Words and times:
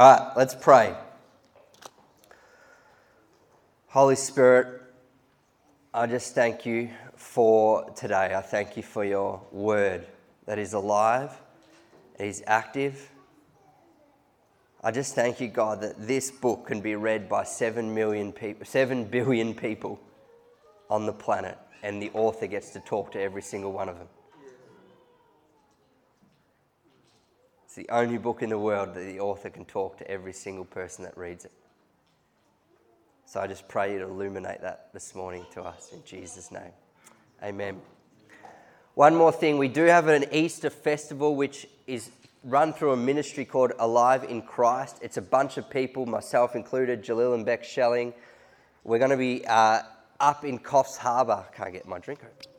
All 0.00 0.10
right, 0.10 0.32
let's 0.34 0.54
pray. 0.54 0.94
Holy 3.88 4.16
Spirit, 4.16 4.80
I 5.92 6.06
just 6.06 6.34
thank 6.34 6.64
you 6.64 6.88
for 7.16 7.84
today. 7.90 8.34
I 8.34 8.40
thank 8.40 8.78
you 8.78 8.82
for 8.82 9.04
your 9.04 9.42
word 9.52 10.06
that 10.46 10.58
is 10.58 10.72
alive, 10.72 11.32
it 12.18 12.24
is 12.24 12.42
active. 12.46 13.10
I 14.82 14.90
just 14.90 15.14
thank 15.14 15.38
you, 15.38 15.48
God, 15.48 15.82
that 15.82 16.06
this 16.06 16.30
book 16.30 16.68
can 16.68 16.80
be 16.80 16.94
read 16.94 17.28
by 17.28 17.44
seven 17.44 17.94
million 17.94 18.32
people, 18.32 18.64
seven 18.64 19.04
billion 19.04 19.52
people 19.52 20.00
on 20.88 21.04
the 21.04 21.12
planet, 21.12 21.58
and 21.82 22.00
the 22.00 22.10
author 22.14 22.46
gets 22.46 22.70
to 22.70 22.80
talk 22.80 23.12
to 23.12 23.20
every 23.20 23.42
single 23.42 23.72
one 23.72 23.90
of 23.90 23.98
them. 23.98 24.08
It's 27.70 27.76
the 27.76 27.90
only 27.90 28.18
book 28.18 28.42
in 28.42 28.50
the 28.50 28.58
world 28.58 28.94
that 28.94 29.04
the 29.04 29.20
author 29.20 29.48
can 29.48 29.64
talk 29.64 29.96
to 29.98 30.10
every 30.10 30.32
single 30.32 30.64
person 30.64 31.04
that 31.04 31.16
reads 31.16 31.44
it. 31.44 31.52
So 33.26 33.38
I 33.38 33.46
just 33.46 33.68
pray 33.68 33.92
you 33.92 34.00
to 34.00 34.06
illuminate 34.06 34.60
that 34.62 34.88
this 34.92 35.14
morning 35.14 35.46
to 35.52 35.62
us 35.62 35.92
in 35.92 36.02
Jesus' 36.04 36.50
name. 36.50 36.72
Amen. 37.40 37.80
One 38.94 39.14
more 39.14 39.30
thing 39.30 39.56
we 39.56 39.68
do 39.68 39.84
have 39.84 40.08
an 40.08 40.24
Easter 40.32 40.68
festival 40.68 41.36
which 41.36 41.68
is 41.86 42.10
run 42.42 42.72
through 42.72 42.90
a 42.90 42.96
ministry 42.96 43.44
called 43.44 43.70
Alive 43.78 44.24
in 44.24 44.42
Christ. 44.42 44.98
It's 45.00 45.16
a 45.16 45.22
bunch 45.22 45.56
of 45.56 45.70
people, 45.70 46.06
myself 46.06 46.56
included, 46.56 47.04
Jalil 47.04 47.34
and 47.34 47.46
Beck 47.46 47.62
Schelling. 47.62 48.14
We're 48.82 48.98
going 48.98 49.12
to 49.12 49.16
be 49.16 49.46
uh, 49.46 49.82
up 50.18 50.44
in 50.44 50.58
Coffs 50.58 50.96
Harbour. 50.96 51.44
Can't 51.54 51.72
get 51.72 51.86
my 51.86 52.00
drink 52.00 52.18
open. 52.24 52.49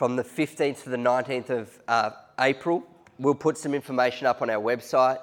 From 0.00 0.16
the 0.16 0.24
15th 0.24 0.84
to 0.84 0.88
the 0.88 0.96
19th 0.96 1.50
of 1.50 1.78
uh, 1.86 2.10
April. 2.38 2.82
We'll 3.18 3.34
put 3.34 3.58
some 3.58 3.74
information 3.74 4.26
up 4.26 4.40
on 4.40 4.48
our 4.48 4.56
website, 4.56 5.18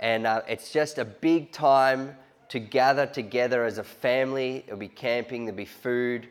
and 0.00 0.26
uh, 0.26 0.40
it's 0.48 0.72
just 0.72 0.96
a 0.96 1.04
big 1.04 1.52
time 1.52 2.16
to 2.48 2.58
gather 2.58 3.04
together 3.04 3.66
as 3.66 3.76
a 3.76 3.84
family. 3.84 4.62
There'll 4.64 4.80
be 4.80 4.88
camping, 4.88 5.44
there'll 5.44 5.58
be 5.58 5.66
food, 5.66 6.26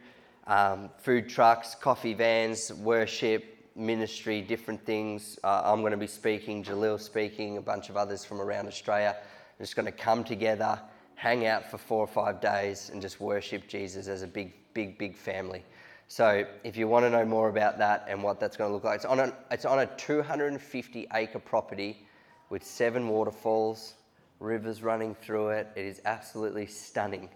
um, 0.47 0.89
food 0.97 1.29
trucks, 1.29 1.75
coffee 1.75 2.15
vans, 2.15 2.73
worship, 2.73 3.69
ministry, 3.75 4.41
different 4.41 4.83
things. 4.87 5.37
Uh, 5.43 5.61
I'm 5.63 5.81
going 5.81 5.91
to 5.91 5.97
be 5.97 6.07
speaking, 6.07 6.63
Jalil 6.63 6.99
speaking, 6.99 7.57
a 7.57 7.61
bunch 7.61 7.91
of 7.91 7.95
others 7.95 8.25
from 8.25 8.41
around 8.41 8.65
Australia. 8.65 9.17
We're 9.59 9.65
just 9.65 9.75
going 9.75 9.85
to 9.85 9.91
come 9.91 10.23
together, 10.23 10.79
hang 11.13 11.45
out 11.45 11.69
for 11.69 11.77
four 11.77 11.99
or 11.99 12.07
five 12.07 12.41
days, 12.41 12.89
and 12.91 13.03
just 13.03 13.19
worship 13.19 13.67
Jesus 13.67 14.07
as 14.07 14.23
a 14.23 14.27
big, 14.27 14.51
big, 14.73 14.97
big 14.97 15.15
family. 15.15 15.63
So 16.07 16.45
if 16.63 16.77
you 16.77 16.87
want 16.87 17.05
to 17.05 17.09
know 17.09 17.25
more 17.25 17.49
about 17.49 17.77
that 17.79 18.05
and 18.07 18.21
what 18.21 18.39
that's 18.39 18.57
going 18.57 18.69
to 18.69 18.73
look 18.73 18.83
like, 18.83 18.97
it's 18.97 19.05
on 19.05 19.19
a, 19.19 19.33
it's 19.51 19.65
on 19.65 19.79
a 19.79 19.85
250 19.97 21.07
acre 21.13 21.39
property 21.39 22.05
with 22.49 22.63
seven 22.63 23.07
waterfalls, 23.07 23.95
rivers 24.39 24.83
running 24.83 25.15
through 25.15 25.49
it. 25.49 25.67
It 25.75 25.85
is 25.85 26.01
absolutely 26.05 26.67
stunning. 26.67 27.29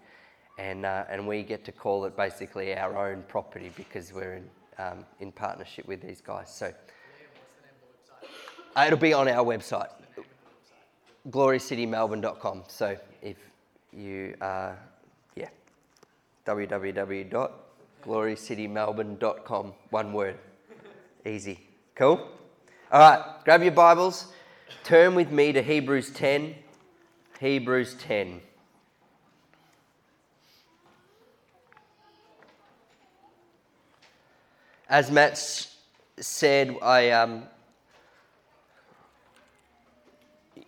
And, 0.59 0.85
uh, 0.85 1.05
and 1.09 1.27
we 1.27 1.43
get 1.43 1.65
to 1.65 1.71
call 1.71 2.05
it 2.05 2.17
basically 2.17 2.75
our 2.75 2.97
own 2.97 3.23
property 3.27 3.71
because 3.75 4.11
we're 4.13 4.35
in, 4.35 4.49
um, 4.77 5.05
in 5.19 5.31
partnership 5.31 5.87
with 5.87 6.01
these 6.01 6.21
guys. 6.21 6.53
So 6.53 6.73
uh, 8.75 8.83
it'll 8.85 8.99
be 8.99 9.13
on 9.13 9.27
our 9.27 9.45
website, 9.45 9.89
glorycitymelbourne.com. 11.29 12.63
So 12.67 12.97
if 13.21 13.37
you, 13.91 14.35
uh, 14.41 14.73
yeah, 15.35 15.49
www 16.45 17.51
glorycitymelbourne.com. 18.05 19.73
One 19.89 20.13
word. 20.13 20.37
Easy. 21.25 21.59
Cool? 21.95 22.27
All 22.91 22.99
right, 22.99 23.23
grab 23.43 23.63
your 23.63 23.71
Bibles. 23.71 24.27
Turn 24.83 25.15
with 25.15 25.31
me 25.31 25.51
to 25.51 25.61
Hebrews 25.61 26.11
10. 26.11 26.55
Hebrews 27.39 27.95
10. 27.95 28.41
As 34.89 35.11
Matt 35.11 35.37
said, 36.17 36.77
I, 36.81 37.09
um, 37.11 37.43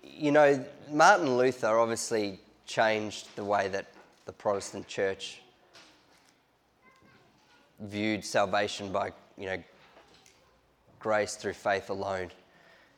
you 0.04 0.32
know, 0.32 0.66
Martin 0.92 1.38
Luther 1.38 1.80
obviously 1.80 2.40
changed 2.66 3.34
the 3.38 3.44
way 3.46 3.70
that 3.70 3.86
the 4.26 4.34
Protestant 4.34 4.88
church 4.88 5.42
viewed 7.82 8.24
salvation 8.24 8.92
by, 8.92 9.12
you 9.38 9.46
know, 9.46 9.64
grace 11.00 11.36
through 11.36 11.54
faith 11.54 11.90
alone. 11.90 12.32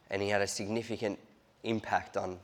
And 0.10 0.22
he 0.22 0.30
had 0.30 0.42
a 0.42 0.48
significant 0.48 1.20
impact 1.64 2.18
on 2.18 2.40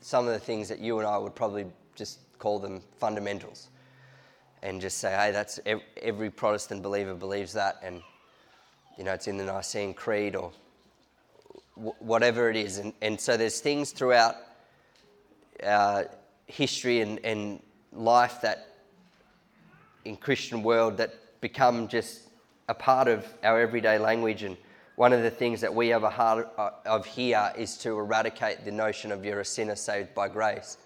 some 0.00 0.26
of 0.26 0.32
the 0.32 0.38
things 0.38 0.68
that 0.68 0.78
you 0.78 0.98
and 0.98 1.06
I 1.06 1.16
would 1.18 1.34
probably 1.34 1.66
just 1.94 2.18
call 2.38 2.58
them 2.58 2.82
fundamentals 2.98 3.68
and 4.62 4.80
just 4.80 4.98
say, 4.98 5.10
hey, 5.12 5.30
that's 5.32 5.58
every 6.02 6.30
Protestant 6.30 6.82
believer 6.82 7.14
believes 7.14 7.52
that, 7.54 7.78
and 7.82 8.02
you 8.98 9.04
know, 9.04 9.14
it's 9.14 9.26
in 9.26 9.38
the 9.38 9.44
Nicene 9.44 9.94
Creed 9.94 10.36
or 10.36 10.52
whatever 11.98 12.50
it 12.50 12.56
is. 12.56 12.76
And, 12.76 12.92
and 13.00 13.18
so 13.18 13.38
there's 13.38 13.60
things 13.60 13.92
throughout 13.92 14.36
our 15.64 16.10
history 16.46 17.00
and, 17.00 17.18
and 17.24 17.62
life 17.92 18.42
that 18.42 18.69
in 20.04 20.16
Christian 20.16 20.62
world 20.62 20.96
that 20.96 21.14
become 21.40 21.88
just 21.88 22.28
a 22.68 22.74
part 22.74 23.08
of 23.08 23.26
our 23.42 23.60
everyday 23.60 23.98
language. 23.98 24.42
And 24.42 24.56
one 24.96 25.12
of 25.12 25.22
the 25.22 25.30
things 25.30 25.60
that 25.60 25.74
we 25.74 25.88
have 25.88 26.02
a 26.02 26.10
heart 26.10 26.48
of 26.86 27.06
here 27.06 27.52
is 27.56 27.76
to 27.78 27.98
eradicate 27.98 28.64
the 28.64 28.70
notion 28.70 29.12
of 29.12 29.24
you're 29.24 29.40
a 29.40 29.44
sinner 29.44 29.76
saved 29.76 30.14
by 30.14 30.28
grace, 30.28 30.78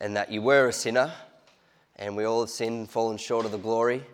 and 0.00 0.16
that 0.16 0.30
you 0.30 0.42
were 0.42 0.68
a 0.68 0.72
sinner, 0.72 1.12
and 1.96 2.16
we 2.16 2.24
all 2.24 2.40
have 2.40 2.50
sinned 2.50 2.78
and 2.78 2.90
fallen 2.90 3.16
short 3.16 3.44
of 3.46 3.52
the 3.52 3.58
glory. 3.58 4.04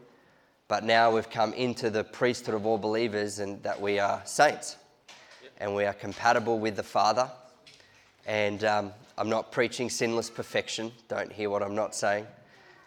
But 0.68 0.84
now 0.84 1.12
we've 1.12 1.30
come 1.30 1.52
into 1.52 1.90
the 1.90 2.02
priesthood 2.02 2.54
of 2.54 2.66
all 2.66 2.78
believers, 2.78 3.38
and 3.38 3.62
that 3.62 3.80
we 3.80 3.98
are 3.98 4.20
saints, 4.24 4.76
and 5.58 5.74
we 5.74 5.84
are 5.84 5.94
compatible 5.94 6.58
with 6.58 6.76
the 6.76 6.82
Father. 6.82 7.30
And 8.26 8.64
um, 8.64 8.92
I'm 9.16 9.28
not 9.30 9.52
preaching 9.52 9.88
sinless 9.88 10.28
perfection. 10.28 10.92
Don't 11.08 11.32
hear 11.32 11.48
what 11.48 11.62
I'm 11.62 11.76
not 11.76 11.94
saying 11.94 12.26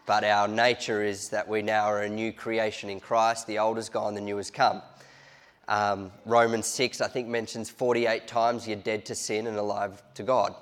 but 0.09 0.23
our 0.23 0.47
nature 0.47 1.03
is 1.03 1.29
that 1.29 1.47
we 1.47 1.61
now 1.61 1.85
are 1.85 2.01
a 2.01 2.09
new 2.09 2.33
creation 2.33 2.89
in 2.89 2.99
Christ. 2.99 3.45
The 3.45 3.59
old 3.59 3.77
is 3.77 3.89
gone, 3.89 4.15
the 4.15 4.21
new 4.21 4.37
has 4.37 4.49
come. 4.49 4.81
Um, 5.67 6.11
Romans 6.25 6.65
6, 6.65 6.99
I 6.99 7.07
think, 7.07 7.27
mentions 7.27 7.69
48 7.69 8.27
times 8.27 8.67
you're 8.67 8.77
dead 8.77 9.05
to 9.05 9.13
sin 9.13 9.45
and 9.45 9.55
alive 9.55 10.01
to 10.15 10.23
God. 10.23 10.55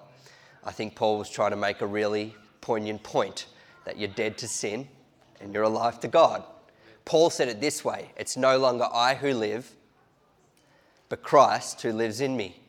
I 0.66 0.74
think 0.74 0.96
Paul 0.96 1.18
was 1.18 1.30
trying 1.30 1.52
to 1.52 1.56
make 1.56 1.80
a 1.80 1.88
really 1.88 2.36
poignant 2.60 3.04
point 3.04 3.46
that 3.86 3.98
you're 3.98 4.10
dead 4.10 4.38
to 4.40 4.50
sin 4.50 4.86
and 5.40 5.54
you're 5.54 5.64
alive 5.64 6.02
to 6.02 6.10
God. 6.10 6.44
Paul 7.06 7.30
said 7.30 7.48
it 7.48 7.62
this 7.62 7.86
way 7.86 8.12
it's 8.18 8.36
no 8.36 8.58
longer 8.58 8.90
I 8.94 9.16
who 9.16 9.34
live, 9.34 9.74
but 11.08 11.24
Christ 11.24 11.82
who 11.84 11.94
lives 11.94 12.20
in 12.20 12.36
me. 12.36 12.60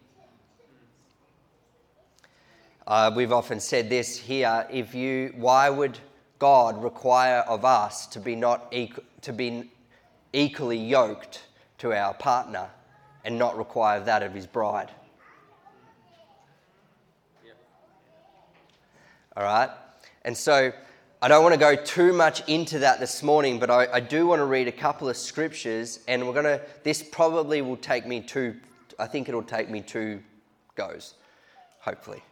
Uh, 2.87 3.11
we've 3.17 3.33
often 3.33 3.59
said 3.59 3.91
this 3.91 4.17
here 4.17 4.65
if 4.71 4.95
you, 4.95 5.35
why 5.37 5.69
would 5.69 5.99
God 6.39 6.83
require 6.83 7.41
of 7.41 7.65
us 7.65 8.07
to 8.09 8.21
be 8.21 8.37
not 8.37 8.69
equal, 8.73 9.05
to 9.23 9.33
be 9.33 9.71
equally 10.33 10.79
yoked 10.79 11.43
to 11.79 11.93
our 11.93 12.15
partner 12.15 12.69
and 13.25 13.39
not 13.39 13.57
require 13.57 14.01
that 14.01 14.23
of 14.23 14.35
his 14.35 14.47
bride. 14.47 14.91
All 19.37 19.45
right? 19.45 19.71
And 20.23 20.37
so 20.37 20.73
I 21.21 21.29
don't 21.29 21.43
want 21.43 21.55
to 21.55 21.61
go 21.61 21.77
too 21.77 22.13
much 22.13 22.49
into 22.49 22.81
that 22.81 23.01
this 23.01 23.23
morning, 23.23 23.59
but 23.59 23.71
I, 23.71 23.87
I 23.95 24.01
do 24.01 24.27
want 24.27 24.41
to 24.41 24.45
read 24.45 24.69
a 24.69 24.73
couple 24.73 25.09
of 25.09 25.17
scriptures, 25.17 26.01
and 26.09 26.27
we're 26.27 26.33
going 26.33 26.45
to, 26.45 26.61
this 26.85 27.03
probably 27.03 27.63
will 27.63 27.77
take 27.77 28.07
me 28.07 28.21
two, 28.21 28.57
I 28.99 29.07
think 29.07 29.29
it'll 29.29 29.43
take 29.43 29.69
me 29.71 29.81
two 29.81 30.21
goes, 30.75 31.15
hopefully. 31.81 32.23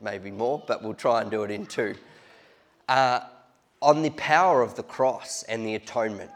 Maybe 0.00 0.30
more, 0.30 0.62
but 0.66 0.82
we'll 0.82 0.94
try 0.94 1.20
and 1.20 1.30
do 1.30 1.42
it 1.42 1.50
in 1.50 1.66
two. 1.66 1.94
Uh, 2.88 3.20
on 3.82 4.02
the 4.02 4.10
power 4.10 4.62
of 4.62 4.74
the 4.74 4.82
cross 4.82 5.42
and 5.44 5.66
the 5.66 5.74
atonement 5.74 6.30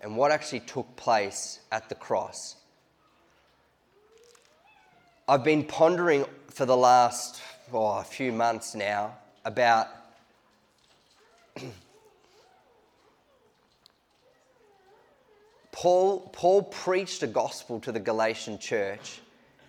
and 0.00 0.16
what 0.16 0.32
actually 0.32 0.60
took 0.60 0.96
place 0.96 1.60
at 1.70 1.88
the 1.88 1.94
cross. 1.94 2.56
I've 5.28 5.44
been 5.44 5.64
pondering 5.64 6.24
for 6.48 6.66
the 6.66 6.76
last 6.76 7.40
oh, 7.72 7.98
a 7.98 8.04
few 8.04 8.32
months 8.32 8.74
now 8.74 9.16
about 9.44 9.86
Paul, 15.72 16.28
Paul 16.32 16.64
preached 16.64 17.22
a 17.22 17.26
gospel 17.26 17.78
to 17.80 17.92
the 17.92 18.00
Galatian 18.00 18.58
church, 18.58 19.20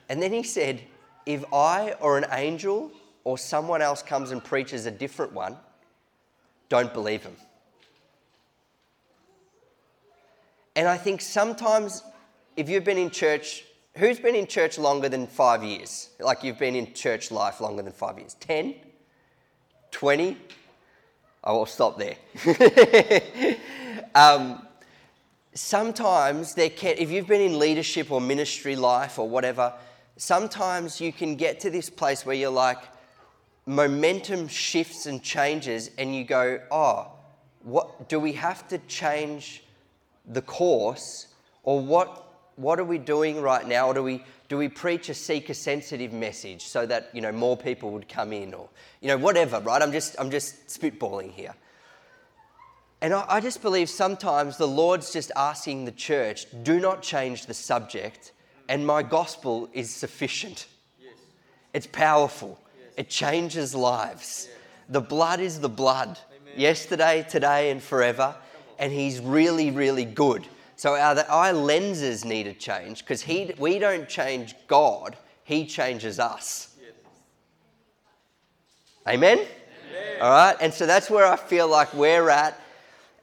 and 0.09 0.21
then 0.21 0.33
he 0.33 0.43
said, 0.43 0.81
If 1.25 1.45
I 1.53 1.93
or 2.01 2.17
an 2.17 2.25
angel 2.31 2.91
or 3.23 3.37
someone 3.37 3.81
else 3.81 4.01
comes 4.01 4.31
and 4.31 4.43
preaches 4.43 4.87
a 4.87 4.91
different 4.91 5.31
one, 5.31 5.55
don't 6.71 6.93
believe 6.93 7.21
him. 7.21 7.35
And 10.75 10.87
I 10.87 10.97
think 10.97 11.21
sometimes, 11.21 12.01
if 12.55 12.69
you've 12.69 12.85
been 12.85 12.97
in 12.97 13.11
church 13.11 13.65
who's 13.97 14.19
been 14.19 14.35
in 14.35 14.47
church 14.47 14.77
longer 14.77 15.09
than 15.09 15.27
five 15.27 15.63
years? 15.63 16.09
Like 16.19 16.43
you've 16.43 16.59
been 16.59 16.75
in 16.75 16.93
church 16.93 17.31
life 17.31 17.59
longer 17.59 17.81
than 17.81 17.93
five 17.93 18.17
years? 18.17 18.35
10? 18.35 18.75
20? 19.91 20.37
I 21.43 21.51
will 21.51 21.65
stop 21.65 21.99
there. 21.99 22.15
um, 24.15 24.65
sometimes 25.53 26.53
there 26.55 26.69
can, 26.69 26.95
if 26.97 27.09
you've 27.09 27.27
been 27.27 27.41
in 27.41 27.59
leadership 27.59 28.11
or 28.11 28.21
ministry 28.21 28.75
life 28.75 29.19
or 29.19 29.27
whatever, 29.27 29.73
sometimes 30.17 31.01
you 31.01 31.11
can 31.11 31.35
get 31.35 31.59
to 31.61 31.69
this 31.69 31.89
place 31.89 32.25
where 32.25 32.35
you're 32.35 32.49
like, 32.49 32.77
momentum 33.65 34.47
shifts 34.47 35.05
and 35.05 35.21
changes, 35.21 35.91
and 35.97 36.15
you 36.15 36.23
go, 36.23 36.59
oh, 36.71 37.11
what 37.63 38.09
do 38.09 38.19
we 38.19 38.33
have 38.33 38.67
to 38.69 38.77
change 38.79 39.63
the 40.25 40.41
course, 40.41 41.27
or 41.63 41.79
what 41.79 42.27
what 42.55 42.79
are 42.79 42.83
we 42.83 42.97
doing 42.97 43.41
right 43.41 43.67
now? 43.67 43.87
Or 43.87 43.93
do 43.93 44.03
we 44.03 44.23
do 44.49 44.57
we 44.57 44.67
preach 44.67 45.09
a 45.09 45.13
seeker 45.13 45.53
sensitive 45.53 46.11
message 46.11 46.63
so 46.63 46.85
that 46.85 47.09
you 47.13 47.21
know 47.21 47.31
more 47.31 47.55
people 47.55 47.91
would 47.91 48.09
come 48.09 48.33
in, 48.33 48.53
or 48.53 48.69
you 48.99 49.07
know 49.07 49.17
whatever, 49.17 49.59
right? 49.59 49.81
I'm 49.81 49.91
just 49.91 50.15
I'm 50.19 50.31
just 50.31 50.67
spitballing 50.67 51.31
here. 51.31 51.55
And 53.01 53.13
I, 53.15 53.25
I 53.27 53.39
just 53.39 53.61
believe 53.63 53.89
sometimes 53.89 54.57
the 54.57 54.67
Lord's 54.67 55.11
just 55.11 55.31
asking 55.35 55.85
the 55.85 55.91
church, 55.91 56.45
do 56.61 56.79
not 56.79 57.01
change 57.01 57.47
the 57.47 57.53
subject, 57.53 58.31
and 58.69 58.85
my 58.85 59.01
gospel 59.01 59.69
is 59.73 59.89
sufficient. 59.89 60.67
Yes. 60.99 61.15
It's 61.73 61.87
powerful. 61.87 62.59
It 63.01 63.09
changes 63.09 63.73
lives. 63.73 64.47
The 64.87 65.01
blood 65.01 65.39
is 65.39 65.59
the 65.59 65.67
blood, 65.67 66.19
Amen. 66.39 66.53
yesterday, 66.55 67.25
today, 67.27 67.71
and 67.71 67.81
forever. 67.81 68.35
And 68.77 68.93
He's 68.93 69.19
really, 69.19 69.71
really 69.71 70.05
good. 70.05 70.47
So 70.75 70.93
our, 70.95 71.17
our 71.21 71.51
lenses 71.51 72.23
need 72.23 72.43
to 72.43 72.53
change 72.53 72.99
because 72.99 73.25
we 73.57 73.79
don't 73.79 74.07
change 74.07 74.53
God, 74.67 75.17
He 75.45 75.65
changes 75.65 76.19
us. 76.19 76.75
Yes. 76.79 76.91
Amen? 79.07 79.39
Amen? 79.39 79.47
All 80.21 80.29
right? 80.29 80.55
And 80.61 80.71
so 80.71 80.85
that's 80.85 81.09
where 81.09 81.25
I 81.25 81.37
feel 81.37 81.67
like 81.67 81.91
we're 81.95 82.29
at 82.29 82.55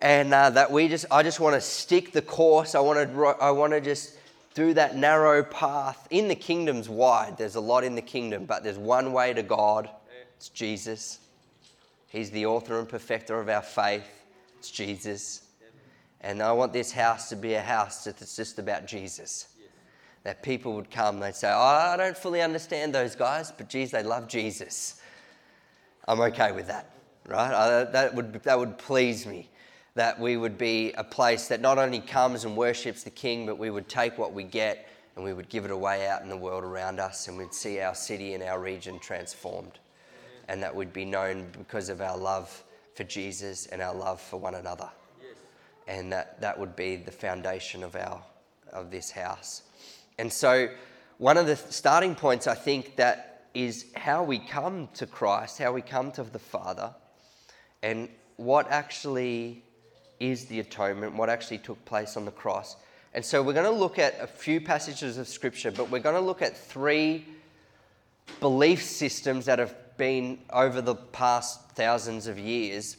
and 0.01 0.35
uh, 0.35 0.51
that 0.51 0.71
we 0.71 0.87
just 0.87 1.07
i 1.11 1.25
just 1.25 1.41
want 1.41 1.55
to 1.57 1.61
stick 1.61 2.13
the 2.13 2.23
course 2.23 2.77
i 2.77 2.79
want 2.79 2.97
to 2.97 3.25
i 3.41 3.51
want 3.51 3.73
to 3.73 3.81
just 3.81 4.18
through 4.58 4.75
that 4.75 4.96
narrow 4.96 5.44
path. 5.44 6.08
In 6.10 6.26
the 6.26 6.34
kingdom's 6.34 6.88
wide 6.88 7.38
there's 7.38 7.55
a 7.55 7.60
lot 7.60 7.84
in 7.84 7.94
the 7.94 8.02
kingdom 8.02 8.44
but 8.44 8.64
there's 8.64 8.76
one 8.76 9.12
way 9.12 9.32
to 9.32 9.44
god. 9.44 9.88
It's 10.37 10.49
jesus. 10.49 11.20
He's 12.08 12.32
the 12.32 12.44
author 12.46 12.81
and 12.81 12.88
perfecter 12.88 13.38
of 13.38 13.49
our 13.49 13.62
faith. 13.62 14.10
It's 14.58 14.72
jesus. 14.72 15.43
And 16.22 16.43
i 16.43 16.50
want 16.50 16.72
this 16.72 16.90
house 16.90 17.28
to 17.28 17.37
be 17.37 17.55
a 17.55 17.60
house 17.60 18.02
that's 18.02 18.34
just 18.34 18.58
about 18.58 18.88
jesus. 18.88 19.46
That 20.25 20.43
people 20.43 20.72
would 20.72 20.90
come 20.90 21.20
they'd 21.20 21.37
say 21.37 21.52
oh, 21.55 21.93
i 21.93 21.96
don't 21.96 22.19
fully 22.19 22.43
understand 22.43 22.93
those 22.93 23.14
guys 23.14 23.52
but 23.52 23.69
geez 23.69 23.93
they 23.93 24.02
love 24.02 24.26
jesus. 24.26 25.00
I'm 26.08 26.20
okay 26.20 26.50
with 26.50 26.66
that 26.66 26.90
right? 27.28 27.52
I, 27.52 27.84
that 27.84 28.12
would 28.12 28.43
that 28.43 28.58
would 28.58 28.76
please 28.76 29.25
me 29.25 29.50
that 29.99 30.21
we 30.21 30.37
would 30.37 30.56
be 30.56 30.93
a 30.93 31.03
place 31.03 31.49
that 31.49 31.61
not 31.61 31.77
only 31.77 31.99
comes 31.99 32.45
and 32.45 32.56
worships 32.56 33.03
the 33.03 33.11
King, 33.11 33.47
but 33.47 33.59
we 33.59 33.69
would 33.69 33.89
take 33.89 34.17
what 34.17 34.33
we 34.33 34.45
get 34.45 34.89
and 35.17 35.25
we 35.25 35.33
would 35.33 35.49
give 35.49 35.65
it 35.65 35.73
away 35.73 36.06
out 36.06 36.23
in 36.23 36.29
the 36.29 36.37
world 36.37 36.62
around 36.62 37.00
us 37.00 37.27
and 37.27 37.37
we'd 37.37 37.53
see 37.53 37.81
our 37.81 37.97
city 37.97 38.35
and 38.35 38.45
our 38.45 38.61
region 38.61 39.00
transformed. 39.00 39.81
And 40.47 40.62
that 40.62 40.73
we'd 40.73 40.93
be 40.93 41.05
known 41.05 41.49
because 41.59 41.89
of 41.89 42.00
our 42.00 42.17
love 42.17 42.62
for 42.95 43.03
Jesus 43.03 43.67
and 43.67 43.83
our 43.83 43.93
love 43.93 44.21
for 44.21 44.37
one 44.37 44.55
another. 44.55 44.89
And 45.89 46.12
that, 46.12 46.41
that 46.43 46.56
would 46.56 46.77
be 46.77 46.94
the 46.94 47.11
foundation 47.11 47.83
of, 47.83 47.97
our, 47.97 48.23
of 48.73 48.93
this 48.93 49.11
house. 49.11 49.62
And 50.17 50.33
so, 50.33 50.69
one 51.17 51.37
of 51.37 51.47
the 51.47 51.56
starting 51.56 52.15
points, 52.15 52.47
I 52.47 52.55
think, 52.55 52.94
that 52.97 53.49
is 53.53 53.87
how 53.97 54.23
we 54.23 54.39
come 54.39 54.89
to 54.94 55.06
Christ, 55.06 55.59
how 55.59 55.73
we 55.73 55.83
come 55.83 56.12
to 56.12 56.23
the 56.23 56.39
Father, 56.39 56.94
and 57.83 58.09
what 58.37 58.71
actually 58.71 59.65
is 60.20 60.47
the 60.47 60.61
atonement, 60.61 61.15
what 61.15 61.29
actually 61.29 61.59
took 61.59 61.82
place 61.85 62.17
on 62.17 62.25
the 62.25 62.31
cross. 62.31 62.76
And 63.15 63.25
so 63.25 63.43
we're 63.43 63.55
going 63.55 63.65
to 63.65 63.79
look 63.79 63.99
at 63.99 64.20
a 64.20 64.26
few 64.26 64.61
passages 64.61 65.19
of 65.19 65.29
scripture, 65.29 65.70
but 65.70 65.91
we're 65.91 66.00
going 66.00 66.15
to 66.15 66.20
look 66.20 66.43
at 66.43 66.56
three 66.56 67.25
belief 68.41 68.82
systems 68.82 69.47
that 69.47 69.59
have 69.59 69.75
been 69.97 70.38
over 70.53 70.81
the 70.81 70.94
past 70.94 71.70
thousands 71.70 72.26
of 72.26 72.38
years. 72.38 72.97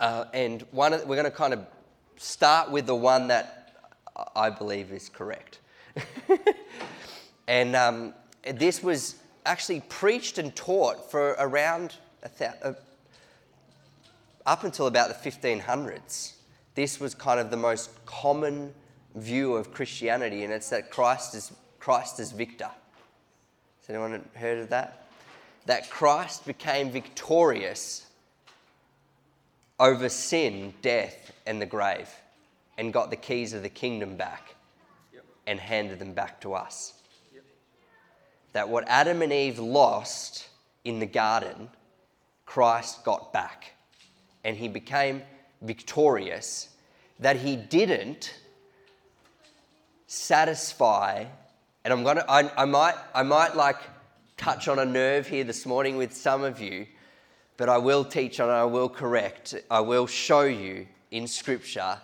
Uh, 0.00 0.24
and 0.34 0.62
one, 0.70 0.92
we're 0.92 1.16
going 1.16 1.24
to 1.24 1.30
kind 1.30 1.54
of 1.54 1.66
start 2.16 2.70
with 2.70 2.86
the 2.86 2.94
one 2.94 3.28
that 3.28 3.76
I 4.34 4.50
believe 4.50 4.92
is 4.92 5.08
correct. 5.08 5.60
and 7.48 7.76
um, 7.76 8.14
this 8.54 8.82
was 8.82 9.16
actually 9.46 9.80
preached 9.88 10.38
and 10.38 10.54
taught 10.54 11.10
for 11.10 11.30
around 11.38 11.94
a, 12.22 12.28
th- 12.28 12.50
up 14.46 14.64
until 14.64 14.86
about 14.86 15.08
the 15.08 15.30
1500s, 15.30 16.34
this 16.74 17.00
was 17.00 17.14
kind 17.14 17.40
of 17.40 17.50
the 17.50 17.56
most 17.56 18.04
common 18.04 18.74
view 19.14 19.54
of 19.54 19.72
Christianity, 19.72 20.44
and 20.44 20.52
it's 20.52 20.70
that 20.70 20.90
Christ 20.90 21.34
is, 21.34 21.52
Christ 21.78 22.20
is 22.20 22.32
victor. 22.32 22.70
Has 23.80 23.90
anyone 23.90 24.28
heard 24.34 24.58
of 24.58 24.70
that? 24.70 25.06
That 25.66 25.88
Christ 25.88 26.46
became 26.46 26.90
victorious 26.90 28.06
over 29.80 30.08
sin, 30.08 30.74
death, 30.82 31.32
and 31.46 31.60
the 31.60 31.66
grave, 31.66 32.08
and 32.76 32.92
got 32.92 33.10
the 33.10 33.16
keys 33.16 33.52
of 33.52 33.62
the 33.62 33.68
kingdom 33.68 34.16
back 34.16 34.54
yep. 35.12 35.24
and 35.46 35.58
handed 35.58 35.98
them 35.98 36.12
back 36.12 36.40
to 36.40 36.54
us. 36.54 36.94
Yep. 37.32 37.44
That 38.52 38.68
what 38.68 38.84
Adam 38.88 39.22
and 39.22 39.32
Eve 39.32 39.58
lost 39.58 40.48
in 40.84 40.98
the 40.98 41.06
garden, 41.06 41.68
Christ 42.46 43.04
got 43.04 43.32
back 43.32 43.73
and 44.44 44.56
he 44.56 44.68
became 44.68 45.22
victorious, 45.62 46.68
that 47.18 47.36
he 47.36 47.56
didn't 47.56 48.34
satisfy. 50.06 51.24
And 51.84 51.92
I'm 51.92 52.04
gonna, 52.04 52.24
I, 52.28 52.50
I 52.56 52.64
might, 52.66 52.94
I 53.14 53.22
might 53.22 53.56
like 53.56 53.78
touch 54.36 54.68
on 54.68 54.78
a 54.78 54.84
nerve 54.84 55.26
here 55.26 55.44
this 55.44 55.64
morning 55.64 55.96
with 55.96 56.14
some 56.14 56.44
of 56.44 56.60
you, 56.60 56.86
but 57.56 57.68
I 57.68 57.78
will 57.78 58.04
teach 58.04 58.40
on, 58.40 58.50
I 58.50 58.64
will 58.64 58.88
correct, 58.88 59.54
I 59.70 59.80
will 59.80 60.06
show 60.06 60.42
you 60.42 60.86
in 61.10 61.26
Scripture 61.26 61.98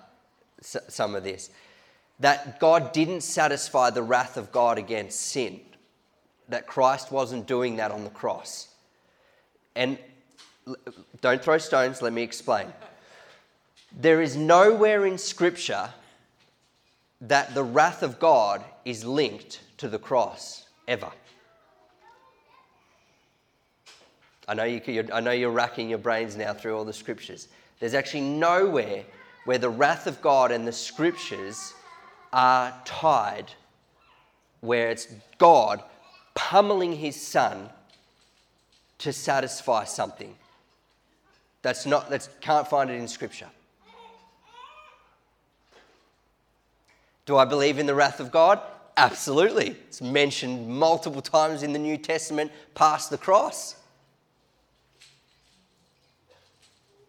some 0.63 1.15
of 1.15 1.25
this. 1.25 1.51
That 2.21 2.61
God 2.61 2.93
didn't 2.93 3.23
satisfy 3.23 3.91
the 3.91 4.03
wrath 4.03 4.37
of 4.37 4.53
God 4.53 4.79
against 4.79 5.21
sin, 5.21 5.61
that 6.49 6.67
Christ 6.67 7.11
wasn't 7.11 7.47
doing 7.47 7.77
that 7.77 7.91
on 7.91 8.05
the 8.05 8.11
cross. 8.11 8.69
And 9.75 9.99
don't 11.21 11.43
throw 11.43 11.59
stones, 11.59 12.03
let 12.03 12.13
me 12.13 12.23
explain. 12.23 12.67
There 13.99 14.23
is 14.23 14.37
nowhere 14.37 15.07
in 15.07 15.19
Scripture 15.19 15.91
that 17.21 17.55
the 17.55 17.63
wrath 17.63 18.03
of 18.03 18.19
God 18.19 18.65
is 18.85 19.05
linked 19.05 19.61
to 19.79 19.89
the 19.89 19.99
cross, 19.99 20.65
ever. 20.89 21.11
I 24.49 24.55
know, 24.55 24.65
you, 24.65 25.09
I 25.13 25.21
know 25.21 25.31
you're 25.31 25.51
racking 25.51 25.91
your 25.91 25.99
brains 25.99 26.37
now 26.37 26.53
through 26.53 26.77
all 26.77 26.85
the 26.85 26.93
scriptures. 26.93 27.47
There's 27.79 27.95
actually 27.95 28.23
nowhere 28.23 29.05
where 29.45 29.59
the 29.59 29.71
wrath 29.71 30.07
of 30.07 30.21
God 30.21 30.51
and 30.51 30.67
the 30.67 30.73
scriptures 30.73 31.73
are 32.33 32.75
tied, 32.85 33.53
where 34.61 34.91
it's 34.91 35.07
God 35.39 35.83
pummeling 36.35 36.97
his 36.97 37.21
son 37.21 37.71
to 38.99 39.13
satisfy 39.13 39.85
something. 39.85 40.35
That's 41.63 41.87
not, 41.87 42.09
that's, 42.09 42.29
can't 42.41 42.67
find 42.67 42.91
it 42.91 42.95
in 42.95 43.09
Scripture. 43.09 43.49
Do 47.27 47.37
I 47.37 47.45
believe 47.45 47.79
in 47.79 47.87
the 47.87 47.95
wrath 47.95 48.19
of 48.19 48.31
God? 48.31 48.61
Absolutely. 48.97 49.77
It's 49.89 50.03
mentioned 50.03 50.69
multiple 50.69 51.23
times 51.23 51.63
in 51.63 51.73
the 51.73 51.79
New 51.79 51.97
Testament 51.97 52.51
past 52.75 53.11
the 53.11 53.19
cross. 53.19 53.77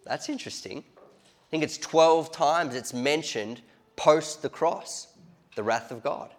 That's 0.05 0.29
interesting. 0.29 0.83
I 0.97 1.49
think 1.49 1.63
it's 1.63 1.77
12 1.77 2.31
times 2.31 2.75
it's 2.75 2.93
mentioned 2.93 3.61
post 3.95 4.41
the 4.41 4.49
cross, 4.49 5.07
the 5.55 5.63
wrath 5.63 5.91
of 5.91 6.03
God. 6.03 6.29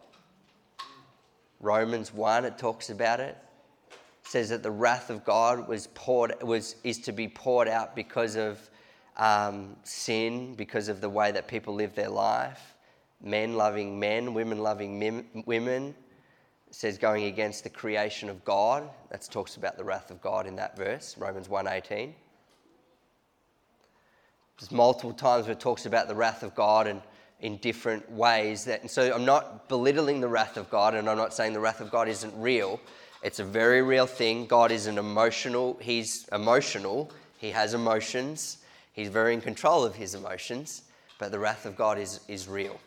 Romans 1.61 2.13
1, 2.13 2.45
it 2.45 2.59
talks 2.59 2.91
about 2.91 3.21
it 3.21 3.37
says 4.33 4.49
that 4.49 4.63
the 4.63 4.71
wrath 4.71 5.11
of 5.11 5.25
God 5.27 5.69
was 5.69 5.89
poured 5.89 6.43
was 6.43 6.77
is 6.85 6.99
to 7.01 7.13
be 7.13 7.29
poured 7.29 7.69
out 7.69 7.95
because 7.95 8.35
of 8.35 8.71
um, 9.19 9.77
sin, 9.85 10.55
because 10.55 10.89
of 10.89 11.03
the 11.03 11.11
way 11.11 11.31
that 11.33 11.47
people 11.47 11.75
live 11.75 11.95
their 11.95 12.09
life. 12.09 12.75
Men 13.23 13.57
loving 13.57 14.01
men, 14.01 14.33
women 14.33 14.59
loving 14.59 14.99
mim- 14.99 15.45
women. 15.45 15.95
It 16.67 16.75
says 16.75 16.97
going 16.97 17.25
against 17.25 17.63
the 17.63 17.69
creation 17.69 18.31
of 18.31 18.43
God. 18.43 18.89
That 19.11 19.21
talks 19.31 19.57
about 19.57 19.77
the 19.77 19.85
wrath 19.85 20.11
of 20.11 20.23
God 20.23 20.47
in 20.47 20.57
that 20.57 20.79
verse, 20.79 21.15
Romans 21.19 21.49
1.18. 21.49 22.15
There's 24.59 24.71
multiple 24.71 25.13
times 25.13 25.45
where 25.45 25.53
it 25.53 25.61
talks 25.61 25.85
about 25.85 26.09
the 26.09 26.15
wrath 26.15 26.43
of 26.43 26.55
God 26.55 26.87
and 26.87 27.03
in 27.41 27.59
different 27.59 28.11
ways. 28.11 28.65
That, 28.65 28.81
and 28.81 28.91
so 28.91 29.13
I'm 29.13 29.27
not 29.27 29.69
belittling 29.69 30.23
the 30.23 30.29
wrath 30.29 30.57
of 30.57 30.71
God, 30.71 30.95
and 30.95 31.11
I'm 31.11 31.19
not 31.19 31.35
saying 31.35 31.53
the 31.53 31.61
wrath 31.61 31.83
of 31.83 31.91
God 31.91 32.09
isn't 32.09 32.33
real. 32.41 32.81
It's 33.23 33.39
a 33.39 33.45
very 33.45 33.83
real 33.83 34.07
thing. 34.07 34.47
God 34.47 34.73
is 34.73 34.87
an 34.87 34.99
emotional, 34.99 35.79
He's 35.81 36.29
emotional, 36.33 37.11
He 37.39 37.51
has 37.51 37.75
emotions, 37.75 38.59
He's 38.93 39.09
very 39.09 39.33
in 39.35 39.41
control 39.41 39.85
of 39.85 39.95
His 39.95 40.15
emotions, 40.15 40.83
but 41.19 41.31
the 41.31 41.39
wrath 41.39 41.65
of 41.65 41.77
God 41.77 41.99
is, 41.99 42.21
is 42.27 42.49
real. 42.49 42.81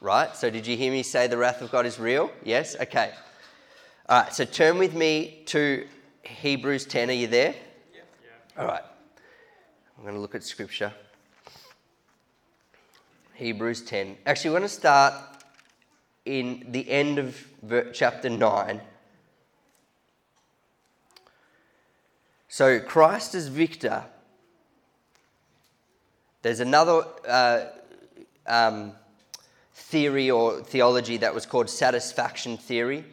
Right? 0.00 0.34
So, 0.36 0.48
did 0.48 0.64
you 0.64 0.76
hear 0.76 0.92
me 0.92 1.02
say 1.02 1.26
the 1.26 1.36
wrath 1.36 1.60
of 1.60 1.72
God 1.72 1.86
is 1.86 1.98
real? 1.98 2.30
Yes? 2.44 2.76
Okay. 2.80 3.12
All 4.08 4.22
right, 4.22 4.32
so 4.32 4.44
turn 4.44 4.78
with 4.78 4.94
me 4.94 5.42
to 5.46 5.86
Hebrews 6.22 6.86
10. 6.86 7.10
Are 7.10 7.12
you 7.12 7.26
there? 7.26 7.54
Yeah. 7.92 8.00
All 8.56 8.66
right. 8.66 8.82
I'm 9.96 10.04
going 10.04 10.14
to 10.14 10.20
look 10.20 10.36
at 10.36 10.44
scripture. 10.44 10.92
Hebrews 13.34 13.82
10. 13.82 14.16
Actually, 14.24 14.50
we're 14.50 14.58
going 14.60 14.68
to 14.68 14.74
start 14.74 15.14
in 16.24 16.66
the 16.70 16.88
end 16.88 17.18
of 17.18 17.36
chapter 17.92 18.30
9. 18.30 18.80
So, 22.48 22.80
Christ 22.80 23.34
is 23.34 23.48
victor. 23.48 24.04
There's 26.40 26.60
another 26.60 27.04
uh, 27.28 27.64
um, 28.46 28.92
theory 29.74 30.30
or 30.30 30.62
theology 30.62 31.18
that 31.18 31.34
was 31.34 31.44
called 31.44 31.68
satisfaction 31.68 32.56
theory, 32.56 33.04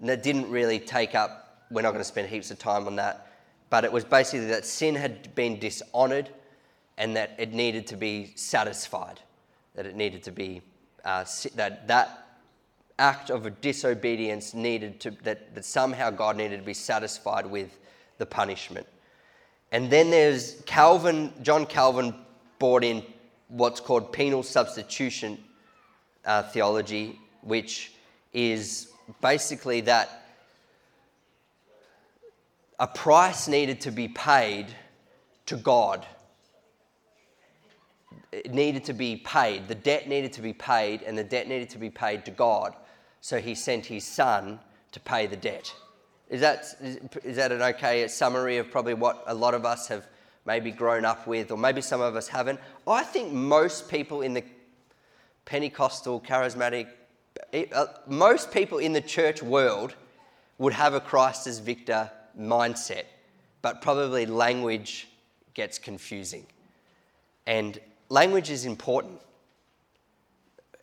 and 0.00 0.08
that 0.08 0.22
didn't 0.22 0.50
really 0.50 0.78
take 0.78 1.14
up, 1.14 1.66
we're 1.70 1.82
not 1.82 1.90
going 1.90 2.00
to 2.00 2.08
spend 2.08 2.28
heaps 2.28 2.50
of 2.50 2.58
time 2.58 2.86
on 2.86 2.96
that, 2.96 3.30
but 3.68 3.84
it 3.84 3.92
was 3.92 4.04
basically 4.04 4.46
that 4.46 4.64
sin 4.64 4.94
had 4.94 5.34
been 5.34 5.58
dishonored 5.58 6.30
and 6.96 7.14
that 7.14 7.36
it 7.38 7.52
needed 7.52 7.86
to 7.88 7.96
be 7.96 8.32
satisfied, 8.36 9.20
that 9.74 9.84
it 9.84 9.96
needed 9.96 10.22
to 10.22 10.32
be, 10.32 10.62
uh, 11.04 11.24
that 11.56 11.86
that 11.88 12.26
act 12.98 13.28
of 13.28 13.60
disobedience 13.60 14.54
needed 14.54 14.98
to, 15.00 15.10
that, 15.22 15.54
that 15.54 15.64
somehow 15.66 16.08
God 16.08 16.36
needed 16.38 16.58
to 16.58 16.66
be 16.66 16.74
satisfied 16.74 17.44
with 17.46 17.78
the 18.18 18.26
punishment. 18.26 18.86
And 19.72 19.90
then 19.90 20.10
there's 20.10 20.62
Calvin, 20.66 21.32
John 21.42 21.66
Calvin 21.66 22.14
brought 22.58 22.84
in 22.84 23.02
what's 23.48 23.80
called 23.80 24.12
penal 24.12 24.42
substitution 24.42 25.38
uh, 26.24 26.42
theology, 26.42 27.18
which 27.42 27.92
is 28.32 28.88
basically 29.20 29.80
that 29.82 30.24
a 32.78 32.86
price 32.86 33.48
needed 33.48 33.80
to 33.82 33.90
be 33.90 34.08
paid 34.08 34.66
to 35.46 35.56
God. 35.56 36.06
It 38.30 38.52
needed 38.52 38.84
to 38.84 38.92
be 38.92 39.16
paid. 39.16 39.68
The 39.68 39.74
debt 39.74 40.08
needed 40.08 40.32
to 40.34 40.42
be 40.42 40.52
paid, 40.52 41.02
and 41.02 41.16
the 41.16 41.24
debt 41.24 41.48
needed 41.48 41.70
to 41.70 41.78
be 41.78 41.90
paid 41.90 42.24
to 42.26 42.30
God. 42.30 42.74
So 43.20 43.40
he 43.40 43.54
sent 43.54 43.86
his 43.86 44.04
son 44.04 44.60
to 44.92 45.00
pay 45.00 45.26
the 45.26 45.36
debt. 45.36 45.74
Is 46.28 46.40
that, 46.42 46.76
is, 46.80 46.98
is 47.24 47.36
that 47.36 47.52
an 47.52 47.62
okay 47.62 48.06
summary 48.08 48.58
of 48.58 48.70
probably 48.70 48.94
what 48.94 49.24
a 49.26 49.34
lot 49.34 49.54
of 49.54 49.64
us 49.64 49.88
have 49.88 50.06
maybe 50.44 50.70
grown 50.70 51.04
up 51.04 51.26
with, 51.26 51.50
or 51.50 51.56
maybe 51.56 51.80
some 51.80 52.00
of 52.00 52.16
us 52.16 52.28
haven't? 52.28 52.60
I 52.86 53.02
think 53.02 53.32
most 53.32 53.88
people 53.88 54.22
in 54.22 54.34
the 54.34 54.44
Pentecostal, 55.46 56.20
charismatic, 56.20 56.88
uh, 57.72 57.86
most 58.06 58.52
people 58.52 58.78
in 58.78 58.92
the 58.92 59.00
church 59.00 59.42
world 59.42 59.94
would 60.58 60.74
have 60.74 60.92
a 60.92 61.00
Christ 61.00 61.46
as 61.46 61.58
victor 61.58 62.10
mindset, 62.38 63.04
but 63.62 63.80
probably 63.80 64.26
language 64.26 65.08
gets 65.54 65.78
confusing. 65.78 66.44
And 67.46 67.80
language 68.10 68.50
is 68.50 68.66
important. 68.66 69.20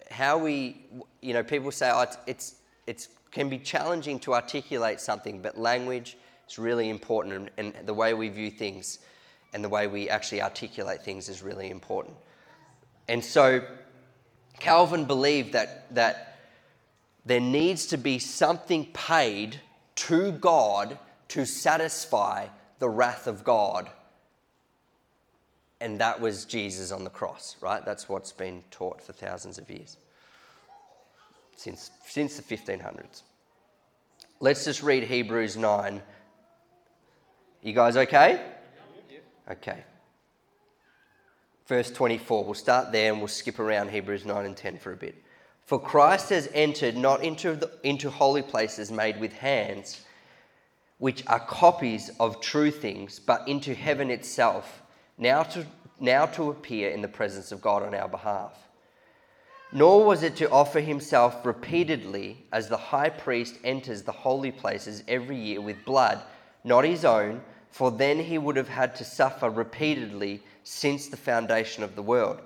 How 0.10 0.40
we, 0.40 0.82
you 1.22 1.34
know, 1.34 1.44
people 1.44 1.72
say 1.72 1.92
oh, 1.94 2.02
it's, 2.02 2.18
it's, 2.26 2.56
it's 2.88 3.10
can 3.36 3.50
be 3.50 3.60
challenging 3.60 4.18
to 4.18 4.34
articulate 4.34 5.02
something, 5.02 5.42
but 5.42 5.58
language 5.58 6.18
is 6.48 6.58
really 6.58 6.90
important, 6.90 7.50
and, 7.58 7.76
and 7.76 7.86
the 7.86 7.94
way 7.94 8.14
we 8.14 8.30
view 8.30 8.50
things 8.50 9.00
and 9.54 9.62
the 9.62 9.68
way 9.68 9.88
we 9.88 10.10
actually 10.10 10.42
articulate 10.42 11.04
things 11.04 11.28
is 11.28 11.44
really 11.44 11.70
important. 11.70 12.16
And 13.10 13.24
so, 13.24 13.62
Calvin 14.60 15.04
believed 15.04 15.52
that, 15.52 15.94
that 15.96 16.38
there 17.26 17.42
needs 17.42 17.88
to 17.88 17.98
be 17.98 18.20
something 18.20 18.86
paid 18.94 19.60
to 19.96 20.32
God 20.32 20.98
to 21.28 21.46
satisfy 21.46 22.48
the 22.80 22.88
wrath 22.88 23.28
of 23.28 23.44
God. 23.44 23.90
And 25.82 26.00
that 26.00 26.22
was 26.22 26.46
Jesus 26.46 26.94
on 26.94 27.04
the 27.04 27.10
cross, 27.10 27.58
right? 27.60 27.84
That's 27.84 28.08
what's 28.08 28.32
been 28.32 28.64
taught 28.72 29.02
for 29.02 29.12
thousands 29.12 29.58
of 29.58 29.70
years, 29.70 29.98
since, 31.56 31.92
since 32.06 32.38
the 32.38 32.44
1500s. 32.44 33.24
Let's 34.40 34.66
just 34.66 34.84
read 34.84 35.04
Hebrews 35.04 35.58
9. 35.58 36.02
You 37.62 37.74
guys 37.74 37.98
okay? 37.98 38.42
Okay 39.50 39.84
verse 41.68 41.92
24. 41.92 42.46
We'll 42.46 42.54
start 42.54 42.92
there 42.92 43.12
and 43.12 43.20
we'll 43.20 43.28
skip 43.28 43.60
around 43.60 43.90
Hebrews 43.90 44.26
9 44.26 44.46
and 44.46 44.56
10 44.56 44.78
for 44.78 44.94
a 44.94 44.98
bit. 44.98 45.16
For 45.66 45.80
Christ 45.80 46.30
has 46.30 46.50
entered 46.54 46.96
not 46.96 47.24
into, 47.24 47.56
the, 47.56 47.72
into 47.84 48.10
holy 48.10 48.44
places 48.44 48.92
made 48.92 49.20
with 49.20 49.34
hands, 49.34 50.02
which 51.00 51.26
are 51.28 51.40
copies 51.40 52.12
of 52.20 52.40
true 52.40 52.70
things, 52.70 53.20
but 53.20 53.48
into 53.48 53.74
heaven 53.74 54.12
itself, 54.12 54.84
now 55.18 55.44
to, 55.44 55.66
now 56.00 56.28
to 56.28 56.52
appear 56.52 56.90
in 56.90 57.02
the 57.02 57.08
presence 57.08 57.52
of 57.52 57.62
God 57.62 57.82
on 57.82 57.96
our 57.96 58.08
behalf. 58.08 58.65
Nor 59.72 60.06
was 60.06 60.24
it 60.24 60.36
to 60.38 60.50
offer 60.50 60.80
himself 60.80 61.46
repeatedly 61.46 62.46
as 62.52 62.70
the 62.70 62.78
high 62.78 63.10
priest 63.10 63.56
enters 63.64 64.04
the 64.04 64.12
holy 64.12 64.52
places 64.52 65.04
every 65.08 65.38
year 65.38 65.60
with 65.62 65.86
blood, 65.86 66.22
not 66.64 66.86
his 66.86 67.04
own, 67.04 67.42
for 67.72 67.92
then 67.92 68.20
he 68.20 68.38
would 68.38 68.56
have 68.56 68.70
had 68.70 68.96
to 68.96 69.04
suffer 69.04 69.50
repeatedly 69.50 70.42
since 70.64 71.08
the 71.08 71.18
foundation 71.18 71.84
of 71.84 71.96
the 71.96 72.02
world. 72.02 72.40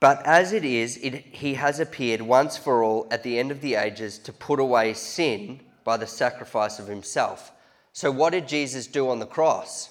But 0.00 0.24
as 0.26 0.52
it 0.52 0.64
is, 0.64 0.98
it, 0.98 1.14
he 1.14 1.54
has 1.54 1.80
appeared 1.80 2.22
once 2.22 2.56
for 2.56 2.82
all 2.82 3.06
at 3.10 3.22
the 3.22 3.38
end 3.38 3.50
of 3.50 3.60
the 3.60 3.74
ages 3.74 4.18
to 4.20 4.32
put 4.32 4.60
away 4.60 4.94
sin 4.94 5.60
by 5.82 5.96
the 5.96 6.06
sacrifice 6.06 6.78
of 6.78 6.86
himself. 6.86 7.52
So, 7.92 8.10
what 8.10 8.30
did 8.30 8.48
Jesus 8.48 8.86
do 8.86 9.08
on 9.08 9.18
the 9.18 9.26
cross? 9.26 9.90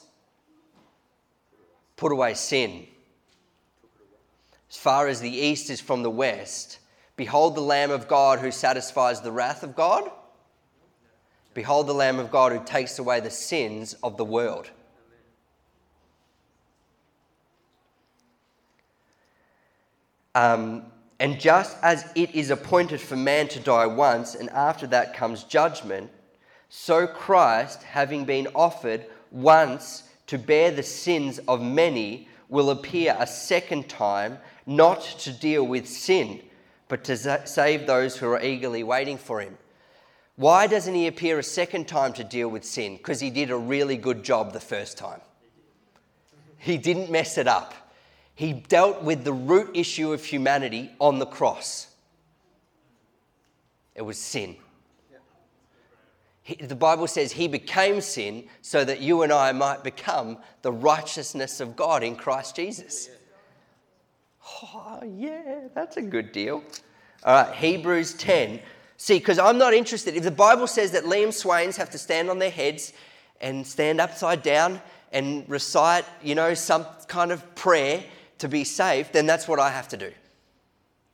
Put 1.96 2.12
away 2.12 2.34
sin. 2.34 2.88
As 4.74 4.78
far 4.78 5.08
as 5.08 5.22
the 5.22 5.30
east 5.30 5.70
is 5.70 5.80
from 5.80 6.02
the 6.02 6.10
west, 6.10 6.80
behold 7.16 7.54
the 7.54 7.62
Lamb 7.62 7.92
of 7.92 8.08
God 8.08 8.40
who 8.40 8.50
satisfies 8.50 9.22
the 9.22 9.32
wrath 9.32 9.62
of 9.62 9.76
God. 9.76 10.10
Behold 11.54 11.86
the 11.86 11.94
Lamb 11.94 12.18
of 12.18 12.32
God 12.32 12.52
who 12.52 12.64
takes 12.66 12.98
away 12.98 13.20
the 13.20 13.30
sins 13.30 13.94
of 14.02 14.18
the 14.18 14.26
world. 14.26 14.72
Um, 20.34 20.88
and 21.20 21.40
just 21.40 21.78
as 21.84 22.12
it 22.16 22.34
is 22.34 22.50
appointed 22.50 23.00
for 23.00 23.16
man 23.16 23.50
to 23.50 23.60
die 23.60 23.86
once, 23.86 24.34
and 24.34 24.50
after 24.50 24.88
that 24.88 25.14
comes 25.14 25.44
judgment, 25.44 26.10
so 26.70 27.06
Christ, 27.06 27.84
having 27.84 28.26
been 28.26 28.48
offered 28.56 29.06
once 29.30 30.02
to 30.26 30.40
bear 30.40 30.72
the 30.72 30.82
sins 30.82 31.38
of 31.48 31.62
many, 31.62 32.28
will 32.50 32.72
appear 32.72 33.16
a 33.20 33.28
second 33.28 33.88
time, 33.88 34.40
not 34.66 35.02
to 35.02 35.32
deal 35.32 35.66
with 35.66 35.88
sin, 35.88 36.42
but 36.88 37.04
to 37.06 37.48
save 37.48 37.88
those 37.88 38.18
who 38.18 38.28
are 38.28 38.42
eagerly 38.42 38.84
waiting 38.84 39.18
for 39.18 39.42
him. 39.42 39.58
Why 40.36 40.68
doesn't 40.68 40.96
he 40.96 41.08
appear 41.08 41.38
a 41.40 41.44
second 41.44 41.88
time 41.88 42.14
to 42.14 42.24
deal 42.24 42.50
with 42.50 42.64
sin? 42.64 42.98
Because 42.98 43.20
he 43.20 43.30
did 43.30 43.52
a 43.52 43.58
really 43.58 43.98
good 43.98 44.24
job 44.24 44.52
the 44.52 44.60
first 44.60 44.98
time. 44.98 45.22
He 46.58 46.78
didn't 46.78 47.12
mess 47.12 47.38
it 47.38 47.48
up. 47.48 47.74
He 48.36 48.54
dealt 48.54 49.04
with 49.04 49.24
the 49.24 49.34
root 49.34 49.72
issue 49.76 50.12
of 50.12 50.26
humanity 50.26 50.92
on 51.00 51.20
the 51.20 51.26
cross. 51.26 51.88
It 53.96 54.02
was 54.02 54.18
sin. 54.18 54.56
He, 56.42 56.56
the 56.56 56.76
Bible 56.76 57.08
says 57.08 57.32
he 57.32 57.48
became 57.48 58.02
sin 58.02 58.46
so 58.62 58.84
that 58.84 59.00
you 59.00 59.22
and 59.22 59.32
I 59.32 59.52
might 59.52 59.84
become 59.84 60.40
the 60.62 60.72
righteousness 60.72 61.60
of 61.60 61.76
God 61.76 62.04
in 62.04 62.16
Christ 62.16 62.56
Jesus. 62.56 63.10
Oh, 64.46 65.00
yeah, 65.04 65.68
that's 65.74 65.98
a 65.98 66.02
good 66.02 66.32
deal. 66.32 66.64
All 67.24 67.44
right, 67.44 67.56
Hebrews 67.56 68.14
10. 68.16 68.60
See, 68.98 69.18
because 69.18 69.40
I'm 69.40 69.58
not 69.58 69.74
interested. 69.74 70.16
If 70.16 70.24
the 70.24 70.32
Bible 70.32 70.68
says 70.68 70.92
that 70.92 71.04
Liam 71.04 71.34
Swains 71.34 71.78
have 71.78 71.90
to 71.92 71.98
stand 71.98 72.30
on 72.30 72.40
their 72.40 72.50
heads 72.50 72.94
and 73.42 73.66
stand 73.66 74.00
upside 74.02 74.44
down 74.44 74.82
and 75.12 75.48
recite, 75.50 76.06
you 76.22 76.36
know, 76.36 76.54
some 76.54 76.86
kind 77.08 77.32
of 77.32 77.56
prayer 77.56 78.04
to 78.40 78.48
be 78.48 78.64
saved, 78.64 79.14
then 79.14 79.26
that's 79.26 79.48
what 79.48 79.60
I 79.60 79.70
have 79.70 79.88
to 79.90 79.98
do. 79.98 80.12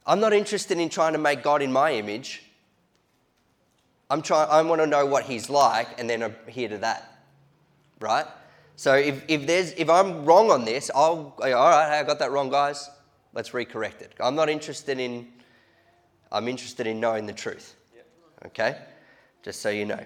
I'm 0.05 0.19
not 0.19 0.33
interested 0.33 0.79
in 0.79 0.89
trying 0.89 1.13
to 1.13 1.19
make 1.19 1.43
God 1.43 1.61
in 1.61 1.71
my 1.71 1.93
image. 1.93 2.43
I'm 4.09 4.23
trying, 4.23 4.49
I 4.49 4.61
want 4.63 4.81
to 4.81 4.87
know 4.87 5.05
what 5.05 5.25
He's 5.25 5.49
like 5.49 5.99
and 5.99 6.09
then 6.09 6.23
adhere 6.23 6.69
to 6.69 6.77
that. 6.79 7.23
Right? 7.99 8.25
So 8.75 8.95
if, 8.95 9.23
if, 9.27 9.45
there's, 9.45 9.73
if 9.73 9.89
I'm 9.89 10.25
wrong 10.25 10.49
on 10.49 10.65
this, 10.65 10.89
I'll, 10.95 11.35
all 11.37 11.49
right, 11.49 11.99
I 11.99 12.03
got 12.03 12.17
that 12.19 12.31
wrong, 12.31 12.49
guys. 12.49 12.89
Let's 13.33 13.51
recorrect 13.51 14.01
it. 14.01 14.13
I'm 14.19 14.35
not 14.35 14.49
interested 14.49 14.99
in, 14.99 15.27
I'm 16.31 16.47
interested 16.47 16.87
in 16.87 16.99
knowing 16.99 17.25
the 17.25 17.33
truth. 17.33 17.75
Okay? 18.45 18.77
Just 19.43 19.61
so 19.61 19.69
you 19.69 19.85
know. 19.85 20.05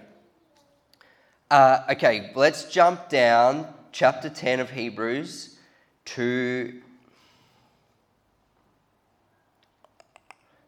Uh, 1.50 1.84
okay, 1.92 2.32
let's 2.36 2.66
jump 2.66 3.10
down 3.10 3.68
chapter 3.92 4.30
10 4.30 4.60
of 4.60 4.72
Hebrews 4.72 5.58
to. 6.06 6.82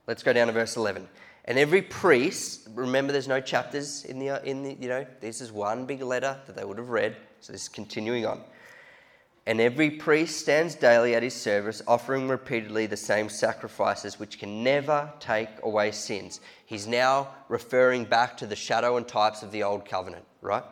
Let's 0.08 0.22
go 0.22 0.32
down 0.34 0.48
to 0.48 0.54
verse 0.54 0.78
11. 0.78 1.08
And 1.46 1.58
every 1.58 1.82
priest, 1.82 2.68
remember 2.74 3.12
there's 3.12 3.28
no 3.28 3.42
chapters 3.42 4.06
in 4.06 4.20
the, 4.20 4.44
in 4.48 4.64
the, 4.64 4.74
you 4.80 4.88
know, 4.88 5.06
this 5.22 5.42
is 5.42 5.52
one 5.52 5.86
big 5.86 6.02
letter 6.02 6.40
that 6.46 6.56
they 6.56 6.64
would 6.64 6.78
have 6.78 6.90
read. 6.90 7.16
So 7.40 7.54
this 7.54 7.64
is 7.64 7.70
continuing 7.70 8.26
on. 8.26 8.42
And 9.48 9.62
every 9.62 9.92
priest 9.92 10.40
stands 10.40 10.74
daily 10.74 11.14
at 11.14 11.22
his 11.22 11.36
service, 11.36 11.82
offering 11.88 12.28
repeatedly 12.28 12.88
the 12.88 12.98
same 12.98 13.30
sacrifices 13.30 14.20
which 14.20 14.40
can 14.40 14.64
never 14.64 15.12
take 15.20 15.50
away 15.62 15.92
sins. 15.92 16.40
He's 16.66 16.88
now 16.88 17.30
referring 17.48 18.06
back 18.06 18.38
to 18.38 18.48
the 18.48 18.56
shadow 18.56 18.98
and 18.98 19.08
types 19.08 19.44
of 19.44 19.52
the 19.52 19.62
old 19.62 19.86
covenant, 19.86 20.26
right? 20.42 20.64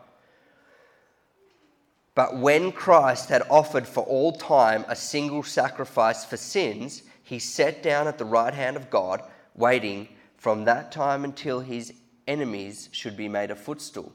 But 2.16 2.38
when 2.38 2.72
Christ 2.72 3.30
had 3.30 3.44
offered 3.50 3.88
for 3.88 4.04
all 4.04 4.32
time 4.32 4.86
a 4.88 4.96
single 4.96 5.44
sacrifice 5.44 6.26
for 6.26 6.38
sins, 6.38 7.04
he 7.24 7.40
sat 7.40 7.84
down 7.84 8.08
at 8.08 8.18
the 8.18 8.26
right 8.26 8.54
hand 8.54 8.76
of 8.76 8.90
God, 8.90 9.22
waiting 9.56 10.10
from 10.38 10.66
that 10.66 10.92
time 10.92 11.24
until 11.24 11.60
his 11.60 11.94
enemies 12.28 12.90
should 12.92 13.16
be 13.16 13.28
made 13.28 13.52
a 13.52 13.56
footstool 13.56 14.12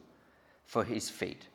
for 0.65 0.85
his 0.85 1.11
feet. 1.11 1.47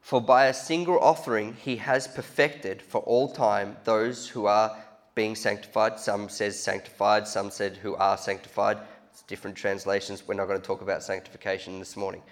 For 0.00 0.20
by 0.20 0.46
a 0.46 0.54
single 0.54 0.98
offering 0.98 1.54
he 1.54 1.76
has 1.76 2.08
perfected 2.08 2.82
for 2.82 3.00
all 3.02 3.32
time 3.32 3.76
those 3.84 4.28
who 4.28 4.46
are 4.46 4.76
being 5.14 5.34
sanctified. 5.34 5.98
Some 5.98 6.28
says 6.28 6.58
sanctified, 6.58 7.26
some 7.28 7.50
said 7.50 7.76
who 7.76 7.94
are 7.96 8.16
sanctified. 8.16 8.78
It's 9.12 9.22
different 9.22 9.56
translations. 9.56 10.26
We're 10.26 10.34
not 10.34 10.46
going 10.46 10.60
to 10.60 10.66
talk 10.66 10.82
about 10.82 11.02
sanctification 11.02 11.78
this 11.78 11.96
morning. 11.96 12.22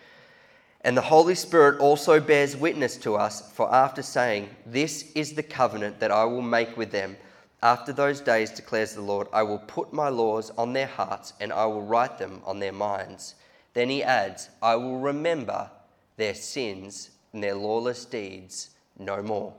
And 0.83 0.97
the 0.97 1.03
Holy 1.03 1.35
Spirit 1.35 1.81
also 1.81 2.21
bears 2.21 2.57
witness 2.57 2.97
to 2.99 3.17
us, 3.17 3.53
for 3.53 3.73
after 3.75 4.03
saying, 4.03 4.49
This 4.65 5.11
is 5.13 5.33
the 5.33 5.43
covenant 5.43 5.99
that 6.01 6.13
I 6.13 6.25
will 6.25 6.43
make 6.43 6.77
with 6.77 6.93
them 6.93 7.17
after 7.63 7.93
those 7.93 8.21
days, 8.21 8.51
declares 8.51 8.95
the 8.95 9.01
Lord, 9.01 9.27
I 9.33 9.43
will 9.43 9.59
put 9.59 9.93
my 9.93 10.09
laws 10.09 10.51
on 10.57 10.73
their 10.73 10.87
hearts 10.87 11.33
and 11.41 11.53
I 11.53 11.67
will 11.67 11.83
write 11.83 12.19
them 12.19 12.41
on 12.45 12.61
their 12.61 12.73
minds. 12.73 13.35
Then 13.75 13.91
he 13.91 14.03
adds, 14.03 14.49
I 14.63 14.77
will 14.77 14.99
remember 14.99 15.71
their 16.17 16.35
sins 16.35 17.11
and 17.39 17.45
their 17.45 17.55
lawless 17.55 18.05
deeds 18.05 18.71
no 18.99 19.23
more. 19.23 19.55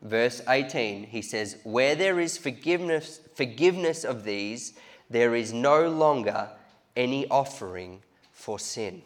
Verse 0.00 0.40
18, 0.48 1.08
he 1.08 1.22
says, 1.22 1.56
Where 1.64 1.96
there 1.96 2.20
is 2.20 2.38
forgiveness, 2.38 3.18
forgiveness 3.34 4.04
of 4.04 4.22
these, 4.22 4.74
there 5.10 5.34
is 5.34 5.52
no 5.52 5.88
longer 5.88 6.50
any 6.96 7.26
offering 7.30 8.00
for 8.30 8.60
sin. 8.60 9.02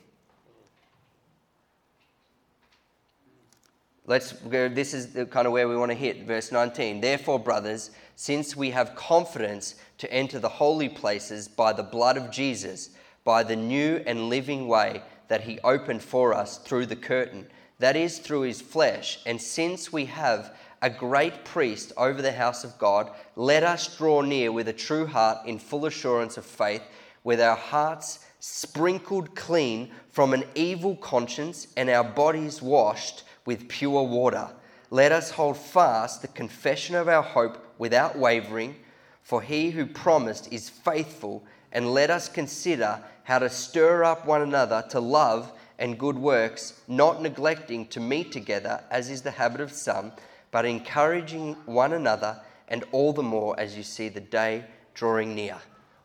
Let's 4.04 4.32
go, 4.32 4.68
this 4.68 4.92
is 4.92 5.14
the 5.14 5.24
kind 5.24 5.46
of 5.46 5.54
where 5.54 5.66
we 5.66 5.74
want 5.74 5.92
to 5.92 5.96
hit. 5.96 6.26
Verse 6.26 6.52
19. 6.52 7.00
Therefore, 7.00 7.38
brothers, 7.38 7.90
since 8.16 8.54
we 8.54 8.68
have 8.72 8.94
confidence 8.94 9.76
to 9.96 10.12
enter 10.12 10.38
the 10.38 10.48
holy 10.50 10.90
places 10.90 11.48
by 11.48 11.72
the 11.72 11.82
blood 11.82 12.18
of 12.18 12.30
Jesus, 12.30 12.90
by 13.24 13.42
the 13.42 13.56
new 13.56 14.02
and 14.06 14.28
living 14.28 14.68
way 14.68 15.00
that 15.28 15.44
he 15.44 15.58
opened 15.60 16.02
for 16.02 16.34
us 16.34 16.58
through 16.58 16.84
the 16.84 16.94
curtain, 16.94 17.46
that 17.82 17.96
is, 17.96 18.20
through 18.20 18.42
his 18.42 18.62
flesh, 18.62 19.18
and 19.26 19.42
since 19.42 19.92
we 19.92 20.04
have 20.04 20.54
a 20.82 20.88
great 20.88 21.44
priest 21.44 21.92
over 21.96 22.22
the 22.22 22.30
house 22.30 22.62
of 22.62 22.78
God, 22.78 23.10
let 23.34 23.64
us 23.64 23.96
draw 23.96 24.20
near 24.20 24.52
with 24.52 24.68
a 24.68 24.72
true 24.72 25.04
heart 25.04 25.44
in 25.46 25.58
full 25.58 25.86
assurance 25.86 26.36
of 26.36 26.46
faith, 26.46 26.82
with 27.24 27.40
our 27.40 27.56
hearts 27.56 28.20
sprinkled 28.38 29.34
clean 29.34 29.90
from 30.10 30.32
an 30.32 30.44
evil 30.54 30.94
conscience 30.94 31.66
and 31.76 31.90
our 31.90 32.04
bodies 32.04 32.62
washed 32.62 33.24
with 33.46 33.68
pure 33.68 34.04
water. 34.04 34.48
Let 34.90 35.10
us 35.10 35.32
hold 35.32 35.56
fast 35.56 36.22
the 36.22 36.28
confession 36.28 36.94
of 36.94 37.08
our 37.08 37.22
hope 37.22 37.66
without 37.78 38.16
wavering, 38.16 38.76
for 39.22 39.42
he 39.42 39.70
who 39.70 39.86
promised 39.86 40.52
is 40.52 40.70
faithful, 40.70 41.42
and 41.72 41.92
let 41.92 42.10
us 42.10 42.28
consider 42.28 43.02
how 43.24 43.40
to 43.40 43.50
stir 43.50 44.04
up 44.04 44.24
one 44.24 44.42
another 44.42 44.84
to 44.90 45.00
love 45.00 45.52
and 45.82 45.98
good 45.98 46.16
works, 46.16 46.80
not 46.86 47.20
neglecting 47.20 47.84
to 47.88 47.98
meet 47.98 48.30
together, 48.30 48.80
as 48.88 49.10
is 49.10 49.22
the 49.22 49.32
habit 49.32 49.60
of 49.60 49.72
some, 49.72 50.12
but 50.52 50.64
encouraging 50.64 51.54
one 51.66 51.92
another, 51.92 52.40
and 52.68 52.84
all 52.92 53.12
the 53.12 53.22
more 53.22 53.58
as 53.58 53.76
you 53.76 53.82
see 53.82 54.08
the 54.08 54.20
day 54.20 54.64
drawing 54.94 55.34
near. 55.34 55.56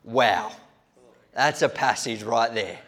Wow, 0.04 0.52
that's 1.32 1.62
a 1.62 1.70
passage 1.70 2.24
right 2.24 2.52
there. 2.52 2.80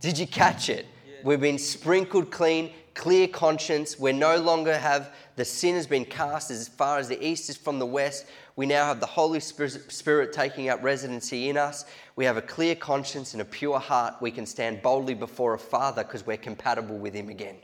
Did 0.00 0.18
you 0.18 0.26
catch 0.26 0.68
it? 0.68 0.84
We've 1.22 1.40
been 1.40 1.58
sprinkled 1.58 2.32
clean, 2.32 2.72
clear 2.94 3.28
conscience. 3.28 3.96
We 3.96 4.10
no 4.12 4.36
longer 4.36 4.76
have 4.76 5.14
the 5.36 5.44
sin 5.44 5.76
has 5.76 5.86
been 5.86 6.04
cast 6.04 6.50
as 6.50 6.66
far 6.66 6.98
as 6.98 7.08
the 7.08 7.24
east 7.24 7.48
is 7.48 7.56
from 7.56 7.78
the 7.78 7.86
west. 7.86 8.26
We 8.56 8.66
now 8.66 8.86
have 8.86 9.00
the 9.00 9.06
Holy 9.06 9.40
Spirit 9.40 10.32
taking 10.32 10.68
up 10.68 10.82
residency 10.82 11.48
in 11.48 11.56
us. 11.56 11.84
We 12.14 12.24
have 12.24 12.36
a 12.36 12.42
clear 12.42 12.76
conscience 12.76 13.32
and 13.32 13.42
a 13.42 13.44
pure 13.44 13.80
heart. 13.80 14.14
We 14.20 14.30
can 14.30 14.46
stand 14.46 14.80
boldly 14.80 15.14
before 15.14 15.54
a 15.54 15.58
Father 15.58 16.04
because 16.04 16.24
we're 16.24 16.36
compatible 16.36 16.96
with 16.96 17.14
Him 17.14 17.28
again. 17.28 17.56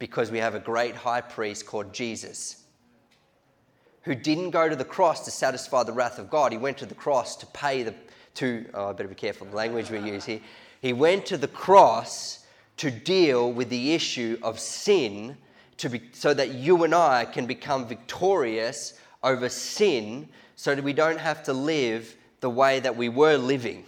Because 0.00 0.30
we 0.30 0.38
have 0.38 0.56
a 0.56 0.60
great 0.60 0.96
high 0.96 1.20
priest 1.20 1.66
called 1.66 1.92
Jesus 1.92 2.64
who 4.02 4.14
didn't 4.14 4.50
go 4.50 4.68
to 4.68 4.74
the 4.74 4.84
cross 4.84 5.24
to 5.26 5.30
satisfy 5.30 5.82
the 5.82 5.92
wrath 5.92 6.18
of 6.18 6.30
God. 6.30 6.50
He 6.50 6.58
went 6.58 6.78
to 6.78 6.86
the 6.86 6.94
cross 6.94 7.36
to 7.36 7.46
pay 7.46 7.82
the, 7.82 7.94
to, 8.34 8.64
oh, 8.72 8.88
I 8.88 8.92
better 8.92 9.08
be 9.08 9.14
careful 9.14 9.46
the 9.46 9.54
language 9.54 9.90
we 9.90 9.98
use 9.98 10.24
here. 10.24 10.40
He 10.80 10.94
went 10.94 11.26
to 11.26 11.36
the 11.36 11.46
cross 11.46 12.46
to 12.78 12.90
deal 12.90 13.52
with 13.52 13.68
the 13.68 13.92
issue 13.92 14.38
of 14.42 14.58
sin 14.58 15.36
to 15.76 15.90
be, 15.90 16.02
so 16.12 16.32
that 16.32 16.54
you 16.54 16.84
and 16.84 16.94
I 16.94 17.26
can 17.26 17.46
become 17.46 17.86
victorious 17.86 18.94
over 19.22 19.48
sin 19.48 20.28
so 20.56 20.74
that 20.74 20.82
we 20.82 20.92
don't 20.92 21.18
have 21.18 21.42
to 21.44 21.52
live 21.52 22.16
the 22.40 22.50
way 22.50 22.80
that 22.80 22.96
we 22.96 23.08
were 23.08 23.36
living. 23.36 23.84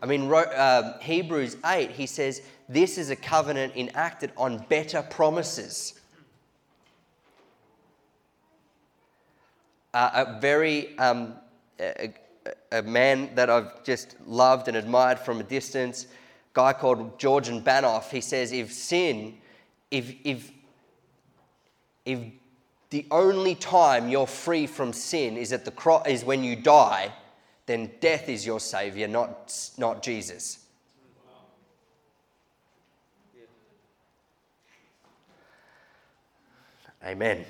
I 0.00 0.06
mean, 0.06 0.32
uh, 0.32 0.98
Hebrews 0.98 1.56
8, 1.64 1.90
he 1.90 2.06
says, 2.06 2.42
This 2.68 2.98
is 2.98 3.10
a 3.10 3.16
covenant 3.16 3.74
enacted 3.76 4.32
on 4.36 4.58
better 4.68 5.02
promises. 5.02 5.98
Uh, 9.92 10.24
a 10.26 10.40
very, 10.40 10.98
um, 10.98 11.34
a, 11.80 12.12
a 12.72 12.82
man 12.82 13.34
that 13.34 13.48
I've 13.48 13.84
just 13.84 14.16
loved 14.26 14.68
and 14.68 14.76
admired 14.76 15.18
from 15.18 15.40
a 15.40 15.44
distance 15.44 16.06
guy 16.54 16.72
called 16.72 17.18
Georgian 17.18 17.62
Banov, 17.62 18.10
He 18.10 18.20
says, 18.20 18.52
if 18.52 18.72
sin, 18.72 19.38
if, 19.90 20.14
if, 20.24 20.50
if 22.04 22.20
the 22.94 23.04
only 23.10 23.56
time 23.56 24.08
you're 24.08 24.24
free 24.24 24.68
from 24.68 24.92
sin 24.92 25.36
is 25.36 25.52
at 25.52 25.64
the 25.64 25.72
cross, 25.72 26.06
is 26.06 26.24
when 26.24 26.44
you 26.44 26.54
die, 26.54 27.12
then 27.66 27.90
death 27.98 28.28
is 28.28 28.46
your 28.46 28.60
savior, 28.60 29.08
not, 29.08 29.52
not 29.76 30.00
Jesus. 30.00 30.60
Amen. 37.04 37.44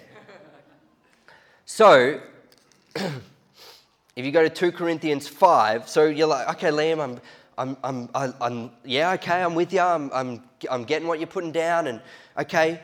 So, 1.66 2.22
if 2.96 4.24
you 4.24 4.32
go 4.32 4.48
to 4.48 4.48
2 4.48 4.72
Corinthians 4.72 5.28
5, 5.28 5.90
so 5.90 6.06
you're 6.06 6.26
like, 6.26 6.48
okay, 6.56 6.70
Liam, 6.70 7.20
I'm, 7.58 7.76
I'm, 7.84 8.08
I'm, 8.14 8.34
I'm, 8.40 8.70
yeah, 8.82 9.12
okay, 9.12 9.42
I'm 9.42 9.54
with 9.54 9.74
you. 9.74 9.80
I'm, 9.80 10.10
I'm, 10.14 10.42
I'm 10.70 10.84
getting 10.84 11.06
what 11.06 11.18
you're 11.18 11.26
putting 11.26 11.52
down. 11.52 11.88
And 11.88 12.00
okay, 12.38 12.80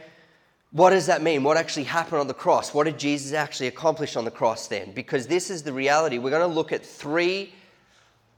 what 0.73 0.91
does 0.91 1.07
that 1.07 1.23
mean? 1.23 1.43
What 1.43 1.57
actually 1.57 1.85
happened 1.85 2.21
on 2.21 2.27
the 2.27 2.35
cross? 2.35 2.73
What 2.73 2.85
did 2.85 2.99
Jesus 2.99 3.33
actually 3.33 3.67
accomplish 3.67 4.17
on 4.17 4.25
the 4.25 4.31
cross 4.31 4.69
then? 4.69 4.93
Because 4.93 5.27
this 5.27 5.51
is 5.51 5.63
the 5.63 5.73
reality. 5.73 6.19
We're 6.19 6.31
going 6.31 6.49
to 6.49 6.55
look 6.55 6.73
at 6.73 6.85
three, 6.85 7.53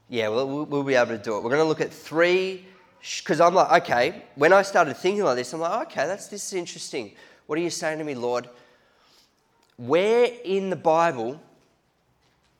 yeah, 0.09 0.29
we'll, 0.29 0.65
we'll 0.65 0.83
be 0.83 0.95
able 0.95 1.11
to 1.11 1.17
do 1.17 1.37
it. 1.37 1.43
We're 1.43 1.51
going 1.51 1.61
to 1.61 1.67
look 1.67 1.81
at 1.81 1.93
three, 1.93 2.65
because 3.19 3.39
I'm 3.39 3.53
like, 3.53 3.83
okay, 3.83 4.23
when 4.35 4.51
I 4.53 4.61
started 4.61 4.97
thinking 4.97 5.23
like 5.23 5.35
this, 5.35 5.53
I'm 5.53 5.59
like, 5.59 5.87
okay, 5.87 6.07
that's, 6.07 6.27
this 6.27 6.47
is 6.47 6.53
interesting. 6.53 7.11
What 7.45 7.59
are 7.59 7.61
you 7.61 7.69
saying 7.69 7.99
to 7.99 8.03
me, 8.03 8.15
Lord? 8.15 8.49
Where 9.77 10.29
in 10.43 10.69
the 10.69 10.75
Bible 10.75 11.39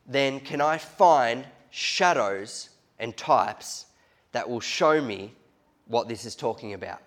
then 0.06 0.40
can 0.40 0.60
I 0.60 0.78
find 0.78 1.44
shadows 1.70 2.70
and 2.98 3.16
types 3.16 3.86
that 4.32 4.48
will 4.48 4.60
show 4.60 5.00
me 5.00 5.32
what 5.86 6.08
this 6.08 6.24
is 6.24 6.34
talking 6.34 6.74
about. 6.74 7.00